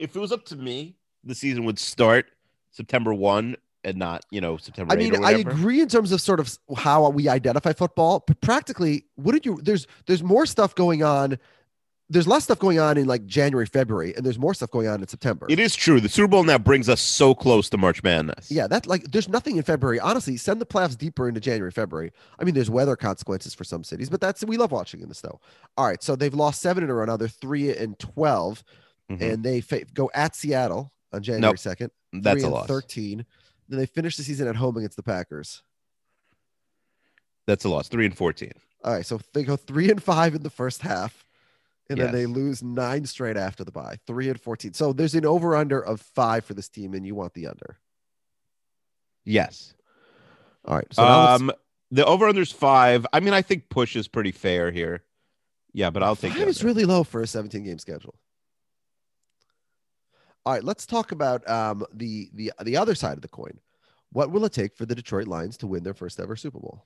if 0.00 0.16
it 0.16 0.18
was 0.18 0.32
up 0.32 0.44
to 0.46 0.56
me, 0.56 0.96
the 1.22 1.34
season 1.36 1.64
would 1.66 1.78
start 1.78 2.26
September 2.72 3.14
one 3.14 3.56
and 3.84 3.96
not 3.96 4.24
you 4.30 4.40
know 4.40 4.56
September. 4.56 4.92
I 4.92 4.96
mean, 4.96 5.24
I 5.24 5.32
agree 5.32 5.80
in 5.80 5.88
terms 5.88 6.12
of 6.12 6.20
sort 6.20 6.40
of 6.40 6.58
how 6.76 7.08
we 7.10 7.28
identify 7.28 7.72
football, 7.72 8.24
but 8.26 8.40
practically, 8.40 9.04
wouldn't 9.16 9.46
you? 9.46 9.60
There's 9.62 9.86
there's 10.06 10.22
more 10.22 10.46
stuff 10.46 10.74
going 10.74 11.02
on. 11.02 11.38
There's 12.10 12.26
less 12.28 12.44
stuff 12.44 12.58
going 12.58 12.78
on 12.78 12.98
in 12.98 13.06
like 13.06 13.24
January, 13.24 13.64
February, 13.64 14.14
and 14.14 14.26
there's 14.26 14.38
more 14.38 14.52
stuff 14.52 14.70
going 14.70 14.86
on 14.86 15.00
in 15.00 15.08
September. 15.08 15.46
It 15.48 15.58
is 15.58 15.74
true. 15.74 15.98
The 15.98 16.10
Super 16.10 16.28
Bowl 16.28 16.44
now 16.44 16.58
brings 16.58 16.90
us 16.90 17.00
so 17.00 17.34
close 17.34 17.70
to 17.70 17.78
March 17.78 18.02
Madness. 18.02 18.50
Yeah, 18.50 18.66
that's 18.66 18.86
like 18.86 19.04
there's 19.10 19.30
nothing 19.30 19.56
in 19.56 19.62
February. 19.62 19.98
Honestly, 19.98 20.36
send 20.36 20.60
the 20.60 20.66
playoffs 20.66 20.98
deeper 20.98 21.26
into 21.26 21.40
January, 21.40 21.70
February. 21.70 22.12
I 22.38 22.44
mean, 22.44 22.54
there's 22.54 22.68
weather 22.68 22.96
consequences 22.96 23.54
for 23.54 23.64
some 23.64 23.82
cities, 23.82 24.10
but 24.10 24.20
that's 24.20 24.44
we 24.44 24.58
love 24.58 24.72
watching 24.72 25.00
in 25.00 25.08
the 25.08 25.14
snow. 25.14 25.40
All 25.78 25.86
right, 25.86 26.02
so 26.02 26.14
they've 26.14 26.34
lost 26.34 26.60
seven 26.60 26.84
in 26.84 26.90
a 26.90 26.94
row 26.94 27.06
now. 27.06 27.16
They're 27.16 27.28
three 27.28 27.74
and 27.74 27.98
12 27.98 28.62
Mhm. 29.10 29.32
and 29.32 29.42
they 29.42 29.60
fa- 29.62 29.84
go 29.94 30.10
at 30.14 30.36
Seattle 30.36 30.92
on 31.12 31.22
January 31.22 31.58
second. 31.58 31.90
that's 32.12 32.42
a 32.42 32.48
loss. 32.48 32.66
Thirteen. 32.66 33.24
Then 33.68 33.78
they 33.78 33.86
finish 33.86 34.16
the 34.16 34.22
season 34.22 34.48
at 34.48 34.56
home 34.56 34.76
against 34.76 34.96
the 34.96 35.02
Packers. 35.02 35.62
That's 37.46 37.64
a 37.64 37.68
loss. 37.68 37.88
Three 37.88 38.06
and 38.06 38.16
fourteen. 38.16 38.52
All 38.84 38.92
right, 38.92 39.06
so 39.06 39.20
they 39.32 39.44
go 39.44 39.56
three 39.56 39.90
and 39.90 40.02
five 40.02 40.34
in 40.34 40.42
the 40.42 40.50
first 40.50 40.82
half, 40.82 41.24
and 41.88 41.98
then 41.98 42.12
they 42.12 42.26
lose 42.26 42.62
nine 42.62 43.06
straight 43.06 43.36
after 43.36 43.62
the 43.64 43.70
bye. 43.70 43.96
Three 44.06 44.28
and 44.28 44.40
fourteen. 44.40 44.72
So 44.72 44.92
there's 44.92 45.14
an 45.14 45.24
over 45.24 45.54
under 45.54 45.80
of 45.80 46.00
five 46.00 46.44
for 46.44 46.54
this 46.54 46.68
team, 46.68 46.94
and 46.94 47.06
you 47.06 47.14
want 47.14 47.34
the 47.34 47.46
under. 47.46 47.78
Yes. 49.24 49.74
All 50.64 50.74
right. 50.76 50.86
So 50.92 51.02
um, 51.04 51.52
the 51.90 52.04
over 52.04 52.28
under's 52.28 52.52
five. 52.52 53.06
I 53.12 53.20
mean, 53.20 53.34
I 53.34 53.42
think 53.42 53.68
push 53.68 53.96
is 53.96 54.08
pretty 54.08 54.32
fair 54.32 54.70
here. 54.70 55.02
Yeah, 55.72 55.90
but 55.90 56.02
I'll 56.02 56.16
take 56.16 56.32
five 56.32 56.48
is 56.48 56.64
really 56.64 56.84
low 56.84 57.04
for 57.04 57.22
a 57.22 57.26
17 57.26 57.64
game 57.64 57.78
schedule. 57.78 58.14
All 60.44 60.52
right, 60.52 60.64
let's 60.64 60.86
talk 60.86 61.12
about 61.12 61.48
um, 61.48 61.84
the 61.92 62.28
the 62.34 62.52
the 62.64 62.76
other 62.76 62.94
side 62.94 63.14
of 63.14 63.22
the 63.22 63.28
coin. 63.28 63.58
What 64.10 64.30
will 64.30 64.44
it 64.44 64.52
take 64.52 64.74
for 64.76 64.84
the 64.86 64.94
Detroit 64.94 65.26
Lions 65.26 65.56
to 65.58 65.66
win 65.66 65.82
their 65.84 65.94
first 65.94 66.20
ever 66.20 66.36
Super 66.36 66.58
Bowl? 66.58 66.84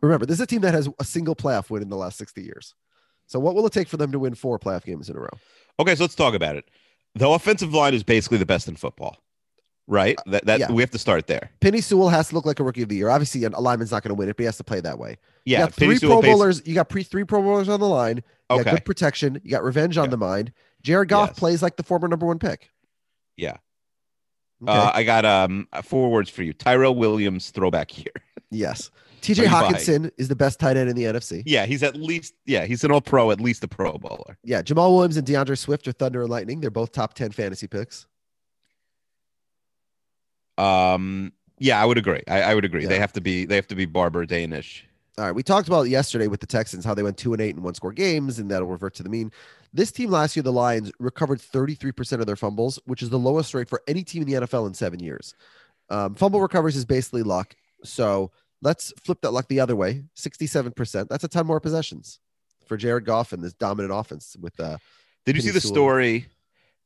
Remember, 0.00 0.26
this 0.26 0.34
is 0.36 0.40
a 0.40 0.46
team 0.46 0.60
that 0.62 0.74
has 0.74 0.88
a 1.00 1.04
single 1.04 1.34
playoff 1.34 1.70
win 1.70 1.82
in 1.82 1.88
the 1.88 1.96
last 1.96 2.18
60 2.18 2.42
years. 2.42 2.74
So, 3.26 3.38
what 3.38 3.54
will 3.54 3.66
it 3.66 3.72
take 3.72 3.88
for 3.88 3.96
them 3.96 4.12
to 4.12 4.18
win 4.18 4.34
four 4.34 4.58
playoff 4.58 4.84
games 4.84 5.08
in 5.08 5.16
a 5.16 5.20
row? 5.20 5.28
Okay, 5.80 5.94
so 5.94 6.04
let's 6.04 6.14
talk 6.14 6.34
about 6.34 6.56
it. 6.56 6.66
The 7.14 7.28
offensive 7.28 7.72
line 7.74 7.94
is 7.94 8.02
basically 8.02 8.38
the 8.38 8.46
best 8.46 8.68
in 8.68 8.76
football, 8.76 9.16
right? 9.86 10.18
That 10.26 10.44
that 10.46 10.60
yeah. 10.60 10.72
we 10.72 10.82
have 10.82 10.90
to 10.90 10.98
start 10.98 11.26
there. 11.26 11.50
Penei 11.60 11.82
Sewell 11.82 12.08
has 12.10 12.28
to 12.28 12.34
look 12.34 12.46
like 12.46 12.60
a 12.60 12.64
rookie 12.64 12.82
of 12.82 12.88
the 12.88 12.96
year. 12.96 13.08
Obviously, 13.08 13.44
an- 13.44 13.54
a 13.54 13.60
lineman's 13.60 13.90
not 13.90 14.02
going 14.02 14.10
to 14.10 14.14
win 14.14 14.28
it, 14.28 14.36
but 14.36 14.42
he 14.42 14.46
has 14.46 14.56
to 14.58 14.64
play 14.64 14.80
that 14.80 14.98
way. 14.98 15.16
Yeah, 15.44 15.60
you 15.60 15.64
got 15.66 15.74
three 15.74 15.98
Pro 15.98 16.20
pays- 16.20 16.32
Bowlers. 16.32 16.62
You 16.66 16.74
got 16.74 16.88
pre 16.88 17.02
three 17.02 17.24
Pro 17.24 17.42
Bowlers 17.42 17.68
on 17.68 17.80
the 17.80 17.88
line. 17.88 18.16
You 18.16 18.22
got 18.56 18.60
Okay, 18.60 18.70
good 18.72 18.84
protection. 18.84 19.40
You 19.44 19.50
got 19.50 19.64
revenge 19.64 19.96
on 19.96 20.06
Yeah. 20.06 20.10
the 20.10 20.16
mind. 20.18 20.52
Jared 20.82 21.08
Goff 21.08 21.30
Yes. 21.30 21.38
plays 21.38 21.62
like 21.62 21.76
the 21.76 21.82
former 21.84 22.08
number 22.08 22.26
one 22.26 22.38
pick. 22.38 22.70
Yeah. 23.36 23.56
Okay. 24.62 24.72
Uh, 24.72 24.90
I 24.94 25.02
got 25.02 25.24
um 25.24 25.68
four 25.82 26.10
words 26.10 26.30
for 26.30 26.42
you. 26.42 26.52
Tyrell 26.52 26.94
Williams 26.94 27.50
throwback 27.50 27.90
here. 27.90 28.12
yes. 28.50 28.90
TJ? 29.22 29.46
Hockenson 29.46 30.10
is 30.18 30.26
the 30.26 30.34
best 30.34 30.58
tight 30.58 30.76
end 30.76 30.90
in 30.90 30.96
the 30.96 31.04
NFC. 31.04 31.44
Yeah, 31.46 31.64
he's 31.64 31.82
at 31.82 31.94
least 31.96 32.34
yeah 32.44 32.64
he's 32.64 32.82
an 32.84 32.90
All 32.90 33.00
Pro, 33.00 33.30
at 33.30 33.40
least 33.40 33.62
a 33.64 33.68
Pro 33.68 33.98
Bowler. 33.98 34.36
Yeah, 34.44 34.62
Jamaal 34.62 34.94
Williams 34.94 35.16
and 35.16 35.26
D'Andre 35.26 35.54
Swift 35.54 35.86
are 35.86 35.92
Thunder 35.92 36.22
and 36.22 36.30
Lightning. 36.30 36.60
They're 36.60 36.70
both 36.70 36.92
top 36.92 37.14
10 37.14 37.30
fantasy 37.30 37.68
picks. 37.68 38.06
Um, 40.58 41.32
yeah, 41.58 41.80
I 41.80 41.84
would 41.84 41.98
agree. 41.98 42.22
I, 42.28 42.42
I 42.42 42.54
would 42.54 42.64
agree. 42.64 42.82
Yeah. 42.82 42.88
They 42.88 42.98
have 42.98 43.12
to 43.12 43.20
be 43.20 43.44
they 43.46 43.56
have 43.56 43.68
to 43.68 43.74
be 43.74 43.86
Barber 43.86 44.26
Danish. 44.26 44.86
All 45.18 45.26
right, 45.26 45.34
we 45.34 45.42
talked 45.42 45.68
about 45.68 45.88
yesterday 45.88 46.26
with 46.26 46.40
the 46.40 46.46
Texans 46.46 46.84
how 46.84 46.94
they 46.94 47.02
went 47.02 47.18
2 47.18 47.34
and 47.34 47.42
8 47.42 47.56
in 47.56 47.62
one 47.62 47.74
score 47.74 47.92
games 47.92 48.38
and 48.38 48.50
that'll 48.50 48.68
revert 48.68 48.94
to 48.94 49.02
the 49.02 49.10
mean. 49.10 49.30
This 49.72 49.92
team 49.92 50.10
last 50.10 50.36
year 50.36 50.42
the 50.42 50.52
Lions 50.52 50.90
recovered 50.98 51.38
33% 51.38 52.20
of 52.20 52.26
their 52.26 52.36
fumbles, 52.36 52.78
which 52.86 53.02
is 53.02 53.10
the 53.10 53.18
lowest 53.18 53.52
rate 53.52 53.68
for 53.68 53.82
any 53.86 54.02
team 54.04 54.22
in 54.22 54.28
the 54.28 54.46
NFL 54.46 54.66
in 54.66 54.74
7 54.74 55.00
years. 55.00 55.34
Um, 55.90 56.14
fumble 56.14 56.40
recovers 56.40 56.76
is 56.76 56.86
basically 56.86 57.22
luck. 57.22 57.54
So, 57.84 58.30
let's 58.62 58.92
flip 59.02 59.20
that 59.22 59.32
luck 59.32 59.48
the 59.48 59.60
other 59.60 59.76
way. 59.76 60.04
67%. 60.16 61.08
That's 61.08 61.24
a 61.24 61.28
ton 61.28 61.46
more 61.46 61.60
possessions 61.60 62.20
for 62.66 62.76
Jared 62.76 63.04
Goff 63.04 63.32
and 63.32 63.42
this 63.42 63.52
dominant 63.52 63.92
offense 63.92 64.36
with 64.40 64.58
uh 64.58 64.78
Did 65.26 65.36
you 65.36 65.42
see 65.42 65.50
the 65.50 65.60
Sewell. 65.60 65.74
story? 65.74 66.26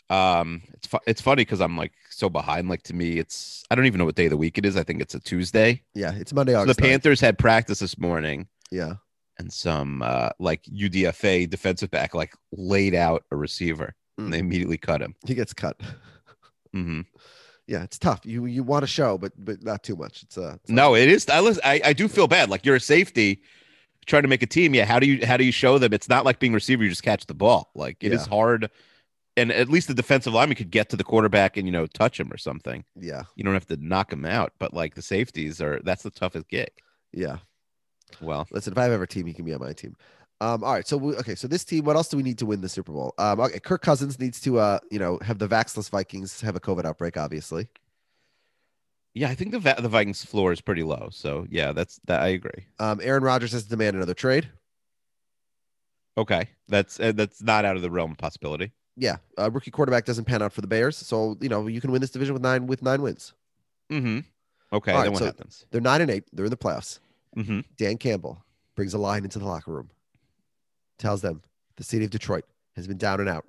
Um, 0.09 0.63
it's 0.73 0.87
fu- 0.87 0.99
it's 1.07 1.21
funny 1.21 1.41
because 1.43 1.61
I'm 1.61 1.77
like 1.77 1.93
so 2.11 2.29
behind. 2.31 2.69
Like 2.69 2.83
to 2.85 2.95
me, 2.95 3.19
it's 3.19 3.65
I 3.71 3.75
don't 3.75 3.87
even 3.87 3.99
know 3.99 4.05
what 4.05 4.15
day 4.15 4.27
of 4.27 4.31
the 4.31 4.37
week 4.37 4.57
it 4.59 4.65
is. 4.65 4.77
I 4.77 4.83
think 4.85 5.01
it's 5.01 5.15
a 5.15 5.21
Tuesday. 5.21 5.83
yeah, 5.95 6.13
it's 6.15 6.33
Monday 6.33 6.53
So 6.53 6.59
the 6.59 6.63
August. 6.63 6.81
9th. 6.81 6.83
Panthers 6.85 7.21
had 7.21 7.39
practice 7.39 7.81
this 7.81 7.99
morning, 7.99 8.47
Yeah. 8.71 8.95
and 9.39 9.53
some 9.53 10.03
uh 10.03 10.31
like 10.39 10.63
UDFA 10.65 11.51
defensive 11.51 11.91
back 11.91 12.15
like 12.15 12.35
laid 12.53 12.95
out 12.95 13.25
a 13.33 13.37
receiver, 13.37 13.95
and 14.17 14.33
they 14.33 14.39
Mm. 14.39 14.41
immediately 14.47 14.79
cut 14.79 15.01
him. 15.03 15.15
He 15.27 15.35
gets 15.35 15.53
cut. 15.53 15.81
hmm 16.73 17.01
yeah, 17.69 17.83
it's 17.83 17.99
tough. 17.99 18.21
You 18.25 18.47
you 18.47 18.63
want 18.63 18.85
to 18.85 18.87
show, 18.87 19.19
but 19.19 19.33
but 19.37 19.61
not 19.65 19.83
too 19.83 19.97
much. 19.97 20.23
It's 20.23 20.39
uh 20.39 20.57
it's 20.63 20.71
No, 20.71 20.95
it 20.95 21.09
is. 21.09 21.27
I, 21.29 21.41
I 21.65 21.81
I 21.87 21.93
do 21.95 22.07
feel 22.07 22.29
bad. 22.29 22.49
Like 22.49 22.65
you're 22.65 22.77
a 22.77 22.81
safety 22.81 23.43
trying 24.07 24.23
to 24.23 24.29
make 24.29 24.43
a 24.43 24.47
team. 24.47 24.73
Yeah, 24.73 24.85
how 24.85 25.01
do 25.01 25.07
you 25.09 25.27
how 25.27 25.37
do 25.37 25.43
you 25.43 25.51
show 25.51 25.77
them? 25.79 25.93
It's 25.93 26.09
not 26.09 26.25
like 26.25 26.39
being 26.39 26.53
receiver. 26.53 26.85
You 26.85 26.91
just 26.91 27.03
catch 27.03 27.27
the 27.27 27.35
ball. 27.35 27.73
Like 27.75 27.97
it 28.05 28.13
is 28.13 28.23
Yeah. 28.27 28.31
hard. 28.37 28.71
And 29.39 29.53
at 29.53 29.69
least 29.69 29.89
the 29.89 29.95
defensive 29.95 30.33
lineman 30.33 30.57
could 30.57 30.71
get 30.71 30.89
to 30.91 30.97
the 30.97 31.05
quarterback 31.05 31.57
and 31.59 31.67
you 31.67 31.73
know 31.73 31.87
touch 31.87 32.19
him 32.19 32.33
or 32.33 32.39
something. 32.39 32.85
yeah, 32.99 33.25
You 33.37 33.45
don't 33.45 33.53
have 33.55 33.67
to 33.67 33.77
knock 33.77 34.13
him 34.13 34.25
out. 34.25 34.53
But 34.59 34.73
like 34.73 34.95
the 34.95 35.03
safeties 35.03 35.61
are 35.61 35.81
that's 35.85 36.03
the 36.03 36.11
toughest 36.11 36.49
gig. 36.49 36.71
yeah. 37.13 37.39
Well, 38.21 38.47
Listen, 38.53 38.73
if 38.73 38.79
I 38.79 38.85
have 38.85 38.93
ever 38.93 39.05
team, 39.05 39.27
he 39.27 39.33
can 39.33 39.45
be 39.45 39.53
on 39.53 39.61
my 39.61 39.73
team. 39.73 39.97
Um, 40.41 40.63
all 40.63 40.73
right, 40.75 40.87
so 40.87 40.97
we, 40.97 41.17
okay, 41.17 41.35
so 41.35 41.49
this 41.49 41.65
team, 41.65 41.85
what 41.85 41.97
else 41.97 42.09
do 42.09 42.17
we 42.17 42.23
need 42.23 42.39
to 42.39 42.47
win 42.47 42.61
the 42.61 42.69
Super 42.69 42.93
Bowl? 42.93 43.13
Um, 43.19 43.41
okay, 43.41 43.59
Kirk 43.59 43.83
Cousins 43.83 44.21
needs 44.21 44.41
to, 44.43 44.59
uh, 44.59 44.79
you 44.91 44.99
know, 45.01 45.19
have 45.23 45.39
the 45.39 45.49
vaxless 45.49 45.91
Vikings 45.91 46.41
have 46.43 46.55
a 46.55 46.61
COVID 46.61 46.85
outbreak, 46.85 47.17
obviously. 47.17 47.69
yeah, 49.15 49.29
I 49.29 49.35
think 49.35 49.51
the 49.51 49.59
the 49.59 49.89
Vikings 49.89 50.25
floor 50.25 50.53
is 50.53 50.61
pretty 50.61 50.83
low. 50.85 51.09
So 51.11 51.47
yeah, 51.51 51.73
that's 51.73 51.99
that. 52.05 52.23
I 52.23 52.29
agree. 52.29 52.67
Um, 52.79 53.01
Aaron 53.03 53.23
Rodgers 53.25 53.53
has 53.53 53.65
to 53.65 53.69
demand 53.71 53.97
another 53.97 54.15
trade. 54.15 54.51
Okay, 56.17 56.49
that's 56.69 57.01
uh, 57.01 57.13
that's 57.13 57.43
not 57.43 57.65
out 57.65 57.77
of 57.77 57.83
the 57.83 57.91
realm 57.91 58.13
of 58.13 58.19
possibility. 58.19 58.73
Yeah, 58.97 59.17
uh, 59.39 59.51
rookie 59.51 59.71
quarterback 59.71 60.05
doesn't 60.07 60.25
pan 60.25 60.41
out 60.43 60.53
for 60.53 60.63
the 60.63 60.67
Bears, 60.67 60.97
so 60.97 61.37
you 61.41 61.49
know 61.49 61.67
you 61.67 61.81
can 61.81 61.93
win 61.93 62.01
this 62.01 62.11
division 62.11 62.33
with 62.33 62.43
nine 62.43 62.67
with 62.67 62.83
nine 62.83 63.03
wins. 63.03 63.35
Mm-hmm. 63.91 64.21
Okay, 64.73 64.91
All 64.93 64.99
right, 64.99 65.05
then 65.05 65.13
what 65.13 65.19
so- 65.21 65.27
happens? 65.27 65.67
They're 65.71 65.81
nine 65.81 66.01
and 66.01 66.11
eight. 66.11 66.25
They're 66.33 66.47
in 66.47 66.51
the 66.51 66.57
playoffs. 66.57 66.99
Mm-hmm. 67.37 67.61
Dan 67.77 67.99
Campbell 67.99 68.43
brings 68.75 68.95
a 68.95 68.99
line 68.99 69.25
into 69.25 69.39
the 69.39 69.45
locker 69.45 69.71
room, 69.73 69.91
tells 70.99 71.21
them 71.21 71.43
the 71.77 71.85
city 71.85 72.05
of 72.05 72.11
Detroit 72.11 72.45
has 72.75 72.87
been 72.87 72.97
down 72.99 73.21
and 73.21 73.29
out 73.29 73.45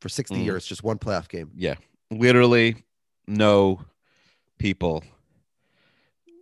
for 0.00 0.08
60 0.10 0.34
Mm. 0.36 0.44
years, 0.44 0.66
just 0.66 0.82
one 0.84 0.98
playoff 0.98 1.28
game. 1.28 1.50
Yeah, 1.54 1.74
literally 2.10 2.76
no 3.26 3.80
people 4.58 5.02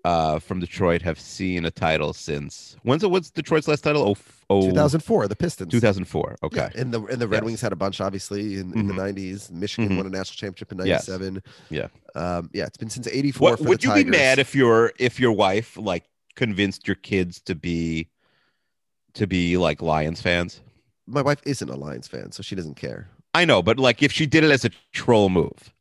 uh, 0.05 0.39
from 0.41 0.59
Detroit 0.61 1.03
have 1.03 1.19
seen 1.21 1.65
a 1.65 1.71
title 1.71 2.13
since 2.13 2.77
when's 2.83 3.03
it? 3.05 3.11
What's 3.11 3.31
Detroit's 3.31 3.69
last 3.69 3.83
title? 3.85 4.03
Oh, 4.03 4.17
oh 4.51 4.67
2004, 4.69 5.29
the 5.29 5.37
Pistons. 5.37 5.71
2004. 5.71 6.39
Okay. 6.43 6.57
Yeah, 6.75 6.81
and 6.81 6.93
the 6.93 7.01
and 7.05 7.21
the 7.21 7.29
Red 7.29 7.39
Yes. 7.39 7.45
Wings 7.45 7.61
had 7.61 7.73
a 7.73 7.77
bunch, 7.77 8.01
obviously, 8.01 8.55
in, 8.59 8.73
in 8.77 8.89
the 8.89 8.95
Mhm. 8.95 9.15
'90s. 9.15 9.51
Michigan 9.53 9.91
Mhm. 9.93 9.97
won 9.99 10.07
a 10.07 10.11
national 10.11 10.37
championship 10.37 10.73
in 10.73 10.79
Yes. 10.87 11.09
'97. 11.09 11.43
Yeah. 11.71 11.89
um, 12.15 12.51
yeah. 12.53 12.65
It's 12.67 12.77
been 12.77 12.91
since 12.91 13.07
'84. 13.07 13.51
What 13.51 13.61
would 13.61 13.81
the 13.81 13.89
you 13.99 14.05
be 14.05 14.11
mad 14.11 14.39
if 14.39 14.55
your 14.55 14.93
if 14.99 15.21
your 15.21 15.33
wife 15.33 15.77
like 15.77 16.05
convinced 16.35 16.89
your 16.89 16.97
kids 16.97 17.41
to 17.43 17.55
be 17.55 18.09
to 19.15 19.27
be 19.27 19.57
like 19.57 19.81
Lions 19.83 20.21
fans? 20.21 20.61
My 21.07 21.23
wife 21.23 21.41
isn't 21.45 21.69
a 21.69 21.77
Lions 21.77 22.09
fan, 22.09 22.33
so 22.33 22.43
she 22.43 22.55
doesn't 22.57 22.75
care. 22.77 23.09
I 23.35 23.45
know, 23.45 23.63
but 23.63 23.79
like 23.79 24.03
if 24.03 24.11
she 24.13 24.27
did 24.27 24.43
it 24.45 24.51
as 24.51 24.65
a 24.65 24.71
troll 24.93 25.29
move, 25.29 25.73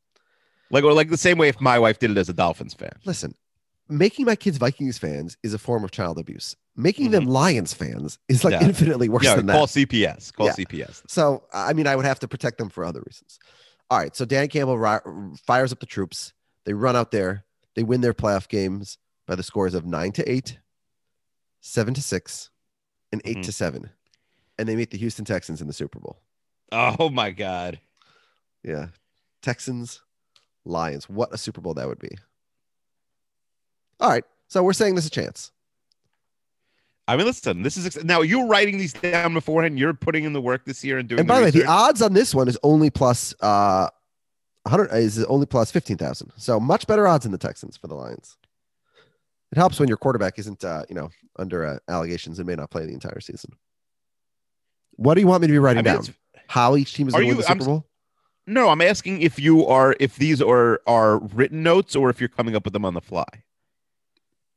like 0.70 0.84
or 0.84 0.94
like 0.94 1.10
the 1.10 1.18
same 1.18 1.38
way 1.38 1.48
if 1.50 1.60
my 1.60 1.78
wife 1.80 2.00
did 2.00 2.12
it 2.12 2.18
as 2.18 2.30
a 2.30 2.34
Dolphins 2.34 2.74
fan. 2.74 2.92
Listen, 3.06 3.36
making 3.92 4.26
my 4.26 4.36
kids 4.36 4.58
Vikings 4.58 4.98
fans 4.98 5.38
is 5.44 5.54
a 5.54 5.58
form 5.60 5.84
of 5.84 5.92
child 5.92 6.18
abuse. 6.18 6.56
Making 6.76 7.12
them 7.12 7.26
Lions 7.26 7.74
fans 7.74 8.18
is 8.30 8.44
like 8.44 8.54
Mm-hmm. 8.54 8.62
Yeah. 8.64 8.68
infinitely 8.70 9.10
worse 9.10 9.24
yeah, 9.26 9.36
than 9.36 9.48
call 9.48 9.68
that. 9.68 9.74
Call 9.74 9.86
CPS. 9.86 10.34
Call 10.34 10.46
Yeah. 10.48 10.54
CPS. 10.54 11.04
So, 11.08 11.44
I 11.54 11.74
mean, 11.74 11.86
I 11.88 11.96
would 11.96 12.06
have 12.06 12.20
to 12.20 12.28
protect 12.28 12.58
them 12.58 12.70
for 12.70 12.84
other 12.86 13.02
reasons. 13.06 13.40
All 13.90 14.00
right. 14.00 14.16
So, 14.16 14.24
Dan 14.26 14.48
Campbell 14.48 14.78
ri- 14.80 15.36
fires 15.46 15.72
up 15.74 15.80
the 15.82 15.86
troops. 15.86 16.34
They 16.66 16.74
run 16.74 16.96
out 16.96 17.12
there. 17.12 17.44
They 17.76 17.84
win 17.84 18.02
their 18.02 18.14
playoff 18.14 18.48
games 18.48 18.98
by 19.28 19.36
the 19.36 19.44
scores 19.44 19.74
of 19.74 19.86
nine 19.86 20.12
to 20.14 20.32
eight, 20.32 20.60
seven 21.60 21.94
to 21.94 22.02
six, 22.02 22.50
and 23.12 23.22
8 23.26 23.38
Mhm. 23.38 23.44
to 23.44 23.52
seven. 23.52 23.90
And 24.58 24.68
they 24.70 24.76
meet 24.76 24.92
the 24.92 24.98
Houston 24.98 25.26
Texans 25.26 25.62
in 25.62 25.68
the 25.68 25.74
Super 25.74 26.00
Bowl. 26.00 26.22
Oh 26.72 27.10
my 27.10 27.32
god. 27.32 27.80
Yeah. 28.64 28.88
Texans, 29.42 30.02
Lions. 30.64 31.10
What 31.10 31.34
a 31.34 31.38
Super 31.38 31.60
Bowl 31.62 31.74
that 31.74 31.88
would 31.88 32.00
be. 32.00 32.18
All 34.02 34.10
right. 34.10 34.26
So, 34.48 34.64
we're 34.64 34.74
saying 34.74 34.96
there's 34.96 35.06
a 35.06 35.10
chance. 35.10 35.52
I 37.08 37.16
mean, 37.16 37.26
listen. 37.26 37.62
This 37.64 37.78
is 37.78 37.86
ex- 37.86 38.04
now 38.04 38.22
you're 38.22 38.48
writing 38.48 38.78
these 38.78 38.94
down 38.94 39.34
beforehand. 39.34 39.80
You're 39.80 39.94
putting 39.94 40.24
in 40.24 40.34
the 40.34 40.42
work 40.42 40.66
this 40.66 40.84
year 40.84 40.98
and 40.98 41.08
doing. 41.08 41.20
And 41.20 41.28
by 41.28 41.40
the 41.40 41.46
way, 41.46 41.52
the 41.52 41.66
odds 41.66 42.02
on 42.02 42.14
this 42.14 42.36
one 42.36 42.48
is 42.48 42.58
only 42.64 42.90
plus 42.90 43.34
uh 43.42 43.90
100 44.64 44.96
is 44.96 45.24
only 45.26 45.46
plus 45.46 45.72
15,000. 45.72 46.32
So 46.38 46.60
much 46.60 46.86
better 46.86 47.08
odds 47.08 47.26
in 47.26 47.32
the 47.32 47.38
Texans 47.38 47.78
for 47.78 47.88
the 47.88 47.96
Lions. 47.96 48.38
It 49.52 49.58
helps 49.58 49.80
when 49.80 49.90
your 49.90 49.98
quarterback 49.98 50.38
isn't 50.40 50.64
uh, 50.64 50.84
you 50.88 50.96
know, 50.96 51.10
under 51.38 51.66
uh, 51.66 51.80
allegations 51.90 52.40
and 52.40 52.48
may 52.48 52.56
not 52.56 52.70
play 52.70 52.86
the 52.86 52.94
entire 52.94 53.20
season. 53.20 53.52
What 54.92 55.16
do 55.16 55.22
you 55.22 55.28
want 55.28 55.42
me 55.42 55.48
to 55.48 55.52
be 55.52 55.58
I 55.58 55.62
writing 55.62 55.84
mean, 55.84 55.96
down? 55.96 56.06
How 56.48 56.76
each 56.76 56.94
team 56.94 57.08
is 57.08 57.14
going 57.14 57.26
to 57.26 57.30
win 57.30 57.38
the 57.38 57.50
I'm 57.50 57.60
Super 57.60 57.66
Bowl? 57.66 57.86
no, 58.46 58.70
I'm 58.70 58.82
asking 58.82 59.22
if 59.22 59.40
you 59.40 59.66
are 59.66 59.96
if 60.00 60.16
these 60.16 60.42
are 60.42 60.80
are 60.86 61.18
written 61.20 61.64
notes 61.64 61.96
or 61.96 62.10
if 62.10 62.20
you're 62.20 62.30
coming 62.30 62.56
up 62.56 62.64
with 62.64 62.74
them 62.74 62.86
on 62.86 62.94
the 62.94 63.02
fly. 63.02 63.26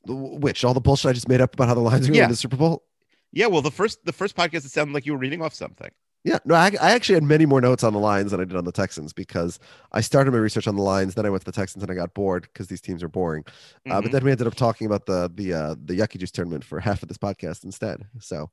Which 0.07 0.64
all 0.64 0.75
the 0.75 0.81
bullshit 0.81 1.11
I 1.11 1.12
just 1.12 1.29
made 1.29 1.40
up 1.40 1.55
about 1.55 1.69
how 1.69 1.75
the 1.75 1.81
Lions 1.81 2.07
are 2.07 2.09
going 2.09 2.12
to 2.12 2.19
Yeah. 2.19 2.25
win 2.25 2.31
the 2.31 2.37
Super 2.37 2.57
Bowl? 2.57 2.85
Yeah, 3.33 3.47
well, 3.47 3.62
the 3.62 3.71
first 3.71 4.05
the 4.05 4.12
first 4.12 4.37
podcast 4.37 4.64
it 4.64 4.71
sounded 4.71 4.93
like 4.95 5.07
you 5.07 5.12
were 5.12 5.19
reading 5.19 5.43
off 5.43 5.55
something. 5.55 5.90
Yeah, 6.23 6.38
no, 6.47 6.55
I, 6.55 6.73
I 6.81 6.93
actually 6.93 7.17
had 7.17 7.23
many 7.25 7.45
more 7.45 7.61
notes 7.61 7.85
on 7.85 7.93
the 7.93 7.99
Lions 7.99 8.31
than 8.31 8.40
I 8.40 8.45
did 8.45 8.57
on 8.57 8.64
the 8.64 8.73
Texans 8.73 9.12
because 9.12 9.59
I 9.93 10.01
started 10.01 10.31
my 10.31 10.38
research 10.38 10.67
on 10.67 10.75
the 10.75 10.81
Lions, 10.83 11.14
then 11.14 11.27
I 11.27 11.31
went 11.31 11.43
to 11.43 11.45
the 11.45 11.53
Texans 11.53 11.83
and 11.83 11.93
I 11.93 11.95
got 11.95 12.14
bored 12.14 12.45
because 12.51 12.69
these 12.69 12.81
teams 12.81 13.03
are 13.03 13.09
boring. 13.09 13.45
Uh, 13.90 14.01
but 14.01 14.09
Mhm. 14.09 14.12
then 14.12 14.25
we 14.25 14.31
ended 14.31 14.47
up 14.47 14.55
talking 14.55 14.87
about 14.87 15.05
the 15.07 15.31
the 15.35 15.53
uh, 15.53 15.75
the 15.85 15.99
Yucky 15.99 16.19
Juice 16.19 16.31
tournament 16.31 16.64
for 16.64 16.81
half 16.88 17.03
of 17.03 17.09
this 17.09 17.19
podcast 17.19 17.64
instead. 17.64 18.07
So, 18.21 18.51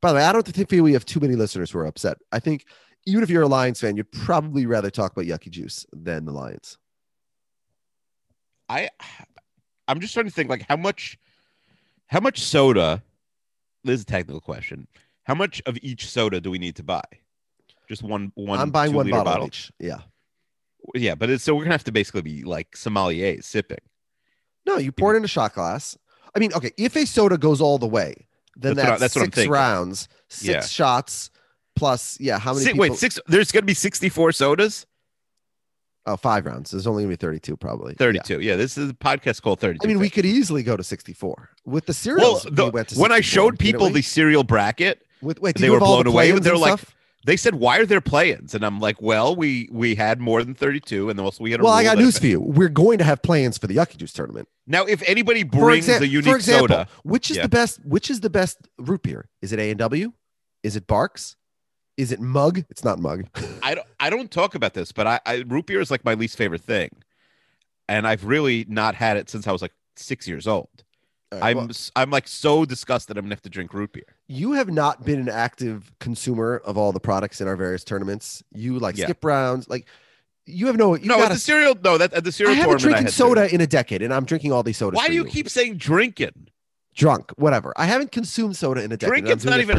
by 0.00 0.10
the 0.12 0.16
way, 0.16 0.24
I 0.24 0.32
don't 0.32 0.46
think 0.46 0.70
we 0.70 0.92
have 0.92 1.04
too 1.06 1.18
many 1.20 1.34
listeners 1.34 1.70
who 1.70 1.78
are 1.80 1.86
upset. 1.86 2.18
I 2.30 2.38
think 2.38 2.64
even 3.06 3.22
if 3.22 3.30
you're 3.30 3.42
a 3.42 3.48
Lions 3.48 3.80
fan, 3.80 3.96
you'd 3.96 4.12
probably 4.12 4.64
rather 4.66 4.90
talk 4.90 5.12
about 5.12 5.24
Yucky 5.24 5.50
Juice 5.50 5.84
than 5.92 6.26
the 6.26 6.32
Lions. 6.32 6.78
I 8.68 8.88
I'm 9.88 10.00
just 10.00 10.14
trying 10.14 10.26
to 10.26 10.32
think 10.32 10.48
like 10.50 10.64
how 10.68 10.76
much 10.76 11.18
how 12.06 12.20
much 12.20 12.40
soda 12.40 13.02
this 13.84 13.94
is 13.96 14.02
a 14.02 14.06
technical 14.06 14.40
question. 14.40 14.86
How 15.24 15.34
much 15.34 15.62
of 15.66 15.78
each 15.82 16.08
soda 16.08 16.40
do 16.40 16.50
we 16.50 16.58
need 16.58 16.76
to 16.76 16.82
buy? 16.82 17.02
Just 17.88 18.02
one 18.02 18.32
one 18.34 18.58
I'm 18.58 18.70
buying 18.70 18.92
one 18.94 19.06
two-liter 19.06 19.24
bottle, 19.24 19.46
each. 19.46 19.70
Yeah. 19.78 19.98
Yeah, 20.94 21.14
but 21.14 21.30
it's, 21.30 21.42
so 21.44 21.54
we're 21.54 21.64
gonna 21.64 21.74
have 21.74 21.84
to 21.84 21.92
basically 21.92 22.22
be 22.22 22.44
like 22.44 22.70
sommeliers 22.72 23.44
sipping. 23.44 23.78
No, 24.66 24.76
you 24.78 24.92
pour 24.92 25.14
it 25.14 25.18
in 25.18 25.24
a 25.24 25.28
shot 25.28 25.54
glass. 25.54 25.96
I 26.34 26.38
mean, 26.38 26.52
okay, 26.54 26.72
if 26.76 26.96
a 26.96 27.06
soda 27.06 27.38
goes 27.38 27.60
all 27.60 27.78
the 27.78 27.86
way, 27.86 28.26
then 28.56 28.74
That's 28.76 28.88
that's, 28.88 29.00
that's 29.00 29.16
what 29.16 29.24
I'm 29.26 29.32
six 29.32 29.48
rounds, 29.48 30.08
six 30.28 30.44
Yeah. 30.48 30.60
shots 30.62 31.30
plus. 31.76 32.18
Yeah, 32.20 32.38
how 32.38 32.52
many? 32.52 32.64
Si- 32.64 32.72
people? 32.72 32.80
wait, 32.82 32.94
six 32.94 33.18
there's 33.26 33.50
gonna 33.52 33.66
be 33.66 33.74
64 33.74 34.32
sodas? 34.32 34.86
Oh, 36.06 36.16
five 36.16 36.44
rounds. 36.44 36.70
There's 36.70 36.86
only 36.86 37.02
gonna 37.04 37.12
be 37.12 37.16
32 37.16 37.56
probably. 37.56 37.94
32. 37.94 38.40
Yeah, 38.40 38.56
this 38.56 38.76
is 38.76 38.90
a 38.90 38.94
podcast 38.94 39.40
called 39.42 39.60
32. 39.60 39.84
I 39.84 39.88
mean, 39.88 39.98
we 39.98 40.10
could 40.10 40.26
easily 40.26 40.62
go 40.62 40.76
to 40.76 40.84
64 40.84 41.50
with 41.64 41.86
the 41.86 42.14
Well, 42.18 42.40
the- 42.50 42.70
we 42.70 43.00
when 43.00 43.10
I 43.12 43.20
showed 43.20 43.58
people 43.58 43.88
the 43.90 44.02
cereal 44.02 44.44
bracket, 44.44 45.02
with 45.22 45.40
wait, 45.40 45.56
they 45.56 45.70
were 45.70 45.80
all 45.80 45.98
the 45.98 46.04
blown 46.04 46.14
away. 46.14 46.30
They're 46.32 46.52
and 46.52 46.60
like, 46.60 46.78
stuff? 46.78 46.94
they 47.24 47.38
said, 47.38 47.54
"Why 47.54 47.78
are 47.78 47.86
there 47.86 48.02
play-ins?" 48.02 48.54
And 48.54 48.62
I'm 48.66 48.80
like, 48.80 49.00
"Well, 49.00 49.34
we 49.34 49.68
we 49.72 49.94
had 49.94 50.20
more 50.20 50.44
than 50.44 50.54
32, 50.54 51.08
and 51.08 51.18
then 51.18 51.24
also 51.24 51.42
we 51.42 51.52
had 51.52 51.60
a 51.60 51.64
well, 51.64 51.72
I 51.72 51.84
got 51.84 51.96
news 51.96 52.18
for 52.18 52.26
you. 52.26 52.38
We're 52.40 52.68
going 52.68 52.98
to 52.98 53.04
have 53.04 53.22
play-ins 53.22 53.56
for 53.56 53.66
the 53.66 53.76
Yucky 53.76 53.96
Juice 53.96 54.12
tournament. 54.12 54.46
Now, 54.66 54.84
if 54.84 55.02
anybody 55.06 55.42
brings 55.42 55.88
exa- 55.88 56.00
a 56.02 56.06
unique 56.06 56.30
for 56.30 56.36
example, 56.36 56.68
soda, 56.68 56.88
which 57.02 57.30
is 57.30 57.38
Yeah. 57.38 57.44
the 57.44 57.48
best? 57.48 57.80
Which 57.86 58.10
is 58.10 58.20
the 58.20 58.28
best 58.30 58.58
root 58.78 59.02
beer? 59.02 59.30
Is 59.40 59.52
it 59.52 59.58
A 59.58 59.70
and 59.70 59.78
W? 59.78 60.12
Is 60.62 60.76
it 60.76 60.86
Barq's? 60.86 61.36
Is 61.96 62.10
it 62.12 62.20
Mug? 62.20 62.64
It's 62.70 62.84
not 62.84 62.98
Mug. 62.98 63.24
I 63.62 63.74
don't 63.74 63.86
I 64.00 64.10
don't 64.10 64.30
talk 64.30 64.54
about 64.54 64.74
this, 64.74 64.92
but 64.92 65.06
I, 65.06 65.20
I 65.26 65.44
root 65.46 65.66
beer 65.66 65.80
is 65.80 65.90
like 65.90 66.04
my 66.04 66.14
least 66.14 66.36
favorite 66.36 66.62
thing, 66.62 66.90
and 67.88 68.06
I've 68.06 68.24
really 68.24 68.64
not 68.68 68.94
had 68.94 69.16
it 69.16 69.30
since 69.30 69.46
I 69.46 69.52
was 69.52 69.62
like 69.62 69.72
six 69.96 70.26
years 70.26 70.46
old. 70.46 70.68
Right, 71.32 71.42
I'm 71.50 71.56
well, 71.56 71.70
I'm 71.96 72.10
like 72.10 72.28
so 72.28 72.64
disgusted. 72.64 73.16
I'm 73.16 73.24
gonna 73.24 73.34
have 73.34 73.42
to 73.42 73.50
drink 73.50 73.72
root 73.74 73.92
beer. 73.92 74.04
you 74.28 74.52
have 74.52 74.70
not 74.70 75.04
been 75.04 75.20
an 75.20 75.28
active 75.28 75.92
consumer 76.00 76.60
of 76.64 76.76
all 76.76 76.92
the 76.92 77.00
products 77.00 77.40
in 77.40 77.48
our 77.48 77.56
various 77.56 77.84
tournaments. 77.84 78.42
You 78.52 78.78
like 78.78 78.96
Yeah. 78.96 79.06
skip 79.06 79.24
rounds, 79.24 79.68
like 79.68 79.86
you 80.46 80.66
have 80.66 80.76
no. 80.76 80.94
You 80.94 81.06
no, 81.08 81.14
at 81.14 81.18
gotta, 81.20 81.34
the 81.34 81.40
cereal. 81.40 81.76
No, 81.82 81.96
that 81.98 82.12
at 82.12 82.22
the 82.24 82.28
I 82.28 82.30
cereal 82.30 82.54
haven't. 82.56 82.74
I 82.74 82.78
drinking 82.78 83.04
had 83.04 83.12
soda 83.12 83.40
cereal. 83.42 83.54
in 83.54 83.60
a 83.62 83.66
decade, 83.66 84.02
and 84.02 84.12
I'm 84.12 84.24
drinking 84.24 84.52
all 84.52 84.62
these 84.62 84.76
sodas. 84.76 84.96
Why 84.96 85.08
do 85.08 85.14
you 85.14 85.24
keep 85.24 85.48
saying 85.48 85.76
drinking? 85.76 86.48
drunk? 86.94 87.32
Whatever. 87.36 87.72
I 87.76 87.86
haven't 87.86 88.12
consumed 88.12 88.56
soda 88.56 88.82
in 88.84 88.92
a 88.92 88.96
decade. 88.96 89.24
Drinking's 89.24 89.44
not 89.44 89.60
even. 89.60 89.78